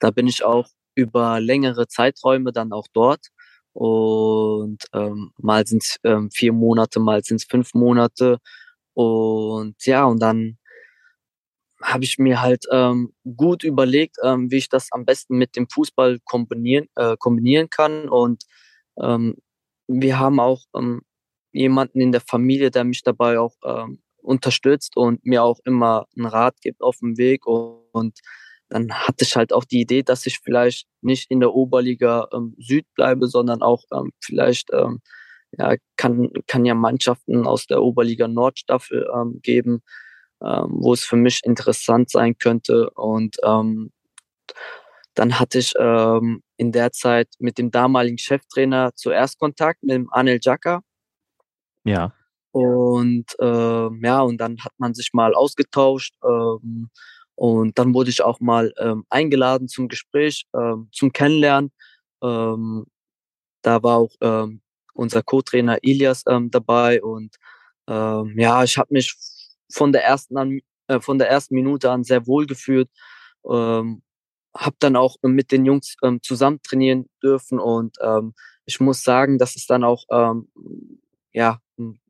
da 0.00 0.10
bin 0.10 0.26
ich 0.26 0.44
auch 0.44 0.68
über 0.94 1.40
längere 1.40 1.86
Zeiträume 1.88 2.52
dann 2.52 2.72
auch 2.72 2.86
dort. 2.92 3.28
Und 3.72 4.84
ähm, 4.92 5.32
mal 5.38 5.66
sind 5.66 5.84
es 5.84 5.96
ähm, 6.04 6.30
vier 6.32 6.52
Monate, 6.52 6.98
mal 7.00 7.22
sind 7.22 7.36
es 7.36 7.44
fünf 7.44 7.74
Monate. 7.74 8.38
Und 8.94 9.76
ja, 9.86 10.04
und 10.04 10.20
dann 10.20 10.58
habe 11.82 12.04
ich 12.04 12.18
mir 12.18 12.40
halt 12.42 12.64
ähm, 12.72 13.12
gut 13.36 13.62
überlegt, 13.62 14.16
ähm, 14.24 14.50
wie 14.50 14.56
ich 14.56 14.68
das 14.68 14.88
am 14.90 15.04
besten 15.04 15.38
mit 15.38 15.54
dem 15.54 15.68
Fußball 15.68 16.18
kombinieren, 16.24 16.88
äh, 16.96 17.16
kombinieren 17.16 17.70
kann. 17.70 18.08
Und 18.08 18.44
ähm, 19.00 19.36
wir 19.88 20.18
haben 20.18 20.38
auch 20.38 20.62
ähm, 20.76 21.02
jemanden 21.52 22.00
in 22.00 22.12
der 22.12 22.20
Familie, 22.20 22.70
der 22.70 22.84
mich 22.84 23.02
dabei 23.02 23.38
auch 23.38 23.54
ähm, 23.64 24.02
unterstützt 24.18 24.96
und 24.96 25.24
mir 25.24 25.42
auch 25.42 25.58
immer 25.64 26.06
einen 26.16 26.26
Rat 26.26 26.60
gibt 26.60 26.82
auf 26.82 26.98
dem 26.98 27.16
Weg. 27.16 27.46
Und, 27.46 28.20
dann 28.70 28.92
hatte 28.92 29.24
ich 29.24 29.34
halt 29.34 29.52
auch 29.52 29.64
die 29.64 29.80
Idee, 29.80 30.02
dass 30.02 30.26
ich 30.26 30.40
vielleicht 30.40 30.86
nicht 31.00 31.30
in 31.30 31.40
der 31.40 31.54
Oberliga 31.54 32.28
ähm, 32.34 32.54
Süd 32.58 32.84
bleibe, 32.94 33.26
sondern 33.26 33.62
auch 33.62 33.84
ähm, 33.94 34.12
vielleicht 34.20 34.68
ähm, 34.74 35.00
ja, 35.52 35.76
kann, 35.96 36.30
kann 36.46 36.66
ja 36.66 36.74
Mannschaften 36.74 37.46
aus 37.46 37.66
der 37.66 37.82
Oberliga 37.82 38.28
Nordstaffel 38.28 39.08
ähm, 39.14 39.40
geben, 39.42 39.82
ähm, 40.42 40.66
wo 40.70 40.92
es 40.92 41.02
für 41.02 41.16
mich 41.16 41.40
interessant 41.44 42.10
sein 42.10 42.36
könnte. 42.36 42.90
Und 42.90 43.36
ähm, 43.42 43.90
dann 45.18 45.40
hatte 45.40 45.58
ich 45.58 45.74
ähm, 45.76 46.44
in 46.58 46.70
der 46.70 46.92
Zeit 46.92 47.28
mit 47.40 47.58
dem 47.58 47.72
damaligen 47.72 48.18
Cheftrainer 48.18 48.92
zuerst 48.94 49.40
Kontakt 49.40 49.82
mit 49.82 49.96
dem 49.96 50.12
Anel 50.12 50.38
Jaka. 50.40 50.80
Ja. 51.82 52.12
Und 52.52 53.26
äh, 53.40 53.88
ja, 54.06 54.20
und 54.20 54.38
dann 54.38 54.58
hat 54.60 54.72
man 54.78 54.94
sich 54.94 55.10
mal 55.12 55.34
ausgetauscht. 55.34 56.14
Ähm, 56.24 56.90
und 57.34 57.78
dann 57.78 57.94
wurde 57.94 58.10
ich 58.10 58.22
auch 58.22 58.38
mal 58.38 58.72
ähm, 58.78 59.04
eingeladen 59.10 59.66
zum 59.66 59.88
Gespräch, 59.88 60.44
ähm, 60.54 60.88
zum 60.92 61.12
Kennenlernen. 61.12 61.72
Ähm, 62.22 62.86
da 63.62 63.82
war 63.82 63.96
auch 63.98 64.14
ähm, 64.20 64.60
unser 64.94 65.24
Co-Trainer 65.24 65.78
Ilias 65.82 66.22
ähm, 66.28 66.50
dabei 66.50 67.02
und 67.02 67.34
ähm, 67.88 68.34
ja, 68.38 68.62
ich 68.62 68.78
habe 68.78 68.92
mich 68.92 69.14
von 69.72 69.92
der 69.92 70.04
ersten 70.04 70.36
an, 70.36 70.60
äh, 70.86 71.00
von 71.00 71.18
der 71.18 71.28
ersten 71.28 71.56
Minute 71.56 71.90
an 71.90 72.04
sehr 72.04 72.26
wohl 72.28 72.46
gefühlt. 72.46 72.88
Ähm, 73.48 74.02
habe 74.58 74.76
dann 74.80 74.96
auch 74.96 75.16
mit 75.22 75.52
den 75.52 75.64
Jungs 75.64 75.96
ähm, 76.02 76.20
zusammen 76.22 76.60
trainieren 76.62 77.08
dürfen 77.22 77.58
und 77.58 77.96
ähm, 78.02 78.34
ich 78.66 78.80
muss 78.80 79.02
sagen, 79.02 79.38
dass 79.38 79.56
es 79.56 79.66
dann 79.66 79.84
auch 79.84 80.04
ähm, 80.10 80.48
ja 81.32 81.60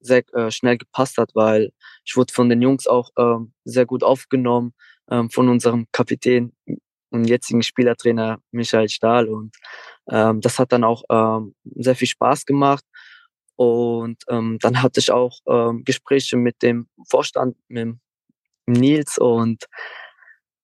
sehr 0.00 0.24
äh, 0.34 0.50
schnell 0.50 0.78
gepasst 0.78 1.18
hat, 1.18 1.30
weil 1.34 1.72
ich 2.04 2.16
wurde 2.16 2.32
von 2.32 2.48
den 2.48 2.62
Jungs 2.62 2.86
auch 2.86 3.10
ähm, 3.18 3.52
sehr 3.64 3.86
gut 3.86 4.02
aufgenommen 4.02 4.72
ähm, 5.10 5.30
von 5.30 5.48
unserem 5.48 5.86
Kapitän 5.92 6.52
und 7.10 7.24
jetzigen 7.24 7.62
Spielertrainer 7.62 8.40
Michael 8.50 8.88
Stahl. 8.88 9.28
Und 9.28 9.54
ähm, 10.10 10.40
das 10.40 10.58
hat 10.58 10.72
dann 10.72 10.84
auch 10.84 11.02
ähm, 11.10 11.54
sehr 11.76 11.94
viel 11.94 12.08
Spaß 12.08 12.46
gemacht. 12.46 12.84
Und 13.56 14.22
ähm, 14.28 14.58
dann 14.60 14.82
hatte 14.82 15.00
ich 15.00 15.10
auch 15.10 15.40
ähm, 15.46 15.84
Gespräche 15.84 16.36
mit 16.36 16.62
dem 16.62 16.88
Vorstand, 17.08 17.56
mit 17.68 17.82
dem 17.82 18.00
Nils 18.66 19.18
und 19.18 19.64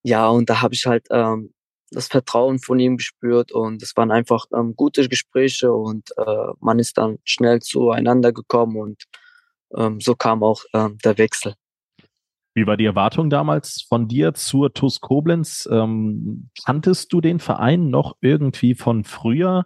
ja, 0.03 0.27
und 0.27 0.51
da 0.51 0.61
habe 0.61 0.75
ich 0.75 0.85
halt 0.85 1.07
ähm, 1.09 1.54
das 1.91 2.07
Vertrauen 2.07 2.59
von 2.59 2.79
ihm 2.79 2.97
gespürt 2.97 3.51
und 3.51 3.81
es 3.81 3.95
waren 3.95 4.11
einfach 4.11 4.45
ähm, 4.53 4.75
gute 4.75 5.07
Gespräche 5.07 5.71
und 5.71 6.09
äh, 6.17 6.47
man 6.59 6.79
ist 6.79 6.97
dann 6.97 7.17
schnell 7.23 7.61
zueinander 7.61 8.33
gekommen 8.33 8.77
und 8.77 9.03
ähm, 9.75 9.99
so 10.01 10.15
kam 10.15 10.43
auch 10.43 10.63
ähm, 10.73 10.97
der 11.03 11.17
Wechsel. 11.17 11.55
Wie 12.53 12.65
war 12.65 12.77
die 12.77 12.85
Erwartung 12.85 13.29
damals 13.29 13.81
von 13.81 14.07
dir 14.07 14.33
zur 14.33 14.73
TuS 14.73 15.01
Koblenz? 15.01 15.67
Ähm, 15.69 16.49
kanntest 16.63 17.11
du 17.11 17.19
den 17.19 17.39
Verein 17.39 17.89
noch 17.89 18.15
irgendwie 18.21 18.75
von 18.75 19.03
früher 19.03 19.65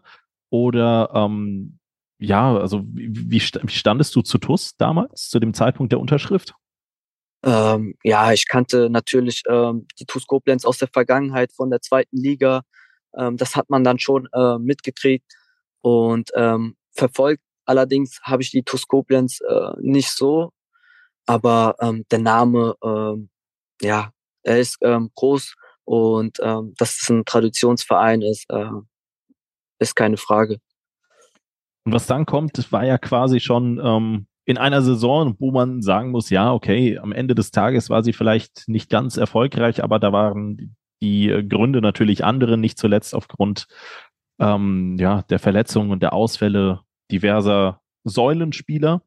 oder 0.50 1.12
ähm, 1.14 1.80
ja, 2.18 2.58
also 2.58 2.84
wie, 2.92 3.40
wie 3.40 3.40
standest 3.40 4.16
du 4.16 4.22
zu 4.22 4.40
TuS 4.40 4.76
damals, 4.76 5.30
zu 5.30 5.40
dem 5.40 5.54
Zeitpunkt 5.54 5.92
der 5.94 6.00
Unterschrift? 6.00 6.56
Ähm, 7.44 7.96
ja, 8.04 8.32
ich 8.34 8.48
kannte 8.48 8.90
natürlich 8.90 9.44
ähm, 9.50 9.88
die 10.00 10.06
TuS 10.06 10.28
Koblenz 10.28 10.66
aus 10.66 10.78
der 10.78 10.90
Vergangenheit 10.90 11.54
von 11.54 11.70
der 11.70 11.82
zweiten 11.82 12.18
Liga. 12.18 12.64
Ähm, 13.18 13.38
das 13.38 13.56
hat 13.56 13.70
man 13.70 13.84
dann 13.84 14.00
schon 14.00 14.28
äh, 14.34 14.58
mitgekriegt 14.58 15.34
und 15.82 16.32
ähm, 16.36 16.76
verfolgt. 16.92 17.44
Allerdings 17.66 18.20
habe 18.24 18.42
ich 18.42 18.52
die 18.52 18.64
TuS 18.64 18.88
Koblenz 18.88 19.40
äh, 19.42 19.72
nicht 19.80 20.12
so 20.12 20.52
aber 21.30 21.76
ähm, 21.80 22.06
der 22.10 22.18
Name, 22.18 22.76
ähm, 22.84 23.30
ja, 23.84 24.12
er 24.42 24.60
ist 24.60 24.80
ähm, 24.82 25.12
groß 25.14 25.54
und 25.86 26.40
ähm, 26.42 26.74
dass 26.76 27.00
es 27.00 27.10
ein 27.10 27.24
Traditionsverein 27.24 28.24
ist, 28.24 28.46
äh, 28.50 28.66
ist 29.78 29.96
keine 29.96 30.18
Frage. 30.18 30.58
Und 31.86 31.94
was 31.94 32.08
dann 32.08 32.26
kommt, 32.26 32.58
das 32.58 32.72
war 32.72 32.84
ja 32.84 32.98
quasi 32.98 33.40
schon 33.40 33.80
ähm, 33.84 34.26
in 34.50 34.58
einer 34.58 34.82
Saison, 34.82 35.36
wo 35.38 35.52
man 35.52 35.84
sagen 35.84 36.10
muss, 36.10 36.32
ja, 36.32 36.52
okay, 36.52 36.98
am 36.98 37.12
Ende 37.12 37.36
des 37.36 37.52
Tages 37.52 37.92
war 37.92 38.04
sie 38.04 38.14
vielleicht 38.14 38.68
nicht 38.68 38.90
ganz 38.90 39.16
erfolgreich, 39.16 39.84
aber 39.84 40.00
da 40.00 40.12
waren 40.12 40.76
die 41.04 41.28
Gründe 41.48 41.82
natürlich 41.82 42.26
andere, 42.26 42.58
nicht 42.58 42.80
zuletzt 42.80 43.14
aufgrund 43.14 43.68
ähm, 44.40 44.98
ja, 45.00 45.22
der 45.22 45.38
Verletzungen 45.38 45.92
und 45.92 46.02
der 46.02 46.14
Ausfälle 46.14 46.80
diverser 47.12 47.82
Säulenspieler. 48.06 49.04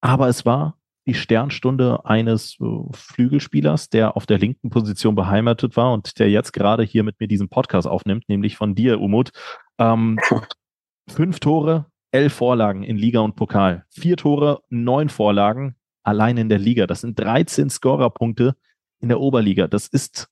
Aber 0.00 0.28
es 0.28 0.46
war 0.46 0.78
die 1.06 1.12
Sternstunde 1.12 2.06
eines 2.06 2.56
äh, 2.58 2.64
Flügelspielers, 2.94 3.90
der 3.90 4.16
auf 4.16 4.24
der 4.24 4.38
linken 4.38 4.70
Position 4.70 5.14
beheimatet 5.14 5.76
war 5.76 5.92
und 5.92 6.18
der 6.18 6.30
jetzt 6.30 6.52
gerade 6.54 6.84
hier 6.84 7.04
mit 7.04 7.20
mir 7.20 7.28
diesen 7.28 7.50
Podcast 7.50 7.86
aufnimmt, 7.86 8.30
nämlich 8.30 8.56
von 8.56 8.74
dir, 8.74 8.98
Umut. 8.98 9.30
Ähm, 9.78 10.18
fünf 11.06 11.38
Tore, 11.40 11.84
elf 12.14 12.32
Vorlagen 12.32 12.84
in 12.84 12.96
Liga 12.96 13.20
und 13.20 13.34
Pokal. 13.34 13.84
Vier 13.90 14.16
Tore, 14.16 14.62
neun 14.70 15.08
Vorlagen 15.08 15.74
allein 16.04 16.36
in 16.36 16.48
der 16.48 16.60
Liga. 16.60 16.86
Das 16.86 17.00
sind 17.00 17.18
13 17.18 17.70
Scorerpunkte 17.70 18.54
in 19.00 19.08
der 19.08 19.18
Oberliga. 19.18 19.66
Das 19.66 19.88
ist, 19.88 20.28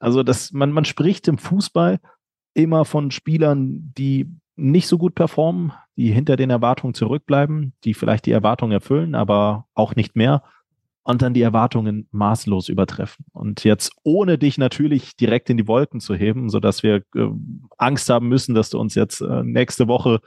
also 0.00 0.24
das, 0.24 0.52
man, 0.52 0.72
man 0.72 0.84
spricht 0.84 1.28
im 1.28 1.38
Fußball 1.38 2.00
immer 2.54 2.84
von 2.84 3.12
Spielern, 3.12 3.92
die 3.96 4.28
nicht 4.56 4.88
so 4.88 4.98
gut 4.98 5.14
performen, 5.14 5.72
die 5.96 6.10
hinter 6.10 6.34
den 6.34 6.50
Erwartungen 6.50 6.92
zurückbleiben, 6.92 7.72
die 7.84 7.94
vielleicht 7.94 8.26
die 8.26 8.32
Erwartungen 8.32 8.72
erfüllen, 8.72 9.14
aber 9.14 9.66
auch 9.74 9.94
nicht 9.94 10.16
mehr 10.16 10.42
und 11.04 11.22
dann 11.22 11.34
die 11.34 11.42
Erwartungen 11.42 12.08
maßlos 12.10 12.68
übertreffen. 12.68 13.26
Und 13.32 13.62
jetzt 13.64 13.92
ohne 14.02 14.38
dich 14.38 14.58
natürlich 14.58 15.16
direkt 15.16 15.50
in 15.50 15.56
die 15.56 15.68
Wolken 15.68 16.00
zu 16.00 16.14
heben, 16.14 16.48
so 16.48 16.58
dass 16.58 16.82
wir 16.82 17.02
äh, 17.14 17.28
Angst 17.78 18.08
haben 18.10 18.28
müssen, 18.28 18.54
dass 18.54 18.70
du 18.70 18.78
uns 18.78 18.94
jetzt 18.94 19.20
äh, 19.20 19.42
nächste 19.42 19.88
Woche 19.88 20.20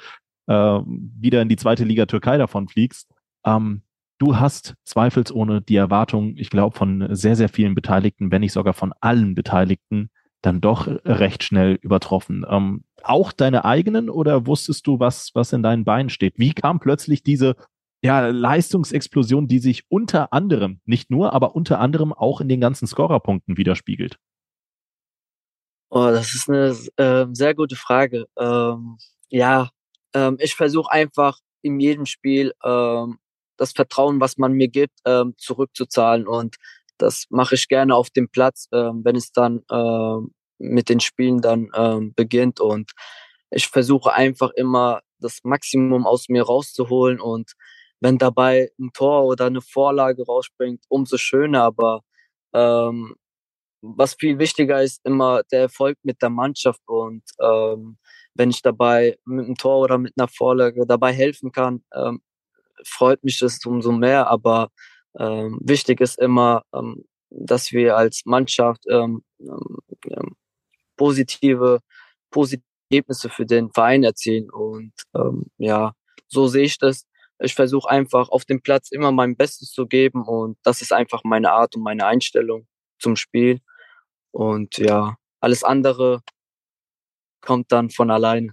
äh, 0.47 0.79
wieder 0.85 1.41
in 1.41 1.49
die 1.49 1.57
zweite 1.57 1.83
Liga 1.83 2.05
Türkei 2.05 2.37
davon 2.37 2.67
fliegst. 2.67 3.09
Ähm, 3.45 3.81
du 4.17 4.37
hast 4.37 4.75
zweifelsohne 4.85 5.61
die 5.61 5.75
Erwartung, 5.75 6.35
ich 6.37 6.49
glaube, 6.49 6.75
von 6.75 7.07
sehr, 7.15 7.35
sehr 7.35 7.49
vielen 7.49 7.75
Beteiligten, 7.75 8.31
wenn 8.31 8.41
nicht 8.41 8.53
sogar 8.53 8.73
von 8.73 8.93
allen 9.01 9.35
Beteiligten, 9.35 10.09
dann 10.41 10.61
doch 10.61 10.87
recht 11.05 11.43
schnell 11.43 11.79
übertroffen. 11.81 12.45
Ähm, 12.47 12.83
auch 13.03 13.31
deine 13.31 13.65
eigenen 13.65 14.09
oder 14.09 14.45
wusstest 14.45 14.85
du, 14.87 14.99
was, 14.99 15.31
was 15.33 15.53
in 15.53 15.63
deinen 15.63 15.85
Beinen 15.85 16.09
steht? 16.09 16.37
Wie 16.37 16.53
kam 16.53 16.79
plötzlich 16.79 17.23
diese 17.23 17.55
ja, 18.03 18.27
Leistungsexplosion, 18.27 19.47
die 19.47 19.59
sich 19.59 19.85
unter 19.89 20.31
anderem, 20.33 20.79
nicht 20.85 21.09
nur, 21.09 21.33
aber 21.33 21.55
unter 21.55 21.79
anderem 21.79 22.13
auch 22.13 22.41
in 22.41 22.47
den 22.47 22.61
ganzen 22.61 22.87
Scorerpunkten 22.87 23.57
widerspiegelt? 23.57 24.19
Oh, 25.89 26.11
das 26.11 26.35
ist 26.35 26.49
eine 26.49 26.75
äh, 26.97 27.25
sehr 27.31 27.55
gute 27.55 27.75
Frage. 27.75 28.25
Ähm, 28.37 28.97
ja, 29.29 29.69
ähm, 30.15 30.37
ich 30.39 30.55
versuche 30.55 30.91
einfach 30.91 31.39
in 31.61 31.79
jedem 31.79 32.05
Spiel 32.05 32.53
ähm, 32.63 33.19
das 33.57 33.73
Vertrauen, 33.73 34.19
was 34.19 34.37
man 34.37 34.53
mir 34.53 34.67
gibt, 34.67 34.99
ähm, 35.05 35.33
zurückzuzahlen. 35.37 36.27
Und 36.27 36.55
das 36.97 37.25
mache 37.29 37.55
ich 37.55 37.67
gerne 37.67 37.95
auf 37.95 38.09
dem 38.09 38.29
Platz, 38.29 38.67
ähm, 38.71 39.01
wenn 39.03 39.15
es 39.15 39.31
dann 39.31 39.63
ähm, 39.71 40.31
mit 40.57 40.89
den 40.89 40.99
Spielen 40.99 41.41
dann 41.41 41.69
ähm, 41.75 42.13
beginnt. 42.15 42.59
Und 42.59 42.91
ich 43.51 43.67
versuche 43.67 44.13
einfach 44.13 44.51
immer 44.51 45.01
das 45.19 45.39
Maximum 45.43 46.07
aus 46.07 46.29
mir 46.29 46.43
rauszuholen. 46.43 47.19
Und 47.19 47.53
wenn 47.99 48.17
dabei 48.17 48.71
ein 48.79 48.91
Tor 48.93 49.25
oder 49.25 49.45
eine 49.45 49.61
Vorlage 49.61 50.25
rausspringt, 50.25 50.85
umso 50.89 51.17
schöner. 51.17 51.63
Aber 51.63 52.01
ähm, 52.53 53.15
was 53.81 54.15
viel 54.15 54.39
wichtiger 54.39 54.81
ist, 54.81 55.01
immer 55.05 55.43
der 55.51 55.61
Erfolg 55.61 55.97
mit 56.03 56.21
der 56.21 56.29
Mannschaft. 56.29 56.81
Und 56.87 57.23
ähm, 57.41 57.97
wenn 58.35 58.49
ich 58.49 58.61
dabei 58.61 59.17
mit 59.25 59.45
einem 59.45 59.55
Tor 59.55 59.79
oder 59.79 59.97
mit 59.97 60.13
einer 60.17 60.27
Vorlage 60.27 60.85
dabei 60.87 61.13
helfen 61.13 61.51
kann, 61.51 61.83
ähm, 61.93 62.21
freut 62.85 63.23
mich 63.23 63.39
das 63.39 63.65
umso 63.65 63.91
mehr. 63.91 64.27
Aber 64.27 64.69
ähm, 65.17 65.57
wichtig 65.61 66.01
ist 66.01 66.19
immer, 66.19 66.63
ähm, 66.73 67.05
dass 67.29 67.71
wir 67.71 67.97
als 67.97 68.23
Mannschaft 68.25 68.83
ähm, 68.89 69.23
ähm, 69.39 69.77
ähm 70.09 70.35
positive, 70.97 71.79
positive 72.31 72.63
Ergebnisse 72.89 73.29
für 73.29 73.45
den 73.45 73.71
Verein 73.71 74.03
erzielen. 74.03 74.49
Und 74.49 74.93
ähm, 75.15 75.45
ja, 75.57 75.93
so 76.27 76.47
sehe 76.47 76.63
ich 76.65 76.77
das. 76.77 77.05
Ich 77.39 77.53
versuche 77.53 77.89
einfach 77.89 78.29
auf 78.29 78.45
dem 78.45 78.61
Platz 78.61 78.91
immer 78.91 79.11
mein 79.11 79.35
Bestes 79.35 79.71
zu 79.71 79.87
geben 79.87 80.23
und 80.25 80.57
das 80.63 80.81
ist 80.81 80.93
einfach 80.93 81.23
meine 81.25 81.51
Art 81.51 81.75
und 81.75 81.83
meine 81.83 82.05
Einstellung 82.05 82.67
zum 82.99 83.17
Spiel. 83.17 83.59
Und 84.31 84.77
ja, 84.77 85.17
alles 85.41 85.63
andere 85.63 86.21
kommt 87.45 87.71
dann 87.71 87.89
von 87.89 88.11
alleine. 88.11 88.49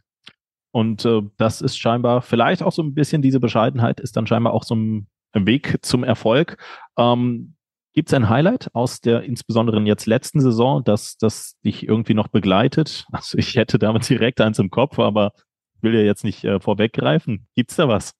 Und 0.70 1.05
äh, 1.05 1.22
das 1.36 1.61
ist 1.61 1.76
scheinbar 1.78 2.22
vielleicht 2.22 2.62
auch 2.62 2.72
so 2.72 2.82
ein 2.82 2.95
bisschen 2.95 3.20
diese 3.22 3.40
Bescheidenheit 3.40 4.01
ist 4.01 4.16
dann 4.16 4.26
scheinbar 4.26 4.55
auch 4.55 4.64
so 4.64 4.74
ein 4.74 5.07
Weg 5.34 5.78
zum 5.82 6.05
Erfolg. 6.05 6.57
Ähm, 6.97 7.57
Gibt 7.95 8.09
es 8.09 8.14
ein 8.14 8.30
Highlight 8.30 8.74
aus 8.74 9.03
der 9.03 9.22
insbesondere 9.24 9.78
jetzt 9.82 10.07
letzten 10.07 10.40
Saison, 10.40 10.82
das, 10.82 11.18
das 11.18 11.59
dich 11.62 11.86
irgendwie 11.86 12.14
noch 12.14 12.28
begleitet? 12.28 13.07
Also 13.12 13.36
ich 13.36 13.57
hätte 13.57 13.78
damit 13.78 14.09
direkt 14.09 14.40
eins 14.40 14.59
im 14.59 14.70
Kopf, 14.70 14.99
aber 14.99 15.32
will 15.82 15.95
ja 15.95 16.01
jetzt 16.01 16.24
nicht 16.24 16.45
äh, 16.45 16.59
vorweggreifen. 16.59 17.47
Gibt's 17.55 17.76
da 17.76 17.88
was? 17.88 18.12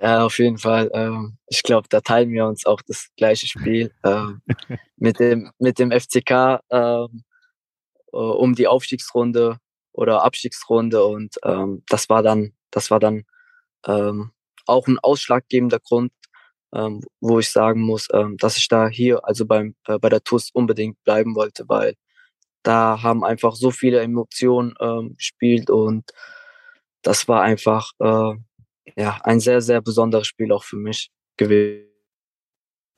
Ja, 0.00 0.24
auf 0.24 0.36
jeden 0.38 0.58
Fall. 0.58 0.90
Ähm, 0.94 1.38
ich 1.46 1.62
glaube, 1.62 1.86
da 1.88 2.00
teilen 2.00 2.30
wir 2.30 2.46
uns 2.46 2.66
auch 2.66 2.82
das 2.82 3.10
gleiche 3.16 3.46
Spiel 3.46 3.92
ähm, 4.02 4.42
mit 4.96 5.20
dem 5.20 5.52
mit 5.58 5.78
dem 5.78 5.92
FCK 5.92 6.60
ähm, 6.70 7.22
äh, 8.12 8.16
um 8.16 8.56
die 8.56 8.66
Aufstiegsrunde 8.66 9.58
oder 9.92 10.24
Abstiegsrunde 10.24 11.04
und 11.04 11.36
ähm, 11.44 11.82
das 11.88 12.08
war 12.08 12.22
dann 12.22 12.52
das 12.70 12.90
war 12.90 13.00
dann 13.00 13.24
ähm, 13.86 14.32
auch 14.66 14.86
ein 14.88 14.98
ausschlaggebender 14.98 15.80
Grund, 15.80 16.12
ähm, 16.74 17.02
wo 17.20 17.38
ich 17.38 17.50
sagen 17.50 17.82
muss, 17.82 18.08
ähm, 18.12 18.36
dass 18.38 18.56
ich 18.56 18.68
da 18.68 18.88
hier, 18.88 19.24
also 19.26 19.46
beim, 19.46 19.74
äh, 19.86 19.98
bei 19.98 20.08
der 20.08 20.22
TUS 20.24 20.50
unbedingt 20.52 21.02
bleiben 21.04 21.34
wollte, 21.34 21.68
weil 21.68 21.94
da 22.62 23.02
haben 23.02 23.24
einfach 23.24 23.54
so 23.54 23.70
viele 23.70 24.00
Emotionen 24.00 24.74
ähm, 24.80 25.14
gespielt 25.16 25.70
und 25.70 26.10
das 27.02 27.28
war 27.28 27.42
einfach 27.42 27.90
äh, 28.00 28.34
ja 28.96 29.20
ein 29.24 29.40
sehr, 29.40 29.60
sehr 29.60 29.82
besonderes 29.82 30.26
Spiel 30.26 30.52
auch 30.52 30.64
für 30.64 30.76
mich 30.76 31.10
gewesen. 31.36 31.88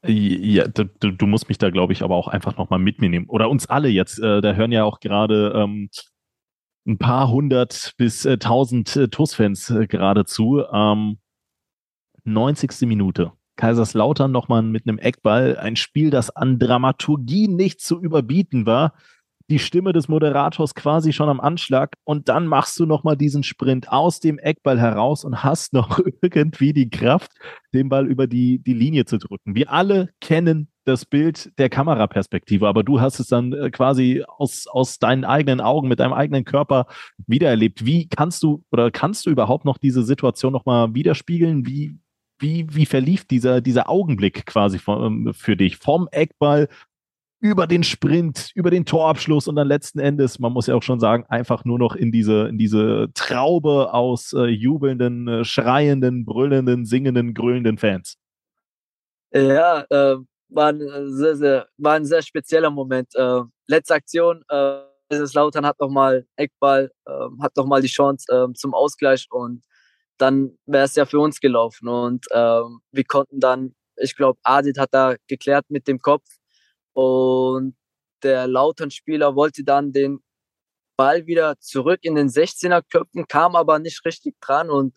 Ja, 0.06 0.68
du, 0.68 0.84
du 0.84 1.26
musst 1.26 1.48
mich 1.48 1.56
da, 1.56 1.70
glaube 1.70 1.94
ich, 1.94 2.02
aber 2.02 2.14
auch 2.14 2.28
einfach 2.28 2.58
nochmal 2.58 2.78
mit 2.78 3.00
mir 3.00 3.08
nehmen. 3.08 3.26
Oder 3.26 3.48
uns 3.48 3.64
alle 3.66 3.88
jetzt. 3.88 4.18
Äh, 4.18 4.42
da 4.42 4.52
hören 4.52 4.70
ja 4.70 4.84
auch 4.84 5.00
gerade 5.00 5.54
ähm, 5.56 5.88
ein 6.86 6.98
paar 6.98 7.30
hundert 7.30 7.94
bis 7.96 8.24
äh, 8.24 8.38
tausend 8.38 8.94
äh, 8.96 9.08
TUS-Fans 9.08 9.70
äh, 9.70 9.86
gerade 9.86 10.24
zu. 10.24 10.62
Ähm, 10.72 11.18
90. 12.24 12.82
Minute. 12.82 13.32
Kaiserslautern 13.56 14.32
nochmal 14.32 14.62
mit 14.62 14.86
einem 14.86 14.98
Eckball. 14.98 15.56
Ein 15.56 15.76
Spiel, 15.76 16.10
das 16.10 16.30
an 16.30 16.58
Dramaturgie 16.58 17.48
nicht 17.48 17.80
zu 17.80 18.00
überbieten 18.00 18.66
war. 18.66 18.94
Die 19.50 19.58
Stimme 19.58 19.92
des 19.92 20.08
Moderators 20.08 20.74
quasi 20.74 21.12
schon 21.12 21.28
am 21.28 21.40
Anschlag 21.40 21.94
und 22.04 22.28
dann 22.28 22.46
machst 22.46 22.78
du 22.80 22.86
nochmal 22.86 23.16
diesen 23.16 23.42
Sprint 23.42 23.90
aus 23.90 24.20
dem 24.20 24.38
Eckball 24.38 24.80
heraus 24.80 25.24
und 25.24 25.44
hast 25.44 25.72
noch 25.74 26.00
irgendwie 26.22 26.72
die 26.72 26.88
Kraft, 26.88 27.32
den 27.74 27.88
Ball 27.88 28.06
über 28.06 28.26
die, 28.26 28.58
die 28.58 28.72
Linie 28.72 29.04
zu 29.04 29.18
drücken. 29.18 29.54
Wir 29.54 29.70
alle 29.70 30.08
kennen 30.20 30.68
das 30.84 31.04
Bild 31.04 31.52
der 31.58 31.68
Kameraperspektive, 31.68 32.68
aber 32.68 32.82
du 32.82 33.00
hast 33.00 33.18
es 33.18 33.28
dann 33.28 33.52
äh, 33.52 33.70
quasi 33.70 34.24
aus, 34.26 34.66
aus 34.66 34.98
deinen 34.98 35.24
eigenen 35.24 35.60
Augen, 35.60 35.88
mit 35.88 36.00
deinem 36.00 36.12
eigenen 36.12 36.44
Körper 36.44 36.86
wiedererlebt. 37.26 37.84
Wie 37.86 38.08
kannst 38.08 38.42
du 38.42 38.64
oder 38.70 38.90
kannst 38.90 39.26
du 39.26 39.30
überhaupt 39.30 39.64
noch 39.64 39.78
diese 39.78 40.02
Situation 40.02 40.52
nochmal 40.52 40.94
widerspiegeln? 40.94 41.66
Wie, 41.66 41.98
wie, 42.38 42.66
wie 42.70 42.86
verlief 42.86 43.24
dieser, 43.24 43.60
dieser 43.60 43.88
Augenblick 43.88 44.46
quasi 44.46 44.78
ähm, 44.86 45.32
für 45.34 45.56
dich? 45.56 45.76
Vom 45.76 46.08
Eckball 46.10 46.68
über 47.44 47.66
den 47.66 47.82
Sprint, 47.82 48.52
über 48.54 48.70
den 48.70 48.86
Torabschluss 48.86 49.48
und 49.48 49.56
dann 49.56 49.68
letzten 49.68 49.98
Endes, 49.98 50.38
man 50.38 50.50
muss 50.50 50.66
ja 50.66 50.76
auch 50.76 50.82
schon 50.82 50.98
sagen, 50.98 51.26
einfach 51.28 51.66
nur 51.66 51.78
noch 51.78 51.94
in 51.94 52.10
diese, 52.10 52.48
in 52.48 52.56
diese 52.56 53.08
Traube 53.12 53.92
aus 53.92 54.32
äh, 54.32 54.46
jubelnden, 54.46 55.28
äh, 55.28 55.44
schreienden, 55.44 56.24
brüllenden, 56.24 56.86
singenden, 56.86 57.34
grüllenden 57.34 57.76
Fans. 57.76 58.16
Ja, 59.30 59.84
äh, 59.90 60.16
war, 60.48 60.70
ein 60.70 60.80
sehr, 61.10 61.36
sehr, 61.36 61.68
war 61.76 61.92
ein 61.92 62.06
sehr 62.06 62.22
spezieller 62.22 62.70
Moment. 62.70 63.14
Äh, 63.14 63.42
letzte 63.66 63.92
Aktion, 63.92 64.42
äh, 64.48 64.78
Lautern 65.34 65.66
hat 65.66 65.78
nochmal 65.78 66.26
Eckball, 66.36 66.90
äh, 67.04 67.42
hat 67.42 67.54
nochmal 67.58 67.82
die 67.82 67.88
Chance 67.88 68.24
äh, 68.32 68.54
zum 68.54 68.72
Ausgleich 68.72 69.26
und 69.30 69.62
dann 70.16 70.56
wäre 70.64 70.84
es 70.84 70.94
ja 70.94 71.04
für 71.04 71.18
uns 71.18 71.40
gelaufen. 71.40 71.88
Und 71.88 72.24
äh, 72.30 72.62
wir 72.90 73.04
konnten 73.06 73.38
dann, 73.38 73.74
ich 73.96 74.16
glaube, 74.16 74.38
Adit 74.44 74.78
hat 74.78 74.94
da 74.94 75.16
geklärt 75.28 75.66
mit 75.68 75.86
dem 75.86 76.00
Kopf 76.00 76.24
und 76.94 77.76
der 78.22 78.46
Lautern-Spieler 78.48 79.36
wollte 79.36 79.64
dann 79.64 79.92
den 79.92 80.20
Ball 80.96 81.26
wieder 81.26 81.58
zurück 81.60 82.00
in 82.02 82.14
den 82.14 82.28
16er 82.28 82.82
köpfen, 82.90 83.26
kam 83.28 83.56
aber 83.56 83.78
nicht 83.78 84.04
richtig 84.04 84.36
dran 84.40 84.70
und 84.70 84.94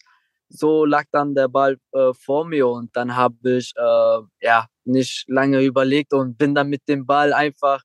so 0.49 0.85
lag 0.85 1.05
dann 1.11 1.35
der 1.35 1.49
Ball 1.49 1.77
äh, 1.91 2.13
vor 2.13 2.45
mir 2.45 2.67
und 2.67 2.95
dann 2.95 3.15
habe 3.15 3.57
ich 3.57 3.73
äh, 3.75 4.19
ja 4.41 4.67
nicht 4.85 5.25
lange 5.27 5.61
überlegt 5.61 6.13
und 6.13 6.37
bin 6.37 6.55
dann 6.55 6.69
mit 6.69 6.87
dem 6.87 7.05
Ball 7.05 7.33
einfach 7.33 7.81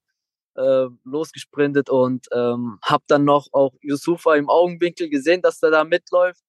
äh, 0.57 0.87
losgesprintet 1.05 1.91
und 1.91 2.29
ähm, 2.33 2.79
habe 2.83 3.05
dann 3.09 3.25
noch 3.25 3.49
auch 3.53 3.73
Yusufa 3.81 4.37
im 4.37 4.49
Augenwinkel 4.49 5.09
gesehen, 5.09 5.43
dass 5.43 5.63
er 5.63 5.71
da 5.71 5.85
mitläuft. 5.85 6.43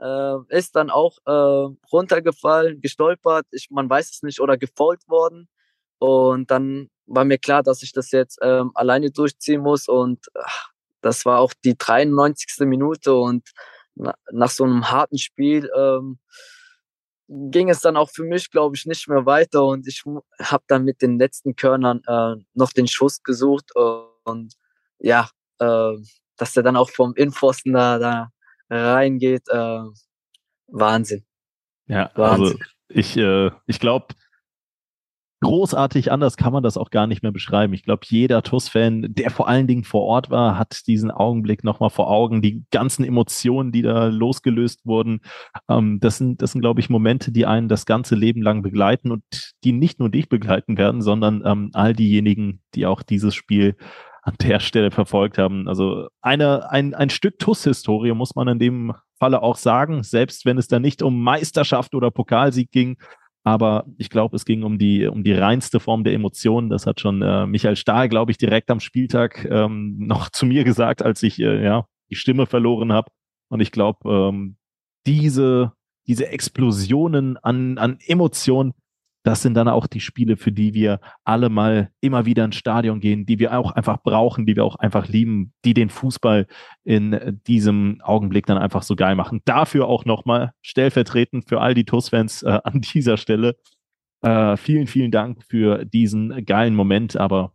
Äh, 0.00 0.36
ist 0.48 0.76
dann 0.76 0.90
auch 0.90 1.18
äh, 1.26 1.74
runtergefallen, 1.92 2.80
gestolpert, 2.80 3.46
ich, 3.50 3.68
man 3.70 3.90
weiß 3.90 4.10
es 4.10 4.22
nicht, 4.22 4.40
oder 4.40 4.56
gefolgt 4.56 5.08
worden. 5.08 5.48
Und 5.98 6.50
dann 6.50 6.88
war 7.10 7.24
mir 7.24 7.38
klar, 7.38 7.62
dass 7.62 7.82
ich 7.82 7.92
das 7.92 8.12
jetzt 8.12 8.38
ähm, 8.40 8.70
alleine 8.74 9.10
durchziehen 9.10 9.60
muss. 9.60 9.88
Und 9.88 10.26
ach, 10.34 10.70
das 11.02 11.24
war 11.24 11.40
auch 11.40 11.52
die 11.64 11.76
93. 11.76 12.66
Minute. 12.66 13.14
Und 13.14 13.50
na, 13.96 14.14
nach 14.30 14.50
so 14.50 14.64
einem 14.64 14.90
harten 14.90 15.18
Spiel 15.18 15.68
ähm, 15.76 16.18
ging 17.28 17.68
es 17.68 17.80
dann 17.80 17.96
auch 17.96 18.10
für 18.10 18.22
mich, 18.22 18.50
glaube 18.50 18.76
ich, 18.76 18.86
nicht 18.86 19.08
mehr 19.08 19.26
weiter. 19.26 19.64
Und 19.64 19.88
ich 19.88 20.04
habe 20.40 20.64
dann 20.68 20.84
mit 20.84 21.02
den 21.02 21.18
letzten 21.18 21.56
Körnern 21.56 22.00
äh, 22.06 22.42
noch 22.54 22.72
den 22.72 22.86
Schuss 22.86 23.22
gesucht. 23.22 23.72
Und 24.24 24.54
ja, 25.00 25.28
äh, 25.58 25.92
dass 26.36 26.52
der 26.52 26.62
dann 26.62 26.76
auch 26.76 26.90
vom 26.90 27.14
Innenpfosten 27.14 27.72
da, 27.72 27.98
da 27.98 28.30
reingeht, 28.70 29.48
äh, 29.48 29.82
Wahnsinn. 30.68 31.24
Ja, 31.86 32.06
also 32.06 32.22
Wahnsinn. 32.22 32.46
also 32.46 32.58
ich, 32.88 33.16
äh, 33.16 33.50
ich 33.66 33.80
glaube, 33.80 34.14
großartig 35.40 36.12
anders 36.12 36.36
kann 36.36 36.52
man 36.52 36.62
das 36.62 36.76
auch 36.76 36.90
gar 36.90 37.06
nicht 37.06 37.22
mehr 37.22 37.32
beschreiben. 37.32 37.72
Ich 37.72 37.82
glaube, 37.82 38.02
jeder 38.06 38.42
TUS-Fan, 38.42 39.06
der 39.08 39.30
vor 39.30 39.48
allen 39.48 39.66
Dingen 39.66 39.84
vor 39.84 40.02
Ort 40.02 40.30
war, 40.30 40.58
hat 40.58 40.86
diesen 40.86 41.10
Augenblick 41.10 41.64
nochmal 41.64 41.90
vor 41.90 42.10
Augen. 42.10 42.42
Die 42.42 42.64
ganzen 42.70 43.04
Emotionen, 43.04 43.72
die 43.72 43.82
da 43.82 44.06
losgelöst 44.06 44.84
wurden, 44.84 45.20
ähm, 45.68 45.98
das 46.00 46.18
sind, 46.18 46.42
das 46.42 46.52
sind, 46.52 46.60
glaube 46.60 46.80
ich, 46.80 46.90
Momente, 46.90 47.32
die 47.32 47.46
einen 47.46 47.68
das 47.68 47.86
ganze 47.86 48.14
Leben 48.14 48.42
lang 48.42 48.62
begleiten 48.62 49.10
und 49.10 49.22
die 49.64 49.72
nicht 49.72 49.98
nur 49.98 50.10
dich 50.10 50.28
begleiten 50.28 50.76
werden, 50.76 51.00
sondern 51.02 51.42
ähm, 51.44 51.70
all 51.72 51.94
diejenigen, 51.94 52.60
die 52.74 52.86
auch 52.86 53.02
dieses 53.02 53.34
Spiel 53.34 53.76
an 54.22 54.34
der 54.42 54.60
Stelle 54.60 54.90
verfolgt 54.90 55.38
haben. 55.38 55.66
Also 55.66 56.08
eine, 56.20 56.70
ein, 56.70 56.94
ein 56.94 57.10
Stück 57.10 57.38
TUS-Historie 57.38 58.12
muss 58.12 58.34
man 58.34 58.48
in 58.48 58.58
dem 58.58 58.92
Falle 59.18 59.42
auch 59.42 59.56
sagen, 59.56 60.02
selbst 60.02 60.44
wenn 60.44 60.58
es 60.58 60.68
da 60.68 60.78
nicht 60.78 61.02
um 61.02 61.22
Meisterschaft 61.22 61.94
oder 61.94 62.10
Pokalsieg 62.10 62.70
ging, 62.70 62.98
aber 63.42 63.86
ich 63.96 64.10
glaube, 64.10 64.36
es 64.36 64.44
ging 64.44 64.62
um 64.62 64.78
die, 64.78 65.06
um 65.06 65.24
die 65.24 65.32
reinste 65.32 65.80
Form 65.80 66.04
der 66.04 66.12
Emotionen. 66.12 66.68
Das 66.68 66.86
hat 66.86 67.00
schon 67.00 67.22
äh, 67.22 67.46
Michael 67.46 67.76
Stahl, 67.76 68.08
glaube 68.08 68.30
ich, 68.30 68.38
direkt 68.38 68.70
am 68.70 68.80
Spieltag 68.80 69.46
ähm, 69.50 69.96
noch 69.98 70.28
zu 70.30 70.46
mir 70.46 70.64
gesagt, 70.64 71.02
als 71.02 71.22
ich 71.22 71.38
äh, 71.40 71.64
ja, 71.64 71.86
die 72.10 72.16
Stimme 72.16 72.46
verloren 72.46 72.92
habe. 72.92 73.10
Und 73.48 73.60
ich 73.60 73.72
glaube, 73.72 74.10
ähm, 74.10 74.56
diese, 75.06 75.72
diese 76.06 76.28
Explosionen 76.28 77.36
an, 77.38 77.78
an 77.78 77.98
Emotionen, 78.06 78.74
das 79.22 79.42
sind 79.42 79.54
dann 79.54 79.68
auch 79.68 79.86
die 79.86 80.00
Spiele, 80.00 80.36
für 80.36 80.52
die 80.52 80.72
wir 80.72 81.00
alle 81.24 81.50
mal 81.50 81.90
immer 82.00 82.24
wieder 82.24 82.44
ins 82.44 82.56
Stadion 82.56 83.00
gehen, 83.00 83.26
die 83.26 83.38
wir 83.38 83.58
auch 83.58 83.72
einfach 83.72 84.02
brauchen, 84.02 84.46
die 84.46 84.56
wir 84.56 84.64
auch 84.64 84.76
einfach 84.76 85.08
lieben, 85.08 85.52
die 85.64 85.74
den 85.74 85.90
Fußball 85.90 86.46
in 86.84 87.40
diesem 87.46 88.00
Augenblick 88.02 88.46
dann 88.46 88.58
einfach 88.58 88.82
so 88.82 88.96
geil 88.96 89.16
machen. 89.16 89.42
Dafür 89.44 89.88
auch 89.88 90.04
nochmal 90.04 90.52
stellvertretend 90.62 91.48
für 91.48 91.60
all 91.60 91.74
die 91.74 91.84
TUS-Fans 91.84 92.42
äh, 92.42 92.60
an 92.64 92.80
dieser 92.80 93.16
Stelle. 93.16 93.56
Äh, 94.22 94.56
vielen, 94.56 94.86
vielen 94.86 95.10
Dank 95.10 95.44
für 95.44 95.84
diesen 95.84 96.44
geilen 96.46 96.74
Moment, 96.74 97.16
aber 97.16 97.52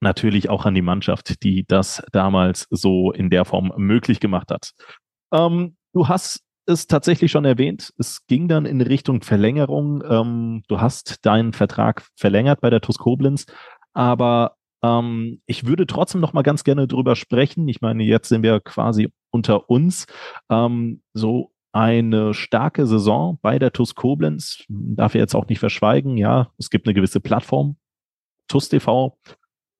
natürlich 0.00 0.48
auch 0.48 0.66
an 0.66 0.74
die 0.74 0.82
Mannschaft, 0.82 1.42
die 1.42 1.64
das 1.66 2.02
damals 2.12 2.66
so 2.70 3.12
in 3.12 3.30
der 3.30 3.44
Form 3.44 3.72
möglich 3.76 4.18
gemacht 4.18 4.50
hat. 4.50 4.72
Ähm, 5.32 5.76
du 5.92 6.08
hast 6.08 6.42
es 6.66 6.86
tatsächlich 6.86 7.30
schon 7.30 7.44
erwähnt. 7.44 7.92
Es 7.98 8.26
ging 8.26 8.48
dann 8.48 8.66
in 8.66 8.80
Richtung 8.80 9.22
Verlängerung. 9.22 10.02
Ähm, 10.08 10.62
du 10.68 10.80
hast 10.80 11.24
deinen 11.26 11.52
Vertrag 11.52 12.06
verlängert 12.16 12.60
bei 12.60 12.70
der 12.70 12.80
TUS 12.80 12.98
Koblenz, 12.98 13.46
aber 13.92 14.56
ähm, 14.82 15.40
ich 15.46 15.66
würde 15.66 15.86
trotzdem 15.86 16.20
noch 16.20 16.32
mal 16.32 16.42
ganz 16.42 16.64
gerne 16.64 16.86
drüber 16.86 17.16
sprechen. 17.16 17.68
Ich 17.68 17.80
meine, 17.80 18.02
jetzt 18.04 18.28
sind 18.28 18.42
wir 18.42 18.60
quasi 18.60 19.12
unter 19.30 19.68
uns. 19.70 20.06
Ähm, 20.50 21.02
so 21.12 21.52
eine 21.72 22.34
starke 22.34 22.86
Saison 22.86 23.38
bei 23.42 23.58
der 23.58 23.72
TUS 23.72 23.94
Koblenz 23.94 24.64
darf 24.68 25.14
ich 25.14 25.20
jetzt 25.20 25.34
auch 25.34 25.48
nicht 25.48 25.60
verschweigen. 25.60 26.16
Ja, 26.16 26.52
es 26.58 26.70
gibt 26.70 26.86
eine 26.86 26.94
gewisse 26.94 27.20
Plattform, 27.20 27.76
TUS 28.48 28.68
TV. 28.68 29.16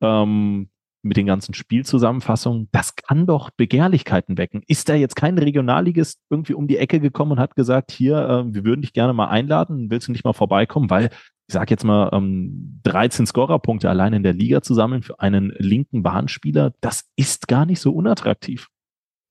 Ähm, 0.00 0.69
mit 1.02 1.16
den 1.16 1.26
ganzen 1.26 1.54
Spielzusammenfassungen, 1.54 2.68
das 2.72 2.94
kann 2.96 3.26
doch 3.26 3.50
Begehrlichkeiten 3.50 4.36
wecken. 4.36 4.62
Ist 4.66 4.88
da 4.88 4.94
jetzt 4.94 5.16
kein 5.16 5.38
Regionalligist 5.38 6.20
irgendwie 6.28 6.54
um 6.54 6.68
die 6.68 6.76
Ecke 6.76 7.00
gekommen 7.00 7.32
und 7.32 7.40
hat 7.40 7.56
gesagt, 7.56 7.90
hier, 7.90 8.18
äh, 8.18 8.54
wir 8.54 8.64
würden 8.64 8.82
dich 8.82 8.92
gerne 8.92 9.12
mal 9.12 9.28
einladen, 9.28 9.90
willst 9.90 10.08
du 10.08 10.12
nicht 10.12 10.24
mal 10.24 10.32
vorbeikommen? 10.32 10.90
Weil, 10.90 11.10
ich 11.46 11.54
sage 11.54 11.70
jetzt 11.70 11.84
mal, 11.84 12.10
ähm, 12.12 12.80
13 12.84 13.26
Scorerpunkte 13.26 13.88
allein 13.88 14.12
in 14.12 14.22
der 14.22 14.34
Liga 14.34 14.62
zu 14.62 14.74
sammeln 14.74 15.02
für 15.02 15.20
einen 15.20 15.54
linken 15.58 16.02
Bahnspieler, 16.02 16.74
das 16.80 17.08
ist 17.16 17.48
gar 17.48 17.64
nicht 17.64 17.80
so 17.80 17.92
unattraktiv. 17.92 18.68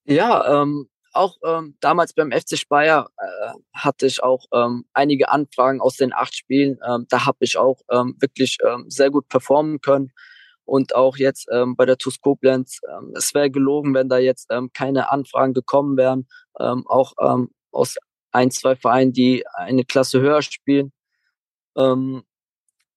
Ja, 0.05 0.61
ähm, 0.61 0.89
auch 1.13 1.37
ähm, 1.45 1.75
damals 1.79 2.13
beim 2.13 2.31
FC 2.31 2.57
Speyer 2.57 3.09
äh, 3.17 3.51
hatte 3.73 4.05
ich 4.05 4.23
auch 4.23 4.45
ähm, 4.53 4.85
einige 4.93 5.29
Anfragen 5.29 5.81
aus 5.81 5.97
den 5.97 6.13
acht 6.13 6.35
Spielen. 6.35 6.79
Ähm, 6.87 7.05
da 7.09 7.25
habe 7.25 7.39
ich 7.41 7.57
auch 7.57 7.81
ähm, 7.91 8.15
wirklich 8.19 8.57
ähm, 8.65 8.85
sehr 8.89 9.09
gut 9.09 9.27
performen 9.27 9.81
können 9.81 10.11
und 10.69 10.95
auch 10.95 11.17
jetzt 11.17 11.47
ähm, 11.51 11.75
bei 11.75 11.85
der 11.85 11.97
TuS 11.97 12.21
Koblenz. 12.21 12.79
Ähm, 12.87 13.13
es 13.15 13.33
wäre 13.33 13.49
gelogen, 13.49 13.93
wenn 13.93 14.07
da 14.07 14.19
jetzt 14.19 14.47
ähm, 14.51 14.69
keine 14.73 15.11
Anfragen 15.11 15.53
gekommen 15.53 15.97
wären, 15.97 16.27
ähm, 16.59 16.85
auch 16.87 17.13
ähm, 17.19 17.49
aus 17.71 17.97
ein, 18.31 18.51
zwei 18.51 18.75
Vereinen, 18.75 19.11
die 19.11 19.43
eine 19.53 19.83
Klasse 19.83 20.21
höher 20.21 20.41
spielen. 20.41 20.91
Ähm, 21.75 22.23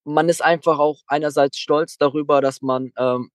man 0.05 0.29
ist 0.29 0.43
einfach 0.43 0.79
auch 0.79 1.01
einerseits 1.07 1.59
stolz 1.59 1.97
darüber, 1.97 2.41
dass 2.41 2.61
man 2.61 2.93
ähm, 2.99 3.31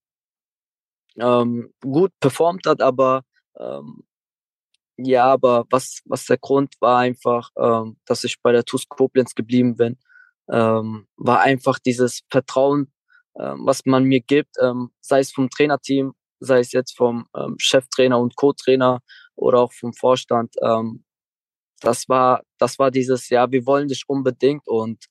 ähm, 1.19 1.73
gut 1.81 2.11
performt 2.19 2.67
hat, 2.67 2.81
aber 2.81 3.23
ähm, 3.57 4.03
ja, 4.97 5.25
aber 5.25 5.65
was, 5.69 6.01
was 6.05 6.25
der 6.25 6.37
Grund 6.37 6.75
war 6.79 6.99
einfach, 6.99 7.51
ähm, 7.57 7.97
dass 8.05 8.23
ich 8.23 8.41
bei 8.41 8.51
der 8.51 8.65
TuS 8.65 8.87
Koblenz 8.87 9.35
geblieben 9.35 9.75
bin, 9.77 9.97
ähm, 10.49 11.07
war 11.17 11.41
einfach 11.41 11.79
dieses 11.79 12.21
Vertrauen 12.29 12.91
was 13.39 13.85
man 13.85 14.03
mir 14.05 14.21
gibt, 14.21 14.55
ähm, 14.61 14.91
sei 15.01 15.19
es 15.19 15.31
vom 15.31 15.49
Trainerteam, 15.49 16.13
sei 16.39 16.59
es 16.59 16.71
jetzt 16.71 16.97
vom 16.97 17.27
ähm, 17.35 17.55
Cheftrainer 17.59 18.19
und 18.19 18.35
Co-Trainer 18.35 19.01
oder 19.35 19.59
auch 19.59 19.73
vom 19.73 19.93
Vorstand. 19.93 20.55
Ähm, 20.61 21.03
das 21.81 22.09
war, 22.09 22.41
das 22.57 22.79
war 22.79 22.91
dieses, 22.91 23.29
ja, 23.29 23.51
wir 23.51 23.65
wollen 23.65 23.87
dich 23.87 24.03
unbedingt 24.07 24.67
und 24.67 25.05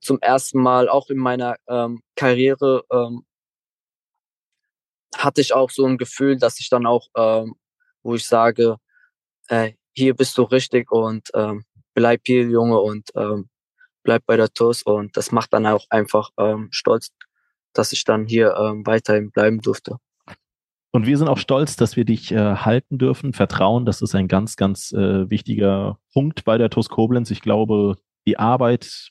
zum 0.00 0.20
ersten 0.20 0.62
Mal 0.62 0.88
auch 0.88 1.10
in 1.10 1.18
meiner 1.18 1.56
ähm, 1.68 2.02
Karriere 2.16 2.84
ähm, 2.92 3.24
hatte 5.16 5.40
ich 5.40 5.52
auch 5.54 5.70
so 5.70 5.86
ein 5.86 5.98
Gefühl, 5.98 6.38
dass 6.38 6.60
ich 6.60 6.68
dann 6.68 6.86
auch, 6.86 7.08
ähm, 7.16 7.54
wo 8.02 8.14
ich 8.14 8.26
sage, 8.26 8.76
äh, 9.48 9.72
hier 9.94 10.14
bist 10.14 10.38
du 10.38 10.42
richtig 10.42 10.90
und 10.90 11.30
ähm, 11.34 11.64
bleib 11.94 12.22
hier, 12.26 12.42
Junge, 12.44 12.80
und 12.80 13.10
ähm, 13.16 13.48
bleib 14.04 14.24
bei 14.26 14.36
der 14.36 14.52
TUS 14.52 14.82
und 14.82 15.16
das 15.16 15.32
macht 15.32 15.52
dann 15.52 15.66
auch 15.66 15.86
einfach 15.90 16.30
ähm, 16.38 16.68
stolz, 16.70 17.10
dass 17.78 17.92
ich 17.92 18.04
dann 18.04 18.26
hier 18.26 18.56
ähm, 18.56 18.86
weiterhin 18.86 19.30
bleiben 19.30 19.60
durfte. 19.60 19.96
Und 20.92 21.06
wir 21.06 21.18
sind 21.18 21.28
auch 21.28 21.38
stolz, 21.38 21.76
dass 21.76 21.96
wir 21.96 22.06
dich 22.06 22.32
äh, 22.32 22.56
halten 22.56 22.96
dürfen. 22.96 23.34
Vertrauen, 23.34 23.84
das 23.84 24.00
ist 24.00 24.14
ein 24.14 24.28
ganz, 24.28 24.56
ganz 24.56 24.92
äh, 24.92 25.28
wichtiger 25.28 25.98
Punkt 26.12 26.44
bei 26.44 26.56
der 26.56 26.70
TUS 26.70 26.88
Koblenz. 26.88 27.30
Ich 27.30 27.42
glaube, 27.42 27.96
die 28.26 28.38
Arbeit 28.38 29.10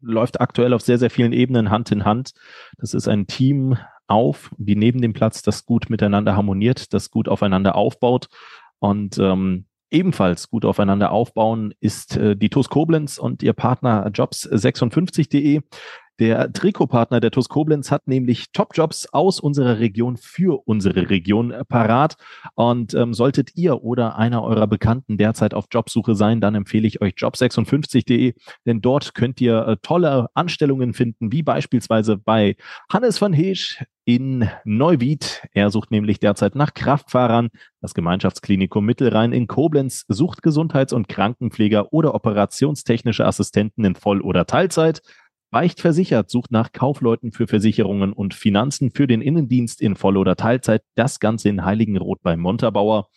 läuft 0.00 0.40
aktuell 0.40 0.72
auf 0.72 0.82
sehr, 0.82 0.98
sehr 0.98 1.10
vielen 1.10 1.32
Ebenen 1.32 1.70
Hand 1.70 1.90
in 1.90 2.04
Hand. 2.04 2.30
Das 2.78 2.94
ist 2.94 3.08
ein 3.08 3.26
Team 3.26 3.76
auf, 4.06 4.50
wie 4.56 4.76
neben 4.76 5.00
dem 5.00 5.14
Platz, 5.14 5.42
das 5.42 5.66
gut 5.66 5.90
miteinander 5.90 6.36
harmoniert, 6.36 6.92
das 6.92 7.10
gut 7.10 7.28
aufeinander 7.28 7.74
aufbaut. 7.74 8.28
Und 8.78 9.18
ähm, 9.18 9.66
ebenfalls 9.90 10.48
gut 10.48 10.64
aufeinander 10.64 11.10
aufbauen 11.10 11.74
ist 11.80 12.16
äh, 12.16 12.36
die 12.36 12.50
TUS 12.50 12.68
Koblenz 12.68 13.18
und 13.18 13.42
ihr 13.42 13.52
Partner 13.52 14.08
Jobs56.de. 14.08 15.62
Der 16.18 16.50
Trikotpartner 16.50 17.20
der 17.20 17.30
TUS 17.30 17.48
Koblenz 17.50 17.90
hat 17.90 18.08
nämlich 18.08 18.46
Top-Jobs 18.52 19.08
aus 19.12 19.38
unserer 19.38 19.80
Region 19.80 20.16
für 20.16 20.66
unsere 20.66 21.10
Region 21.10 21.52
parat. 21.68 22.16
Und 22.54 22.94
ähm, 22.94 23.12
solltet 23.12 23.50
ihr 23.54 23.82
oder 23.82 24.16
einer 24.16 24.42
eurer 24.42 24.66
Bekannten 24.66 25.18
derzeit 25.18 25.52
auf 25.52 25.66
Jobsuche 25.70 26.14
sein, 26.14 26.40
dann 26.40 26.54
empfehle 26.54 26.88
ich 26.88 27.02
euch 27.02 27.14
job56.de, 27.14 28.34
denn 28.64 28.80
dort 28.80 29.14
könnt 29.14 29.40
ihr 29.42 29.66
äh, 29.66 29.76
tolle 29.82 30.28
Anstellungen 30.32 30.94
finden, 30.94 31.32
wie 31.32 31.42
beispielsweise 31.42 32.16
bei 32.16 32.56
Hannes 32.90 33.20
van 33.20 33.34
Heesch 33.34 33.84
in 34.06 34.48
Neuwied. 34.64 35.42
Er 35.52 35.70
sucht 35.70 35.90
nämlich 35.90 36.20
derzeit 36.20 36.54
nach 36.54 36.72
Kraftfahrern. 36.72 37.48
Das 37.80 37.92
Gemeinschaftsklinikum 37.92 38.86
Mittelrhein 38.86 39.32
in 39.32 39.48
Koblenz 39.48 40.04
sucht 40.08 40.42
Gesundheits- 40.42 40.92
und 40.92 41.08
Krankenpfleger 41.08 41.92
oder 41.92 42.14
operationstechnische 42.14 43.26
Assistenten 43.26 43.84
in 43.84 43.96
Voll- 43.96 44.22
oder 44.22 44.46
Teilzeit. 44.46 45.02
Beicht 45.56 45.80
versichert 45.80 46.28
sucht 46.28 46.52
nach 46.52 46.72
Kaufleuten 46.72 47.32
für 47.32 47.46
Versicherungen 47.46 48.12
und 48.12 48.34
Finanzen 48.34 48.90
für 48.90 49.06
den 49.06 49.22
Innendienst 49.22 49.80
in 49.80 49.96
Voll- 49.96 50.18
oder 50.18 50.36
Teilzeit. 50.36 50.82
Das 50.96 51.18
Ganze 51.18 51.48
in 51.48 51.64
Heiligenroth 51.64 52.20
bei 52.22 52.36
Montabaur. 52.36 53.08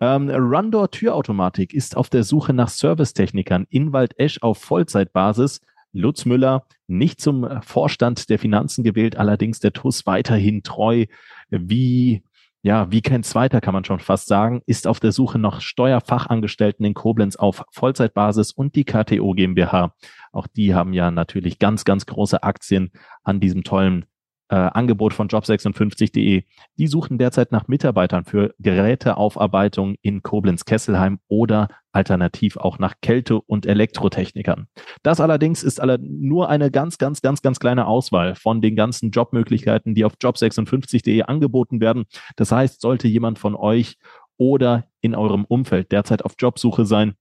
Ähm, 0.00 0.30
Rundor 0.30 0.90
Türautomatik 0.90 1.74
ist 1.74 1.94
auf 1.94 2.08
der 2.08 2.24
Suche 2.24 2.54
nach 2.54 2.70
Servicetechnikern 2.70 3.66
in 3.68 3.92
Waldesch 3.92 4.40
auf 4.40 4.56
Vollzeitbasis. 4.62 5.60
Lutz 5.92 6.24
Müller 6.24 6.66
nicht 6.86 7.20
zum 7.20 7.46
Vorstand 7.60 8.30
der 8.30 8.38
Finanzen 8.38 8.82
gewählt, 8.82 9.18
allerdings 9.18 9.60
der 9.60 9.74
TUS 9.74 10.06
weiterhin 10.06 10.62
treu, 10.62 11.04
wie 11.50 12.22
ja, 12.64 12.90
wie 12.90 13.02
kein 13.02 13.22
zweiter 13.22 13.60
kann 13.60 13.74
man 13.74 13.84
schon 13.84 14.00
fast 14.00 14.26
sagen, 14.26 14.62
ist 14.64 14.86
auf 14.86 14.98
der 14.98 15.12
Suche 15.12 15.38
nach 15.38 15.60
Steuerfachangestellten 15.60 16.86
in 16.86 16.94
Koblenz 16.94 17.36
auf 17.36 17.62
Vollzeitbasis 17.70 18.52
und 18.52 18.74
die 18.74 18.84
KTO 18.84 19.32
GmbH. 19.32 19.94
Auch 20.32 20.46
die 20.46 20.74
haben 20.74 20.94
ja 20.94 21.10
natürlich 21.10 21.58
ganz, 21.58 21.84
ganz 21.84 22.06
große 22.06 22.42
Aktien 22.42 22.90
an 23.22 23.38
diesem 23.38 23.64
tollen 23.64 24.06
äh, 24.54 24.70
Angebot 24.72 25.14
von 25.14 25.26
job56.de. 25.26 26.44
Die 26.78 26.86
suchen 26.86 27.18
derzeit 27.18 27.50
nach 27.50 27.66
Mitarbeitern 27.66 28.24
für 28.24 28.54
Geräteaufarbeitung 28.60 29.96
in 30.00 30.22
Koblenz-Kesselheim 30.22 31.18
oder 31.26 31.66
alternativ 31.90 32.56
auch 32.56 32.78
nach 32.78 32.94
Kälte- 33.02 33.40
und 33.40 33.66
Elektrotechnikern. 33.66 34.68
Das 35.02 35.20
allerdings 35.20 35.64
ist 35.64 35.80
alle 35.80 35.98
nur 35.98 36.50
eine 36.50 36.70
ganz, 36.70 36.98
ganz, 36.98 37.20
ganz, 37.20 37.42
ganz 37.42 37.58
kleine 37.58 37.88
Auswahl 37.88 38.36
von 38.36 38.60
den 38.60 38.76
ganzen 38.76 39.10
Jobmöglichkeiten, 39.10 39.92
die 39.96 40.04
auf 40.04 40.14
job56.de 40.22 41.22
angeboten 41.22 41.80
werden. 41.80 42.04
Das 42.36 42.52
heißt, 42.52 42.80
sollte 42.80 43.08
jemand 43.08 43.40
von 43.40 43.56
euch 43.56 43.96
oder 44.36 44.84
in 45.00 45.16
eurem 45.16 45.44
Umfeld 45.46 45.90
derzeit 45.90 46.24
auf 46.24 46.34
Jobsuche 46.38 46.86
sein, 46.86 47.14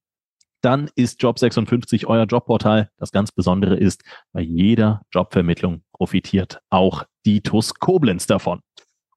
dann 0.61 0.89
ist 0.95 1.19
Job56 1.19 2.05
euer 2.05 2.25
Jobportal. 2.25 2.89
Das 2.97 3.11
ganz 3.11 3.31
Besondere 3.31 3.75
ist, 3.75 4.03
bei 4.31 4.41
jeder 4.41 5.01
Jobvermittlung 5.11 5.83
profitiert 5.93 6.61
auch 6.69 7.05
die 7.25 7.41
TUS 7.41 7.73
Koblenz 7.75 8.27
davon. 8.27 8.59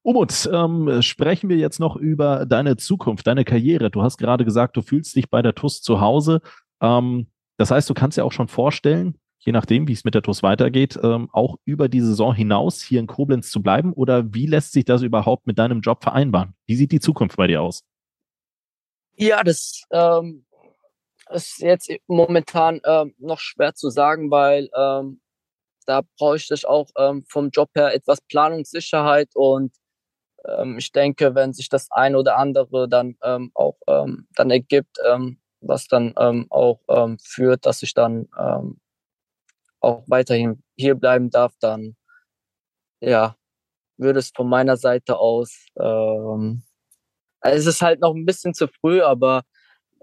Umut, 0.01 0.49
ähm, 0.53 1.01
sprechen 1.01 1.49
wir 1.49 1.57
jetzt 1.57 1.79
noch 1.79 1.97
über 1.97 2.45
deine 2.45 2.77
Zukunft, 2.77 3.27
deine 3.27 3.43
Karriere. 3.43 3.91
Du 3.91 4.03
hast 4.03 4.17
gerade 4.17 4.45
gesagt, 4.45 4.77
du 4.77 4.81
fühlst 4.81 5.15
dich 5.15 5.29
bei 5.29 5.41
der 5.41 5.53
TUS 5.53 5.81
zu 5.81 5.99
Hause. 5.99 6.41
Ähm, 6.81 7.27
das 7.57 7.71
heißt, 7.71 7.89
du 7.89 7.93
kannst 7.93 8.17
dir 8.17 8.23
auch 8.23 8.31
schon 8.31 8.47
vorstellen, 8.47 9.17
je 9.39 9.51
nachdem, 9.51 9.87
wie 9.87 9.93
es 9.93 10.05
mit 10.05 10.15
der 10.15 10.21
TUS 10.21 10.43
weitergeht, 10.43 10.97
ähm, 11.03 11.29
auch 11.33 11.57
über 11.65 11.89
die 11.89 12.01
Saison 12.01 12.33
hinaus 12.33 12.81
hier 12.81 12.99
in 12.99 13.07
Koblenz 13.07 13.49
zu 13.51 13.61
bleiben? 13.61 13.93
Oder 13.93 14.33
wie 14.33 14.45
lässt 14.45 14.71
sich 14.71 14.85
das 14.85 15.01
überhaupt 15.01 15.47
mit 15.47 15.59
deinem 15.59 15.81
Job 15.81 16.03
vereinbaren? 16.03 16.53
Wie 16.65 16.75
sieht 16.75 16.91
die 16.91 16.99
Zukunft 16.99 17.37
bei 17.37 17.47
dir 17.47 17.61
aus? 17.61 17.83
Ja, 19.15 19.43
das 19.43 19.83
ähm, 19.91 20.45
ist 21.31 21.59
jetzt 21.59 21.91
momentan 22.07 22.79
ähm, 22.85 23.13
noch 23.17 23.39
schwer 23.39 23.73
zu 23.73 23.89
sagen, 23.89 24.31
weil 24.31 24.69
ähm, 24.77 25.19
da 25.87 26.01
bräuchte 26.17 26.53
ich 26.53 26.67
auch 26.67 26.89
ähm, 26.97 27.25
vom 27.29 27.49
Job 27.49 27.69
her 27.75 27.93
etwas 27.93 28.21
Planungssicherheit 28.21 29.29
und 29.35 29.73
ähm, 30.45 30.77
ich 30.77 30.91
denke, 30.91 31.35
wenn 31.35 31.53
sich 31.53 31.69
das 31.69 31.89
ein 31.91 32.15
oder 32.15 32.37
andere 32.37 32.89
dann 32.89 33.17
ähm, 33.23 33.51
auch 33.55 33.77
ähm, 33.87 34.27
dann 34.35 34.51
ergibt, 34.51 34.97
ähm, 35.05 35.39
was 35.61 35.87
dann 35.87 36.13
ähm, 36.19 36.47
auch 36.51 36.81
führt, 37.21 37.65
dass 37.65 37.81
ich 37.83 37.93
dann 37.95 38.27
auch 39.79 40.03
weiterhin 40.07 40.63
hier 40.75 40.95
bleiben 40.95 41.29
darf, 41.31 41.53
dann 41.59 41.95
ja, 43.01 43.35
würde 43.97 44.19
es 44.19 44.31
von 44.35 44.49
meiner 44.49 44.77
Seite 44.77 45.17
aus, 45.17 45.65
ähm, 45.79 46.63
es 47.41 47.65
ist 47.65 47.81
halt 47.81 48.01
noch 48.01 48.15
ein 48.15 48.25
bisschen 48.25 48.53
zu 48.53 48.67
früh, 48.67 49.01
aber 49.01 49.43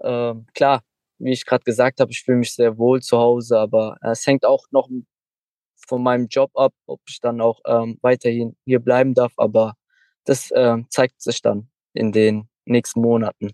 ähm, 0.03 0.47
klar, 0.53 0.83
wie 1.19 1.31
ich 1.33 1.45
gerade 1.45 1.63
gesagt 1.63 1.99
habe, 1.99 2.11
ich 2.11 2.23
fühle 2.23 2.39
mich 2.39 2.53
sehr 2.55 2.77
wohl 2.77 3.01
zu 3.01 3.17
Hause, 3.17 3.59
aber 3.59 3.97
es 4.01 4.25
hängt 4.27 4.45
auch 4.45 4.65
noch 4.71 4.89
von 5.87 6.03
meinem 6.03 6.27
Job 6.27 6.51
ab, 6.55 6.73
ob 6.85 7.01
ich 7.07 7.19
dann 7.19 7.41
auch 7.41 7.59
ähm, 7.65 7.97
weiterhin 8.01 8.55
hier 8.65 8.79
bleiben 8.79 9.13
darf. 9.13 9.33
Aber 9.37 9.75
das 10.25 10.51
äh, 10.51 10.77
zeigt 10.89 11.21
sich 11.21 11.41
dann 11.41 11.69
in 11.93 12.11
den 12.11 12.49
nächsten 12.65 13.01
Monaten. 13.01 13.51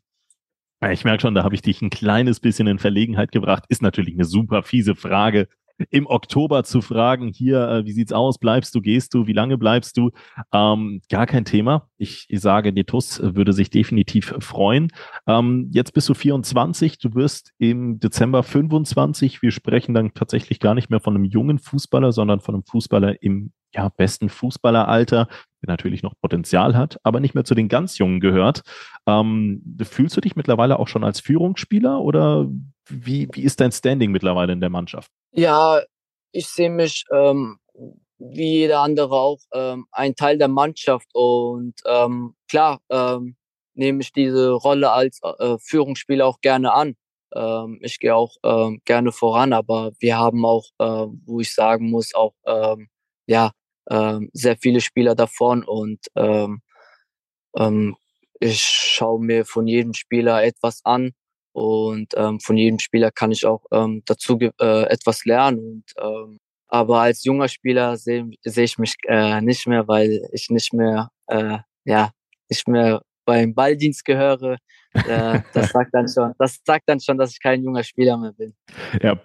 Ich 0.89 1.03
merke 1.03 1.21
schon, 1.21 1.35
da 1.35 1.43
habe 1.43 1.53
ich 1.53 1.61
dich 1.61 1.81
ein 1.83 1.91
kleines 1.91 2.39
bisschen 2.39 2.65
in 2.65 2.79
Verlegenheit 2.79 3.31
gebracht. 3.31 3.65
Ist 3.69 3.83
natürlich 3.83 4.15
eine 4.15 4.25
super 4.25 4.63
fiese 4.63 4.95
Frage 4.95 5.47
im 5.89 6.07
Oktober 6.07 6.63
zu 6.63 6.81
fragen, 6.81 7.27
hier, 7.27 7.67
äh, 7.67 7.85
wie 7.85 7.91
sieht's 7.91 8.13
aus, 8.13 8.37
bleibst 8.37 8.75
du, 8.75 8.81
gehst 8.81 9.13
du, 9.13 9.27
wie 9.27 9.33
lange 9.33 9.57
bleibst 9.57 9.97
du? 9.97 10.11
Ähm, 10.53 11.01
gar 11.09 11.25
kein 11.25 11.45
Thema. 11.45 11.87
Ich, 11.97 12.25
ich 12.29 12.39
sage, 12.39 12.73
die 12.73 12.83
TUS 12.83 13.21
würde 13.21 13.53
sich 13.53 13.69
definitiv 13.69 14.33
freuen. 14.39 14.91
Ähm, 15.27 15.69
jetzt 15.71 15.93
bist 15.93 16.09
du 16.09 16.13
24, 16.13 16.99
du 16.99 17.13
wirst 17.15 17.53
im 17.57 17.99
Dezember 17.99 18.43
25. 18.43 19.41
Wir 19.41 19.51
sprechen 19.51 19.93
dann 19.93 20.13
tatsächlich 20.13 20.59
gar 20.59 20.73
nicht 20.75 20.89
mehr 20.89 20.99
von 20.99 21.15
einem 21.15 21.25
jungen 21.25 21.59
Fußballer, 21.59 22.11
sondern 22.11 22.39
von 22.39 22.55
einem 22.55 22.63
Fußballer 22.65 23.21
im 23.21 23.51
ja, 23.73 23.89
besten 23.89 24.29
Fußballeralter, 24.29 25.27
der 25.61 25.67
natürlich 25.67 26.03
noch 26.03 26.13
Potenzial 26.21 26.75
hat, 26.75 26.97
aber 27.03 27.19
nicht 27.19 27.35
mehr 27.35 27.43
zu 27.43 27.55
den 27.55 27.69
ganz 27.69 27.97
Jungen 27.97 28.19
gehört. 28.19 28.61
Ähm, 29.07 29.77
fühlst 29.81 30.17
du 30.17 30.21
dich 30.21 30.35
mittlerweile 30.35 30.79
auch 30.79 30.87
schon 30.87 31.03
als 31.03 31.19
Führungsspieler 31.19 31.99
oder 32.01 32.47
wie, 32.87 33.29
wie 33.33 33.43
ist 33.43 33.59
dein 33.59 33.71
Standing 33.71 34.11
mittlerweile 34.11 34.53
in 34.53 34.59
der 34.59 34.69
Mannschaft? 34.69 35.11
Ja, 35.33 35.81
ich 36.33 36.47
sehe 36.47 36.69
mich 36.69 37.05
ähm, 37.11 37.57
wie 38.19 38.59
jeder 38.59 38.81
andere 38.81 39.15
auch 39.15 39.39
ähm, 39.53 39.85
ein 39.91 40.15
Teil 40.15 40.37
der 40.37 40.49
Mannschaft 40.49 41.07
und 41.13 41.73
ähm, 41.85 42.35
klar 42.49 42.81
ähm, 42.89 43.35
nehme 43.73 44.01
ich 44.01 44.11
diese 44.11 44.51
Rolle 44.51 44.91
als 44.91 45.19
äh, 45.23 45.57
Führungsspieler 45.59 46.27
auch 46.27 46.41
gerne 46.41 46.73
an. 46.73 46.95
Ähm, 47.33 47.79
ich 47.81 47.99
gehe 47.99 48.13
auch 48.15 48.35
ähm, 48.43 48.81
gerne 48.85 49.11
voran, 49.13 49.53
aber 49.53 49.93
wir 49.99 50.17
haben 50.17 50.45
auch, 50.45 50.65
äh, 50.79 51.07
wo 51.25 51.39
ich 51.39 51.53
sagen 51.53 51.89
muss, 51.89 52.13
auch 52.13 52.33
ähm, 52.45 52.89
ja 53.25 53.51
ähm, 53.89 54.29
sehr 54.33 54.57
viele 54.57 54.81
Spieler 54.81 55.15
davon 55.15 55.63
und 55.63 55.99
ähm, 56.15 56.61
ähm, 57.57 57.95
ich 58.39 58.61
schaue 58.61 59.21
mir 59.23 59.45
von 59.45 59.67
jedem 59.67 59.93
Spieler 59.93 60.43
etwas 60.43 60.81
an 60.85 61.13
und 61.53 62.13
ähm, 62.15 62.39
von 62.39 62.57
jedem 62.57 62.79
Spieler 62.79 63.11
kann 63.11 63.31
ich 63.31 63.45
auch 63.45 63.65
ähm, 63.71 64.03
dazu 64.05 64.39
äh, 64.39 64.83
etwas 64.83 65.25
lernen. 65.25 65.59
Und, 65.59 65.83
ähm, 66.01 66.39
aber 66.67 67.01
als 67.01 67.23
junger 67.23 67.49
Spieler 67.49 67.97
sehe 67.97 68.29
seh 68.43 68.63
ich 68.63 68.77
mich 68.77 68.95
äh, 69.07 69.41
nicht 69.41 69.67
mehr, 69.67 69.87
weil 69.87 70.21
ich 70.31 70.49
nicht 70.49 70.73
mehr, 70.73 71.09
äh, 71.27 71.57
ja, 71.83 72.11
nicht 72.49 72.67
mehr 72.67 73.01
beim 73.25 73.53
Balldienst 73.53 74.05
gehöre. 74.05 74.57
Äh, 74.93 75.39
das 75.53 75.69
sagt 75.69 75.93
dann 75.93 76.07
schon, 76.07 76.33
das 76.37 76.59
sagt 76.65 76.83
dann 76.87 76.99
schon, 76.99 77.17
dass 77.17 77.31
ich 77.31 77.41
kein 77.41 77.63
junger 77.63 77.83
Spieler 77.83 78.17
mehr 78.17 78.33
bin. 78.33 78.53
Ja, 79.01 79.19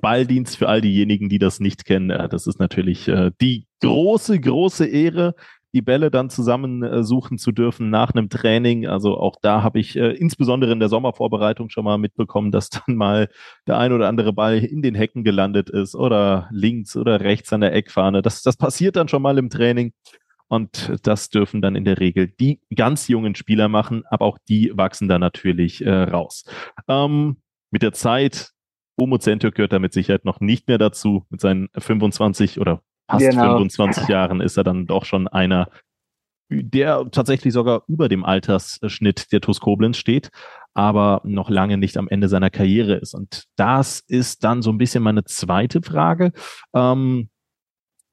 Balldienst 0.00 0.56
für 0.56 0.68
all 0.68 0.80
diejenigen, 0.80 1.28
die 1.28 1.38
das 1.38 1.60
nicht 1.60 1.84
kennen, 1.84 2.10
äh, 2.10 2.28
das 2.28 2.46
ist 2.46 2.58
natürlich 2.58 3.08
äh, 3.08 3.30
die 3.40 3.66
große, 3.82 4.40
große 4.40 4.86
Ehre, 4.86 5.34
die 5.72 5.82
Bälle 5.82 6.10
dann 6.10 6.30
zusammen 6.30 6.82
äh, 6.82 7.02
zu 7.04 7.52
dürfen 7.52 7.90
nach 7.90 8.12
einem 8.12 8.28
Training. 8.28 8.86
Also 8.86 9.16
auch 9.16 9.36
da 9.40 9.62
habe 9.62 9.78
ich 9.78 9.96
äh, 9.96 10.12
insbesondere 10.12 10.72
in 10.72 10.80
der 10.80 10.88
Sommervorbereitung 10.88 11.70
schon 11.70 11.84
mal 11.84 11.98
mitbekommen, 11.98 12.50
dass 12.50 12.70
dann 12.70 12.96
mal 12.96 13.28
der 13.66 13.78
ein 13.78 13.92
oder 13.92 14.08
andere 14.08 14.32
Ball 14.32 14.58
in 14.58 14.82
den 14.82 14.94
Hecken 14.94 15.24
gelandet 15.24 15.70
ist 15.70 15.94
oder 15.94 16.48
links 16.50 16.96
oder 16.96 17.20
rechts 17.20 17.52
an 17.52 17.60
der 17.60 17.74
Eckfahne. 17.74 18.22
Das, 18.22 18.42
das 18.42 18.56
passiert 18.56 18.96
dann 18.96 19.08
schon 19.08 19.22
mal 19.22 19.38
im 19.38 19.50
Training. 19.50 19.92
Und 20.48 20.98
das 21.04 21.30
dürfen 21.30 21.62
dann 21.62 21.76
in 21.76 21.84
der 21.84 22.00
Regel 22.00 22.26
die 22.26 22.60
ganz 22.74 23.06
jungen 23.06 23.36
Spieler 23.36 23.68
machen, 23.68 24.02
aber 24.10 24.24
auch 24.24 24.36
die 24.48 24.72
wachsen 24.74 25.06
da 25.06 25.20
natürlich 25.20 25.86
äh, 25.86 25.90
raus. 25.90 26.44
Ähm, 26.88 27.36
mit 27.70 27.82
der 27.82 27.92
Zeit, 27.92 28.50
Omo 28.98 29.18
Zentür 29.18 29.52
gehört 29.52 29.72
da 29.72 29.78
mit 29.78 29.92
Sicherheit 29.92 30.24
noch 30.24 30.40
nicht 30.40 30.66
mehr 30.66 30.78
dazu. 30.78 31.24
Mit 31.30 31.40
seinen 31.40 31.68
25 31.78 32.60
oder 32.60 32.82
fast 33.10 33.30
genau. 33.30 33.54
25 33.54 34.08
Jahren 34.08 34.40
ist 34.40 34.56
er 34.56 34.64
dann 34.64 34.86
doch 34.86 35.04
schon 35.04 35.28
einer, 35.28 35.68
der 36.50 37.10
tatsächlich 37.10 37.52
sogar 37.52 37.84
über 37.86 38.08
dem 38.08 38.24
Altersschnitt 38.24 39.32
der 39.32 39.40
TuS 39.40 39.60
Koblenz 39.60 39.96
steht, 39.96 40.30
aber 40.74 41.20
noch 41.24 41.50
lange 41.50 41.76
nicht 41.76 41.96
am 41.96 42.08
Ende 42.08 42.28
seiner 42.28 42.50
Karriere 42.50 42.94
ist. 42.94 43.14
Und 43.14 43.44
das 43.56 44.00
ist 44.00 44.44
dann 44.44 44.62
so 44.62 44.70
ein 44.70 44.78
bisschen 44.78 45.02
meine 45.02 45.24
zweite 45.24 45.82
Frage, 45.82 46.32
ähm, 46.74 47.30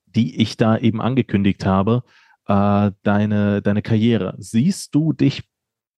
die 0.05 0.41
ich 0.41 0.57
da 0.57 0.77
eben 0.77 1.01
angekündigt 1.01 1.65
habe. 1.65 2.03
Äh, 2.47 2.91
deine, 3.03 3.61
deine 3.61 3.81
Karriere. 3.81 4.35
Siehst 4.37 4.95
du 4.95 5.13
dich 5.13 5.43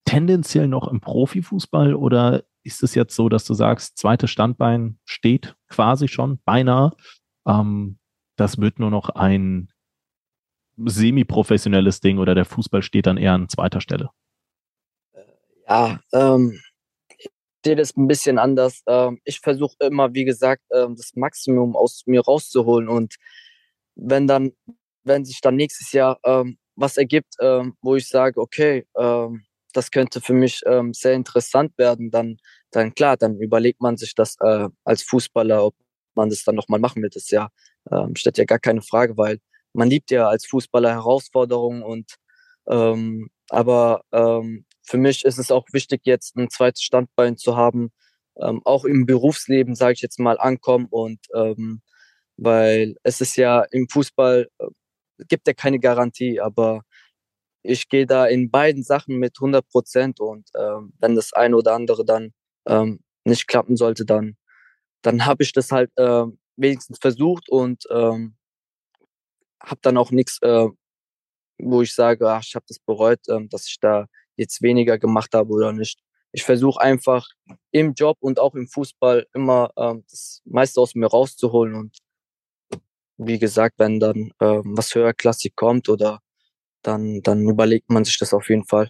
tendenziell 0.06 0.68
noch 0.68 0.88
im 0.88 1.00
Profifußball 1.00 1.94
oder 1.94 2.44
ist 2.64 2.84
es 2.84 2.96
jetzt 2.96 3.16
so, 3.16 3.30
dass 3.30 3.46
du 3.46 3.54
sagst, 3.54 3.98
zweites 3.98 4.32
Standbein 4.32 4.98
steht 5.06 5.56
quasi 5.70 6.08
schon, 6.08 6.40
beinahe? 6.46 6.94
Ähm, 7.48 8.00
das 8.40 8.58
wird 8.60 8.80
nur 8.80 8.92
noch 8.92 9.10
ein 9.10 9.70
semi-professionelles 10.78 12.00
Ding 12.00 12.20
oder 12.20 12.36
der 12.36 12.46
Fußball 12.46 12.82
steht 12.82 13.06
dann 13.06 13.18
eher 13.18 13.34
an 13.34 13.50
zweiter 13.50 13.82
Stelle? 13.82 14.10
Ja, 15.68 16.00
ähm, 16.14 16.60
ich 17.18 17.30
sehe 17.66 17.76
das 17.76 17.96
ein 17.96 18.08
bisschen 18.08 18.40
anders. 18.40 18.82
Ähm, 18.88 19.20
ich 19.26 19.40
versuche 19.40 19.76
immer, 19.82 20.14
wie 20.14 20.26
gesagt, 20.26 20.64
ähm, 20.74 20.96
das 20.96 21.12
Maximum 21.16 21.76
aus 21.76 22.04
mir 22.06 22.22
rauszuholen 22.22 22.88
und 22.88 23.16
wenn 23.96 24.28
dann, 24.28 24.52
wenn 25.04 25.26
sich 25.26 25.42
dann 25.42 25.56
nächstes 25.56 25.92
Jahr 25.92 26.20
ähm, 26.24 26.58
was 26.76 26.98
ergibt, 26.98 27.36
ähm, 27.42 27.76
wo 27.82 27.96
ich 27.96 28.08
sage, 28.08 28.40
okay, 28.40 28.88
ähm, 28.98 29.44
das 29.74 29.92
könnte 29.92 30.20
für 30.20 30.34
mich 30.34 30.62
sehr 30.94 31.14
interessant 31.14 31.78
werden, 31.78 32.10
dann, 32.10 32.38
dann 32.72 32.96
klar, 32.96 33.18
dann 33.18 33.40
überlegt 33.40 33.82
man 33.82 33.98
sich 33.98 34.16
das 34.16 34.36
äh, 34.42 34.68
als 34.84 35.04
Fußballer, 35.04 35.64
ob 35.64 35.76
man 36.20 36.30
das 36.30 36.44
dann 36.44 36.56
nochmal 36.56 36.80
machen 36.80 37.02
will. 37.04 37.10
Das 37.10 37.30
ja, 37.32 37.50
ähm, 37.92 38.16
steht 38.16 38.38
ja 38.38 38.46
gar 38.46 38.60
keine 38.60 38.82
Frage, 38.82 39.18
weil 39.18 39.40
man 39.74 39.90
liebt 39.90 40.12
ja 40.12 40.28
als 40.28 40.46
Fußballer 40.48 40.92
Herausforderungen 40.92 41.84
und 41.84 42.16
ähm, 42.68 43.30
aber 43.50 44.04
ähm, 44.12 44.66
für 44.84 44.98
mich 44.98 45.26
ist 45.26 45.40
es 45.40 45.52
auch 45.52 45.66
wichtig, 45.72 46.02
jetzt 46.06 46.36
ein 46.38 46.50
zweites 46.50 46.84
Standbein 46.84 47.38
zu 47.38 47.56
haben, 47.58 47.92
ähm, 48.42 48.62
auch 48.66 48.86
im 48.86 49.06
Berufsleben, 49.06 49.76
sage 49.76 49.94
ich 49.94 50.02
jetzt 50.02 50.20
mal, 50.20 50.40
ankommen 50.40 50.88
und 50.90 51.20
ähm, 51.36 51.82
weil 52.38 52.96
es 53.04 53.22
ist 53.22 53.36
ja 53.38 53.64
im 53.72 53.88
Fußball 53.90 54.50
äh, 54.60 54.68
gibt 55.28 55.48
ja 55.48 55.54
keine 55.54 55.80
Garantie, 55.80 56.40
aber 56.42 56.84
ich 57.64 57.90
gehe 57.90 58.06
da 58.06 58.26
in 58.28 58.52
beiden 58.52 58.84
Sachen 58.84 59.18
mit 59.20 59.38
100 59.40 59.68
Prozent 59.70 60.20
und 60.20 60.50
ähm, 60.58 60.94
wenn 61.00 61.16
das 61.16 61.34
eine 61.34 61.58
oder 61.58 61.74
andere 61.76 62.06
dann 62.06 62.34
ähm, 62.68 63.02
nicht 63.26 63.48
klappen 63.48 63.78
sollte, 63.78 64.06
dann 64.06 64.38
dann 65.02 65.26
habe 65.26 65.44
ich 65.44 65.54
das 65.54 65.72
halt 65.72 65.92
äh, 65.98 66.26
wenigstens 66.58 67.00
versucht 67.00 67.50
und 67.50 67.84
ähm, 67.92 68.36
habe 69.62 69.80
dann 69.82 69.98
auch 69.98 70.12
nichts, 70.12 70.40
äh, 70.42 70.68
wo 71.58 71.82
ich 71.82 71.94
sage, 71.94 72.30
ach, 72.30 72.44
ich 72.44 72.56
habe 72.56 72.66
das 72.68 72.80
bereut, 72.80 73.20
äh, 73.28 73.48
dass 73.50 73.68
ich 73.68 73.80
da 73.80 74.08
jetzt 74.36 74.62
weniger 74.62 74.98
gemacht 74.98 75.34
habe 75.34 75.52
oder 75.52 75.74
nicht. 75.74 76.00
Ich 76.32 76.44
versuche 76.44 76.80
einfach 76.80 77.28
im 77.72 77.94
Job 77.94 78.18
und 78.20 78.40
auch 78.40 78.56
im 78.56 78.68
Fußball 78.68 79.28
immer 79.34 79.72
äh, 79.76 79.96
das 80.10 80.42
meiste 80.46 80.80
aus 80.80 80.96
mir 80.96 81.08
rauszuholen 81.08 81.76
und 81.76 81.98
wie 83.18 83.38
gesagt, 83.38 83.76
wenn 83.80 84.00
dann 84.00 84.32
äh, 84.40 84.62
was 84.64 84.96
höherklassig 84.96 85.56
kommt 85.56 85.90
oder 85.90 86.20
dann, 86.82 87.22
dann 87.22 87.48
überlegt 87.50 87.90
man 87.90 88.06
sich 88.06 88.18
das 88.18 88.34
auf 88.34 88.50
jeden 88.50 88.66
Fall. 88.66 88.90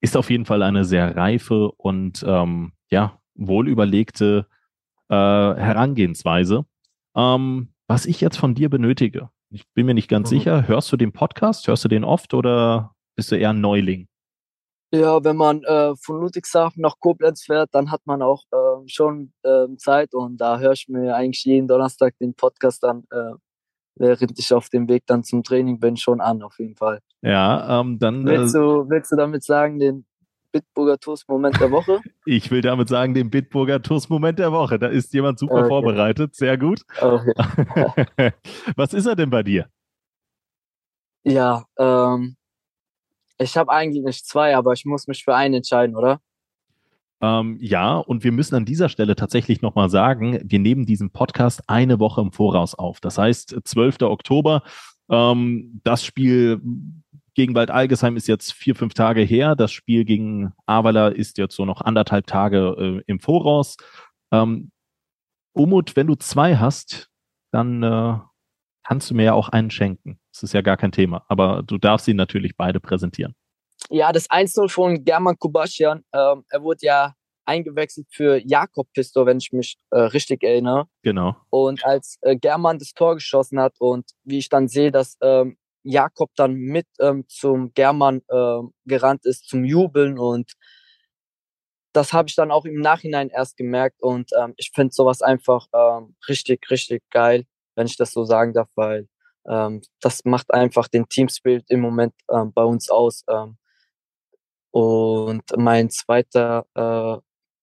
Ist 0.00 0.16
auf 0.16 0.30
jeden 0.30 0.44
Fall 0.44 0.62
eine 0.62 0.84
sehr 0.84 1.16
reife 1.16 1.70
und 1.76 2.24
ähm, 2.26 2.72
ja, 2.90 3.20
wohlüberlegte 3.34 4.48
äh, 5.08 5.14
Herangehensweise. 5.14 6.64
Ähm, 7.16 7.68
was 7.88 8.06
ich 8.06 8.20
jetzt 8.20 8.36
von 8.36 8.54
dir 8.54 8.68
benötige, 8.68 9.30
ich 9.50 9.64
bin 9.74 9.86
mir 9.86 9.94
nicht 9.94 10.08
ganz 10.08 10.30
mhm. 10.30 10.38
sicher, 10.38 10.68
hörst 10.68 10.92
du 10.92 10.96
den 10.96 11.12
Podcast, 11.12 11.68
hörst 11.68 11.84
du 11.84 11.88
den 11.88 12.04
oft 12.04 12.34
oder 12.34 12.92
bist 13.16 13.32
du 13.32 13.36
eher 13.36 13.50
ein 13.50 13.60
Neuling? 13.60 14.08
Ja, 14.92 15.22
wenn 15.24 15.36
man 15.36 15.62
äh, 15.64 15.94
von 15.96 16.20
Ludwigshafen 16.20 16.80
nach 16.80 16.98
Koblenz 17.00 17.42
fährt, 17.42 17.70
dann 17.72 17.90
hat 17.90 18.02
man 18.04 18.22
auch 18.22 18.44
äh, 18.52 18.88
schon 18.88 19.32
äh, 19.42 19.66
Zeit 19.78 20.14
und 20.14 20.36
da 20.40 20.58
höre 20.58 20.72
ich 20.72 20.88
mir 20.88 21.14
eigentlich 21.14 21.44
jeden 21.44 21.66
Donnerstag 21.66 22.16
den 22.18 22.34
Podcast 22.34 22.82
dann, 22.82 23.04
äh, 23.10 23.32
während 23.96 24.38
ich 24.38 24.52
auf 24.52 24.68
dem 24.68 24.88
Weg 24.88 25.04
dann 25.06 25.24
zum 25.24 25.42
Training 25.42 25.80
bin, 25.80 25.96
schon 25.96 26.20
an, 26.20 26.42
auf 26.42 26.58
jeden 26.58 26.76
Fall. 26.76 27.00
Ja, 27.22 27.80
ähm, 27.80 27.98
dann. 27.98 28.24
Willst 28.26 28.54
äh, 28.54 28.58
du, 28.58 28.88
willst 28.88 29.10
du 29.10 29.16
damit 29.16 29.42
sagen, 29.42 29.80
den 29.80 30.06
Bitburger 30.56 30.98
Toast-Moment 30.98 31.60
der 31.60 31.70
Woche? 31.70 32.00
Ich 32.24 32.50
will 32.50 32.60
damit 32.60 32.88
sagen, 32.88 33.14
den 33.14 33.30
Bitburger 33.30 33.82
Toast-Moment 33.82 34.38
der 34.38 34.50
Woche. 34.50 34.78
Da 34.78 34.88
ist 34.88 35.12
jemand 35.12 35.38
super 35.38 35.60
okay. 35.60 35.68
vorbereitet. 35.68 36.34
Sehr 36.34 36.56
gut. 36.58 36.80
Okay. 37.00 38.32
Was 38.76 38.92
ist 38.94 39.06
er 39.06 39.14
denn 39.14 39.30
bei 39.30 39.42
dir? 39.42 39.68
Ja, 41.24 41.64
ähm, 41.78 42.36
ich 43.38 43.56
habe 43.56 43.70
eigentlich 43.70 44.04
nicht 44.04 44.26
zwei, 44.26 44.56
aber 44.56 44.72
ich 44.72 44.84
muss 44.84 45.06
mich 45.06 45.24
für 45.24 45.34
einen 45.34 45.54
entscheiden, 45.54 45.94
oder? 45.94 46.20
Ähm, 47.20 47.58
ja, 47.60 47.98
und 47.98 48.24
wir 48.24 48.32
müssen 48.32 48.54
an 48.54 48.64
dieser 48.64 48.88
Stelle 48.88 49.14
tatsächlich 49.14 49.62
nochmal 49.62 49.90
sagen, 49.90 50.40
wir 50.42 50.58
nehmen 50.58 50.86
diesen 50.86 51.10
Podcast 51.10 51.62
eine 51.68 52.00
Woche 52.00 52.20
im 52.20 52.32
Voraus 52.32 52.74
auf. 52.74 53.00
Das 53.00 53.18
heißt, 53.18 53.56
12. 53.64 54.02
Oktober, 54.02 54.62
ähm, 55.10 55.80
das 55.84 56.04
Spiel 56.04 56.60
gegen 57.36 57.54
Wald 57.54 57.70
Algesheim 57.70 58.16
ist 58.16 58.26
jetzt 58.28 58.52
vier, 58.52 58.74
fünf 58.74 58.94
Tage 58.94 59.20
her. 59.20 59.54
Das 59.54 59.70
Spiel 59.70 60.04
gegen 60.04 60.54
Avala 60.64 61.08
ist 61.08 61.36
jetzt 61.36 61.54
so 61.54 61.66
noch 61.66 61.82
anderthalb 61.82 62.26
Tage 62.26 62.74
äh, 62.78 63.02
im 63.06 63.20
Voraus. 63.20 63.76
Ähm, 64.32 64.72
Umut, 65.52 65.96
wenn 65.96 66.06
du 66.06 66.14
zwei 66.16 66.56
hast, 66.56 67.10
dann 67.52 67.82
äh, 67.82 68.18
kannst 68.82 69.10
du 69.10 69.14
mir 69.14 69.24
ja 69.24 69.32
auch 69.34 69.50
einen 69.50 69.70
schenken. 69.70 70.18
Das 70.32 70.42
ist 70.42 70.54
ja 70.54 70.62
gar 70.62 70.78
kein 70.78 70.92
Thema. 70.92 71.24
Aber 71.28 71.62
du 71.62 71.76
darfst 71.76 72.06
sie 72.06 72.14
natürlich 72.14 72.56
beide 72.56 72.80
präsentieren. 72.80 73.34
Ja, 73.90 74.12
das 74.12 74.30
1-0 74.30 74.70
von 74.70 75.04
German 75.04 75.38
Kubaschian. 75.38 76.04
Ähm, 76.14 76.44
er 76.48 76.62
wurde 76.62 76.86
ja 76.86 77.14
eingewechselt 77.44 78.06
für 78.10 78.40
Jakob 78.44 78.90
Pisto, 78.94 79.26
wenn 79.26 79.38
ich 79.38 79.52
mich 79.52 79.76
äh, 79.90 79.98
richtig 79.98 80.42
erinnere. 80.42 80.88
Genau. 81.02 81.36
Und 81.50 81.84
als 81.84 82.18
äh, 82.22 82.34
German 82.36 82.78
das 82.78 82.94
Tor 82.94 83.14
geschossen 83.14 83.60
hat 83.60 83.74
und 83.78 84.06
wie 84.24 84.38
ich 84.38 84.48
dann 84.48 84.68
sehe, 84.68 84.90
dass 84.90 85.18
ähm, 85.20 85.58
Jakob 85.86 86.30
dann 86.36 86.54
mit 86.54 86.86
ähm, 87.00 87.24
zum 87.28 87.72
German 87.74 88.22
äh, 88.28 88.60
gerannt 88.86 89.24
ist 89.24 89.48
zum 89.48 89.64
Jubeln 89.64 90.18
und 90.18 90.52
das 91.92 92.12
habe 92.12 92.28
ich 92.28 92.34
dann 92.34 92.50
auch 92.50 92.66
im 92.66 92.80
Nachhinein 92.80 93.30
erst 93.30 93.56
gemerkt 93.56 94.02
und 94.02 94.30
ähm, 94.38 94.52
ich 94.58 94.70
finde 94.74 94.92
sowas 94.92 95.22
einfach 95.22 95.66
ähm, 95.74 96.14
richtig, 96.28 96.70
richtig 96.70 97.02
geil, 97.10 97.46
wenn 97.74 97.86
ich 97.86 97.96
das 97.96 98.12
so 98.12 98.24
sagen 98.24 98.52
darf, 98.52 98.68
weil 98.74 99.08
ähm, 99.48 99.80
das 100.00 100.24
macht 100.24 100.52
einfach 100.52 100.88
den 100.88 101.08
Teamspirit 101.08 101.64
im 101.70 101.80
Moment 101.80 102.14
ähm, 102.30 102.52
bei 102.52 102.64
uns 102.64 102.90
aus. 102.90 103.24
Ähm, 103.30 103.56
und 104.72 105.44
mein 105.56 105.88
zweiter 105.90 106.66
äh, 106.74 107.18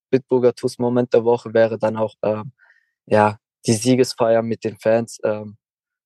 Bitburger 0.09 0.55
TUS 0.55 0.80
Moment 0.80 1.13
der 1.13 1.26
Woche 1.26 1.53
wäre 1.53 1.78
dann 1.78 1.97
auch 1.97 2.15
ja 3.05 3.38
die 3.65 3.74
Siegesfeier 3.74 4.41
mit 4.43 4.63
den 4.63 4.78
Fans 4.78 5.19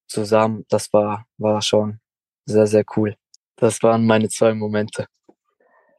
zusammen. 0.07 0.65
Das 0.69 0.91
war 0.93 1.25
war 1.37 1.61
schon 1.61 1.99
sehr, 2.47 2.65
sehr 2.65 2.85
cool. 2.95 3.15
Das 3.57 3.83
waren 3.83 4.05
meine 4.05 4.29
zwei 4.29 4.53
Momente. 4.53 5.05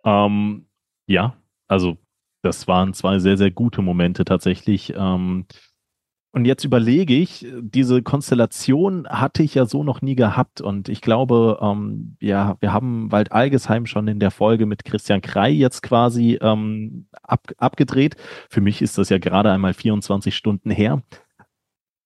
Ähm, 0.04 0.66
ja, 1.06 1.36
also 1.68 1.98
das 2.42 2.66
waren 2.66 2.94
zwei 2.94 3.18
sehr, 3.18 3.36
sehr 3.36 3.50
gute 3.50 3.82
Momente 3.82 4.24
tatsächlich. 4.24 4.94
Ähm, 4.96 5.46
und 6.30 6.44
jetzt 6.44 6.64
überlege 6.64 7.14
ich, 7.14 7.46
diese 7.60 8.02
Konstellation 8.02 9.08
hatte 9.08 9.42
ich 9.42 9.54
ja 9.54 9.66
so 9.66 9.82
noch 9.82 10.02
nie 10.02 10.14
gehabt. 10.14 10.60
Und 10.60 10.88
ich 10.88 11.00
glaube, 11.00 11.58
ähm, 11.60 12.16
ja, 12.20 12.56
wir 12.60 12.72
haben 12.72 13.10
Wald 13.10 13.32
Algesheim 13.32 13.86
schon 13.86 14.08
in 14.08 14.20
der 14.20 14.30
Folge 14.30 14.66
mit 14.66 14.84
Christian 14.84 15.20
Krei 15.20 15.50
jetzt 15.50 15.82
quasi 15.82 16.38
ähm, 16.40 17.08
ab, 17.22 17.50
abgedreht. 17.58 18.16
Für 18.50 18.60
mich 18.60 18.82
ist 18.82 18.98
das 18.98 19.08
ja 19.08 19.18
gerade 19.18 19.50
einmal 19.50 19.74
24 19.74 20.34
Stunden 20.36 20.70
her 20.70 21.02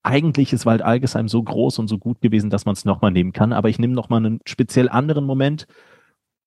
eigentlich 0.03 0.53
ist 0.53 0.67
Wald 0.67 0.83
Algesheim 0.83 1.29
so 1.29 1.43
groß 1.43 1.79
und 1.79 1.89
so 1.89 1.99
gut 1.99 2.21
gewesen, 2.21 2.51
dass 2.51 2.65
man 2.65 2.75
es 2.75 2.85
nochmal 2.85 3.13
nehmen 3.13 3.33
kann. 3.33 3.53
Aber 3.53 3.69
ich 3.69 3.79
nehme 3.79 3.95
nochmal 3.95 4.25
einen 4.25 4.41
speziell 4.47 4.89
anderen 4.89 5.25
Moment, 5.25 5.67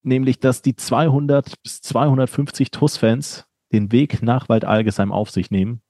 nämlich, 0.03 0.39
dass 0.39 0.61
die 0.61 0.75
200 0.75 1.61
bis 1.63 1.81
250 1.81 2.71
TUS-Fans 2.71 3.47
den 3.71 3.91
Weg 3.91 4.21
nach 4.21 4.49
Wald 4.49 4.65
Algesheim 4.65 5.11
auf 5.11 5.31
sich 5.31 5.51
nehmen, 5.51 5.81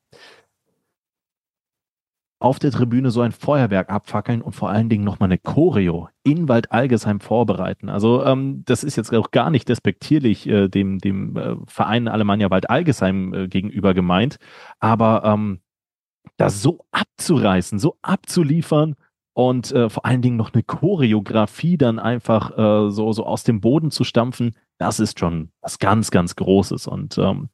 auf 2.39 2.59
der 2.59 2.71
Tribüne 2.71 3.11
so 3.11 3.21
ein 3.21 3.31
Feuerwerk 3.31 3.89
abfackeln 3.89 4.41
und 4.41 4.53
vor 4.53 4.69
allen 4.69 4.89
Dingen 4.89 5.03
nochmal 5.03 5.27
eine 5.29 5.37
Choreo 5.37 6.09
in 6.23 6.47
Wald 6.47 6.71
Algesheim 6.71 7.19
vorbereiten. 7.19 7.89
Also 7.89 8.23
ähm, 8.23 8.63
das 8.65 8.83
ist 8.83 8.97
jetzt 8.97 9.13
auch 9.13 9.31
gar 9.31 9.49
nicht 9.49 9.67
despektierlich 9.69 10.47
äh, 10.47 10.67
dem, 10.67 10.99
dem 10.99 11.37
äh, 11.37 11.55
Verein 11.65 12.07
Alemannia 12.07 12.51
Wald 12.51 12.69
Algesheim 12.69 13.33
äh, 13.33 13.47
gegenüber 13.47 13.93
gemeint, 13.93 14.37
aber 14.79 15.23
ähm, 15.25 15.61
das 16.37 16.61
so 16.61 16.85
abzureißen, 16.91 17.79
so 17.79 17.97
abzuliefern 18.01 18.95
und 19.33 19.71
äh, 19.73 19.89
vor 19.89 20.05
allen 20.05 20.21
Dingen 20.21 20.37
noch 20.37 20.53
eine 20.53 20.63
Choreografie 20.63 21.77
dann 21.77 21.99
einfach 21.99 22.57
äh, 22.57 22.91
so, 22.91 23.11
so 23.11 23.25
aus 23.25 23.43
dem 23.43 23.59
Boden 23.59 23.91
zu 23.91 24.03
stampfen, 24.03 24.55
das 24.77 24.99
ist 24.99 25.19
schon 25.19 25.51
was 25.61 25.79
ganz, 25.79 26.09
ganz 26.09 26.35
Großes. 26.35 26.87
Und 26.87 27.17
ähm, 27.17 27.49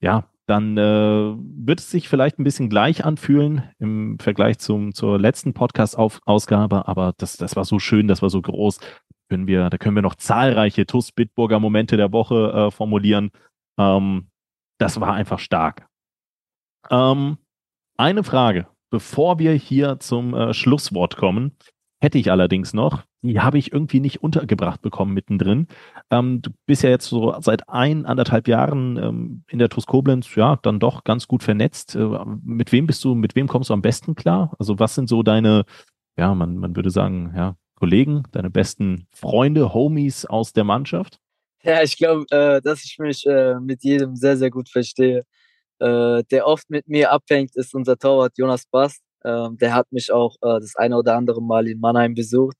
ja, 0.00 0.28
dann 0.46 0.76
äh, 0.76 1.34
wird 1.36 1.80
es 1.80 1.90
sich 1.90 2.08
vielleicht 2.08 2.38
ein 2.38 2.44
bisschen 2.44 2.68
gleich 2.68 3.04
anfühlen 3.04 3.62
im 3.78 4.18
Vergleich 4.18 4.58
zum, 4.58 4.92
zur 4.92 5.18
letzten 5.18 5.54
Podcast-Ausgabe, 5.54 6.88
aber 6.88 7.14
das, 7.16 7.36
das 7.36 7.54
war 7.54 7.64
so 7.64 7.78
schön, 7.78 8.08
das 8.08 8.22
war 8.22 8.30
so 8.30 8.42
groß. 8.42 8.80
Können 9.28 9.46
wir, 9.46 9.70
da 9.70 9.78
können 9.78 9.94
wir 9.94 10.02
noch 10.02 10.16
zahlreiche 10.16 10.86
TUS 10.86 11.12
Bitburger 11.12 11.60
Momente 11.60 11.96
der 11.96 12.12
Woche 12.12 12.52
äh, 12.52 12.70
formulieren. 12.72 13.30
Ähm, 13.78 14.28
das 14.78 15.00
war 15.00 15.14
einfach 15.14 15.38
stark. 15.38 15.86
Ähm, 16.90 17.38
eine 18.02 18.24
Frage, 18.24 18.66
bevor 18.90 19.38
wir 19.38 19.52
hier 19.52 20.00
zum 20.00 20.34
äh, 20.34 20.52
Schlusswort 20.52 21.16
kommen, 21.16 21.52
hätte 22.00 22.18
ich 22.18 22.32
allerdings 22.32 22.74
noch. 22.74 23.04
Die 23.22 23.38
habe 23.38 23.58
ich 23.58 23.72
irgendwie 23.72 24.00
nicht 24.00 24.24
untergebracht 24.24 24.82
bekommen 24.82 25.14
mittendrin. 25.14 25.68
Ähm, 26.10 26.42
du 26.42 26.50
bist 26.66 26.82
ja 26.82 26.90
jetzt 26.90 27.06
so 27.06 27.32
seit 27.38 27.68
ein, 27.68 28.04
anderthalb 28.04 28.48
Jahren 28.48 28.96
ähm, 28.96 29.44
in 29.48 29.60
der 29.60 29.68
TUS 29.68 29.86
Koblenz, 29.86 30.34
ja, 30.34 30.56
dann 30.56 30.80
doch 30.80 31.04
ganz 31.04 31.28
gut 31.28 31.44
vernetzt. 31.44 31.94
Äh, 31.94 32.08
mit 32.42 32.72
wem 32.72 32.88
bist 32.88 33.04
du, 33.04 33.14
mit 33.14 33.36
wem 33.36 33.46
kommst 33.46 33.70
du 33.70 33.74
am 33.74 33.82
besten 33.82 34.16
klar? 34.16 34.52
Also 34.58 34.80
was 34.80 34.96
sind 34.96 35.08
so 35.08 35.22
deine, 35.22 35.64
ja, 36.16 36.34
man, 36.34 36.56
man 36.56 36.74
würde 36.74 36.90
sagen, 36.90 37.32
ja, 37.36 37.54
Kollegen, 37.76 38.24
deine 38.32 38.50
besten 38.50 39.06
Freunde, 39.14 39.72
Homies 39.72 40.26
aus 40.26 40.52
der 40.52 40.64
Mannschaft? 40.64 41.20
Ja, 41.62 41.84
ich 41.84 41.96
glaube, 41.96 42.26
äh, 42.30 42.60
dass 42.60 42.82
ich 42.84 42.98
mich 42.98 43.24
äh, 43.26 43.60
mit 43.60 43.84
jedem 43.84 44.16
sehr, 44.16 44.36
sehr 44.36 44.50
gut 44.50 44.68
verstehe. 44.68 45.24
Äh, 45.82 46.22
der 46.30 46.46
oft 46.46 46.70
mit 46.70 46.86
mir 46.86 47.10
abhängt, 47.10 47.56
ist 47.56 47.74
unser 47.74 47.98
Torwart 47.98 48.38
Jonas 48.38 48.66
Bast. 48.66 49.02
Ähm, 49.24 49.56
der 49.58 49.74
hat 49.74 49.90
mich 49.90 50.12
auch 50.12 50.36
äh, 50.36 50.60
das 50.60 50.76
eine 50.76 50.96
oder 50.96 51.16
andere 51.16 51.42
Mal 51.42 51.66
in 51.66 51.80
Mannheim 51.80 52.14
besucht. 52.14 52.56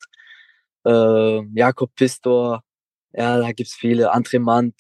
Ähm, 0.85 1.53
Jakob 1.55 1.95
Pistor, 1.95 2.63
ja, 3.13 3.39
da 3.39 3.53
gibt 3.53 3.69
es 3.69 3.75
viele. 3.75 4.13
André 4.13 4.41
Mant, 4.41 4.75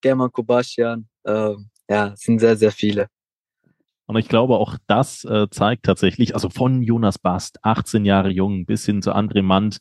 German 0.00 0.32
Kubaschian, 0.32 1.08
ähm, 1.24 1.70
ja, 1.88 2.14
sind 2.16 2.40
sehr, 2.40 2.56
sehr 2.56 2.72
viele. 2.72 3.06
Und 4.06 4.16
ich 4.16 4.28
glaube, 4.28 4.56
auch 4.56 4.76
das 4.88 5.24
äh, 5.24 5.46
zeigt 5.50 5.84
tatsächlich, 5.84 6.34
also 6.34 6.50
von 6.50 6.82
Jonas 6.82 7.20
Bast, 7.20 7.58
18 7.62 8.04
Jahre 8.04 8.30
jung, 8.30 8.66
bis 8.66 8.84
hin 8.84 9.02
zu 9.02 9.14
André 9.14 9.42
Mant, 9.42 9.78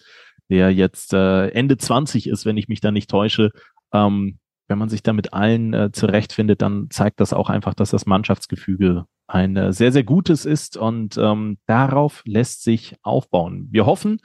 der 0.50 0.72
jetzt 0.72 1.14
äh, 1.14 1.48
Ende 1.48 1.78
20 1.78 2.28
ist, 2.28 2.46
wenn 2.46 2.58
ich 2.58 2.68
mich 2.68 2.80
da 2.80 2.92
nicht 2.92 3.10
täusche. 3.10 3.50
Ähm, 3.92 4.38
wenn 4.74 4.80
man 4.80 4.90
sich 4.90 5.04
da 5.04 5.14
mit 5.14 5.34
allen 5.34 5.72
äh, 5.76 5.92
zurechtfindet, 5.92 6.64
dann 6.64 6.88
zeigt 6.90 7.20
das 7.20 7.32
auch 7.32 7.52
einfach, 7.52 7.76
dass 7.76 7.92
das 7.92 8.08
Mannschaftsgefüge 8.08 9.06
ein 9.28 9.56
äh, 9.56 9.72
sehr, 9.72 9.92
sehr 9.92 10.04
gutes 10.04 10.46
ist 10.46 10.78
und 10.78 11.16
ähm, 11.16 11.60
darauf 11.68 12.24
lässt 12.26 12.64
sich 12.64 12.96
aufbauen. 13.04 13.68
Wir 13.70 13.86
hoffen, 13.86 14.20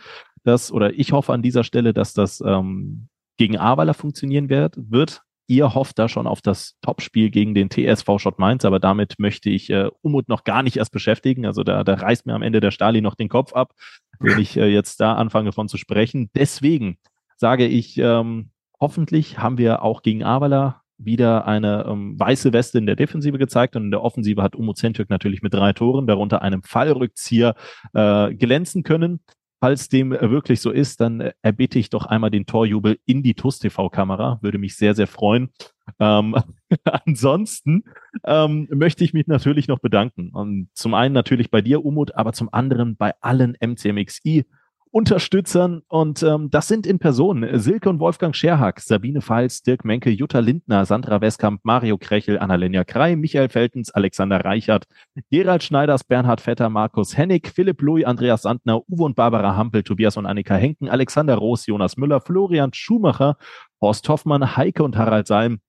dass, 0.44 0.72
oder 0.72 0.94
ich 0.94 1.12
hoffe 1.12 1.34
an 1.34 1.42
dieser 1.42 1.64
Stelle, 1.64 1.92
dass 1.92 2.14
das 2.14 2.40
ähm, 2.40 3.08
gegen 3.36 3.58
Ahrweiler 3.58 3.92
funktionieren 3.92 4.48
wird, 4.48 4.76
wird. 4.78 5.20
Ihr 5.48 5.74
hofft 5.74 5.98
da 5.98 6.08
schon 6.08 6.26
auf 6.26 6.40
das 6.40 6.78
Topspiel 6.80 7.28
gegen 7.28 7.54
den 7.54 7.68
TSV 7.68 8.06
Schott 8.16 8.38
Mainz, 8.38 8.64
aber 8.64 8.80
damit 8.80 9.16
möchte 9.18 9.50
ich 9.50 9.68
äh, 9.68 9.90
Umut 10.00 10.30
noch 10.30 10.44
gar 10.44 10.62
nicht 10.62 10.78
erst 10.78 10.92
beschäftigen. 10.92 11.44
Also 11.44 11.62
da, 11.62 11.84
da 11.84 11.92
reißt 11.92 12.24
mir 12.24 12.34
am 12.34 12.42
Ende 12.42 12.60
der 12.60 12.70
Stali 12.70 13.02
noch 13.02 13.16
den 13.16 13.28
Kopf 13.28 13.52
ab, 13.52 13.74
wenn 14.18 14.38
ich 14.38 14.56
äh, 14.56 14.66
jetzt 14.66 14.98
da 15.00 15.12
anfange 15.12 15.52
von 15.52 15.68
zu 15.68 15.76
sprechen. 15.76 16.30
Deswegen 16.34 16.96
sage 17.36 17.66
ich, 17.66 17.98
ähm, 17.98 18.50
hoffentlich 18.80 19.38
haben 19.38 19.58
wir 19.58 19.82
auch 19.82 20.02
gegen 20.02 20.22
Ahrweiler 20.22 20.82
wieder 20.98 21.46
eine 21.46 21.86
ähm, 21.88 22.18
weiße 22.18 22.52
Weste 22.52 22.78
in 22.78 22.86
der 22.86 22.96
Defensive 22.96 23.38
gezeigt 23.38 23.76
und 23.76 23.84
in 23.84 23.90
der 23.90 24.02
Offensive 24.02 24.42
hat 24.42 24.56
Umo 24.56 24.74
Zentürk 24.74 25.10
natürlich 25.10 25.42
mit 25.42 25.54
drei 25.54 25.72
Toren, 25.72 26.06
darunter 26.06 26.42
einem 26.42 26.62
Fallrückzieher, 26.62 27.54
äh, 27.94 28.34
glänzen 28.34 28.82
können. 28.82 29.20
Falls 29.60 29.88
dem 29.88 30.10
wirklich 30.10 30.60
so 30.60 30.70
ist, 30.70 31.00
dann 31.00 31.20
äh, 31.20 31.32
erbitte 31.42 31.78
ich 31.78 31.90
doch 31.90 32.06
einmal 32.06 32.30
den 32.30 32.46
Torjubel 32.46 32.98
in 33.06 33.22
die 33.22 33.34
TUS 33.34 33.58
TV-Kamera. 33.58 34.38
Würde 34.40 34.58
mich 34.58 34.76
sehr, 34.76 34.94
sehr 34.94 35.08
freuen. 35.08 35.50
Ähm, 35.98 36.36
ansonsten 36.84 37.84
ähm, 38.24 38.68
möchte 38.70 39.04
ich 39.04 39.14
mich 39.14 39.26
natürlich 39.26 39.66
noch 39.66 39.80
bedanken. 39.80 40.30
Und 40.30 40.68
zum 40.74 40.94
einen 40.94 41.14
natürlich 41.14 41.50
bei 41.50 41.60
dir, 41.60 41.84
Umut, 41.84 42.14
aber 42.14 42.32
zum 42.32 42.52
anderen 42.52 42.96
bei 42.96 43.14
allen 43.20 43.56
MCMXI 43.60 44.44
Unterstützern 44.90 45.82
und 45.88 46.22
ähm, 46.22 46.50
das 46.50 46.68
sind 46.68 46.86
in 46.86 46.98
Person 46.98 47.46
Silke 47.54 47.88
und 47.88 48.00
Wolfgang 48.00 48.34
Scherhack, 48.34 48.80
Sabine 48.80 49.20
Pfalz, 49.20 49.62
Dirk 49.62 49.84
Menke, 49.84 50.10
Jutta 50.10 50.40
Lindner, 50.40 50.84
Sandra 50.84 51.20
Westkamp, 51.20 51.60
Mario 51.64 51.98
Krechel, 51.98 52.38
Annalena 52.38 52.84
Krei, 52.84 53.16
Michael 53.16 53.48
Feltens, 53.48 53.90
Alexander 53.90 54.44
Reichert, 54.44 54.86
Gerald 55.30 55.62
Schneiders, 55.62 56.04
Bernhard 56.04 56.40
Vetter, 56.40 56.70
Markus 56.70 57.16
Hennig, 57.16 57.48
Philipp 57.48 57.82
Louis, 57.82 58.04
Andreas 58.04 58.42
Sandner, 58.42 58.80
Uwe 58.88 59.04
und 59.04 59.16
Barbara 59.16 59.56
Hampel, 59.56 59.82
Tobias 59.82 60.16
und 60.16 60.26
Annika 60.26 60.54
Henken, 60.54 60.88
Alexander 60.88 61.36
Roos, 61.36 61.66
Jonas 61.66 61.96
Müller, 61.96 62.20
Florian 62.20 62.72
Schumacher, 62.72 63.36
Horst 63.80 64.08
Hoffmann, 64.08 64.56
Heike 64.56 64.82
und 64.82 64.96
Harald 64.96 65.26
Salm, 65.26 65.60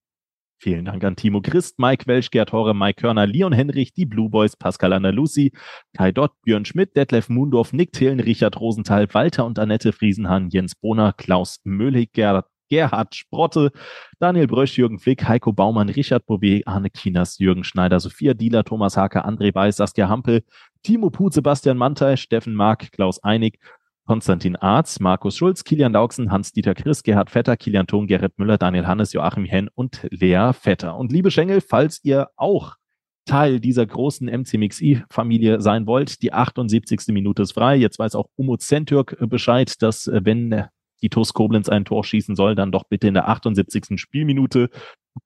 Vielen 0.62 0.84
Dank 0.84 1.02
an 1.06 1.16
Timo 1.16 1.40
Christ, 1.42 1.80
Mike 1.80 2.06
Welsch, 2.06 2.32
Gerd 2.32 2.52
Horre, 2.52 2.74
Mike 2.74 3.00
Körner, 3.00 3.26
Leon 3.26 3.54
Henrich, 3.54 3.94
die 3.94 4.06
Blue 4.06 4.30
Boys, 4.30 4.58
Pascal 4.58 4.92
Anna 4.92 5.10
Lucy, 5.10 5.54
Kai 5.96 6.12
Dott, 6.12 6.34
Björn 6.44 6.66
Schmidt, 6.66 6.98
Detlef 6.98 7.30
Mundorf, 7.30 7.72
Nick 7.72 7.94
Thelen, 7.94 8.20
Richard 8.20 8.60
Rosenthal, 8.60 9.08
Walter 9.14 9.46
und 9.46 9.58
Annette 9.58 9.94
Friesenhahn, 9.94 10.50
Jens 10.50 10.76
Bohner, 10.76 11.14
Klaus 11.14 11.62
Möhlig, 11.64 12.12
Gerhard, 12.12 12.46
Gerhard 12.68 13.16
Sprotte, 13.16 13.72
Daniel 14.20 14.48
Brösch, 14.48 14.78
Jürgen 14.78 15.00
Flick, 15.00 15.26
Heiko 15.28 15.54
Baumann, 15.54 15.88
Richard 15.88 16.26
Bouvet, 16.26 16.68
Arne 16.68 16.90
Kinas, 16.90 17.40
Jürgen 17.40 17.64
Schneider, 17.64 18.02
Sophia 18.02 18.34
Dieler, 18.34 18.66
Thomas 18.66 18.98
Hake, 18.98 19.24
André 19.24 19.56
Weiß, 19.56 19.78
Saskia 19.78 20.10
Hampel, 20.10 20.44
Timo 20.84 21.10
Put, 21.10 21.34
Sebastian 21.34 21.78
Mantei, 21.78 22.18
Steffen 22.18 22.54
Mark, 22.54 22.92
Klaus 22.92 23.24
Einig, 23.24 23.60
Konstantin 24.10 24.56
Arz, 24.56 25.00
Markus 25.00 25.38
Schulz, 25.38 25.64
Kilian 25.64 25.94
Dauksen, 25.94 26.32
Hans-Dieter 26.32 26.74
Chris, 26.74 27.04
Gerhard 27.04 27.30
Vetter, 27.30 27.56
Kilian 27.56 27.86
Thon, 27.86 28.08
Gerrit 28.08 28.40
Müller, 28.40 28.58
Daniel 28.58 28.88
Hannes, 28.88 29.14
Joachim 29.14 29.46
Henn 29.46 29.70
und 29.76 30.08
Lea 30.10 30.50
Vetter. 30.52 30.98
Und 30.98 31.12
liebe 31.12 31.30
Schengel, 31.30 31.62
falls 31.62 32.04
ihr 32.04 32.28
auch 32.36 32.78
Teil 33.28 33.60
dieser 33.60 33.86
großen 33.86 34.28
MCMXI-Familie 34.28 35.62
sein 35.62 35.86
wollt, 35.86 36.24
die 36.24 36.34
78. 36.34 37.02
Minute 37.10 37.44
ist 37.44 37.52
frei. 37.52 37.76
Jetzt 37.76 38.00
weiß 38.00 38.16
auch 38.16 38.30
Umut 38.36 38.64
Zentürk 38.64 39.16
Bescheid, 39.30 39.80
dass 39.84 40.08
äh, 40.08 40.22
wenn 40.24 40.66
die 41.04 41.10
TuS 41.10 41.34
Koblenz 41.34 41.70
ein 41.70 41.86
Tor 41.86 42.04
schießen 42.04 42.36
soll, 42.36 42.56
dann 42.56 42.72
doch 42.72 42.86
bitte 42.86 43.08
in 43.08 43.14
der 43.14 43.30
78. 43.30 44.00
Spielminute. 44.02 44.72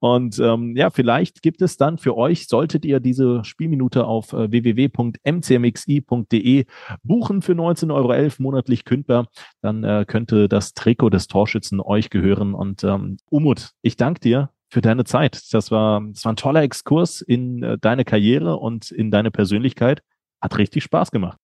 Und 0.00 0.38
ähm, 0.38 0.74
ja, 0.76 0.90
vielleicht 0.90 1.42
gibt 1.42 1.62
es 1.62 1.76
dann 1.76 1.98
für 1.98 2.16
euch, 2.16 2.48
solltet 2.48 2.84
ihr 2.84 2.98
diese 3.00 3.44
Spielminute 3.44 4.06
auf 4.06 4.32
äh, 4.32 4.50
www.mcmxi.de 4.50 6.64
buchen 7.02 7.42
für 7.42 7.52
19,11 7.52 7.94
Euro 7.94 8.32
monatlich 8.38 8.84
kündbar, 8.84 9.26
dann 9.60 9.84
äh, 9.84 10.04
könnte 10.06 10.48
das 10.48 10.74
Trikot 10.74 11.10
des 11.10 11.28
Torschützen 11.28 11.80
euch 11.80 12.10
gehören. 12.10 12.54
Und 12.54 12.84
ähm, 12.84 13.18
Umut, 13.30 13.70
ich 13.82 13.96
danke 13.96 14.20
dir 14.20 14.50
für 14.68 14.80
deine 14.80 15.04
Zeit. 15.04 15.52
Das 15.52 15.70
war, 15.70 16.02
das 16.12 16.24
war 16.24 16.32
ein 16.32 16.36
toller 16.36 16.62
Exkurs 16.62 17.20
in 17.20 17.62
äh, 17.62 17.78
deine 17.78 18.04
Karriere 18.04 18.56
und 18.56 18.90
in 18.90 19.10
deine 19.10 19.30
Persönlichkeit. 19.30 20.02
Hat 20.40 20.58
richtig 20.58 20.84
Spaß 20.84 21.10
gemacht. 21.10 21.38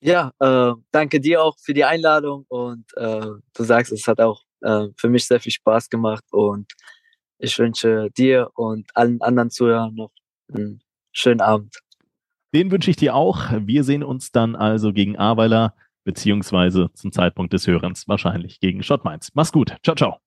Ja, 0.00 0.32
äh, 0.38 0.72
danke 0.90 1.20
dir 1.20 1.42
auch 1.42 1.56
für 1.58 1.74
die 1.74 1.84
Einladung 1.84 2.44
und 2.48 2.84
äh, 2.96 3.26
du 3.54 3.64
sagst, 3.64 3.92
es 3.92 4.06
hat 4.06 4.20
auch 4.20 4.42
äh, 4.60 4.88
für 4.96 5.08
mich 5.08 5.26
sehr 5.26 5.40
viel 5.40 5.52
Spaß 5.52 5.88
gemacht 5.88 6.24
und 6.30 6.70
ich 7.38 7.58
wünsche 7.58 8.10
dir 8.16 8.50
und 8.54 8.90
allen 8.94 9.20
anderen 9.22 9.50
Zuhörern 9.50 9.94
noch 9.94 10.10
einen 10.52 10.80
schönen 11.12 11.40
Abend. 11.40 11.78
Den 12.54 12.70
wünsche 12.70 12.90
ich 12.90 12.96
dir 12.96 13.14
auch. 13.14 13.50
Wir 13.52 13.84
sehen 13.84 14.02
uns 14.02 14.32
dann 14.32 14.56
also 14.56 14.92
gegen 14.92 15.18
Aweiler, 15.18 15.74
beziehungsweise 16.04 16.90
zum 16.94 17.12
Zeitpunkt 17.12 17.52
des 17.52 17.66
Hörens 17.66 18.08
wahrscheinlich 18.08 18.60
gegen 18.60 18.82
Schott 18.82 19.04
Mainz. 19.04 19.30
Mach's 19.34 19.52
gut. 19.52 19.76
Ciao, 19.82 19.96
ciao. 19.96 20.25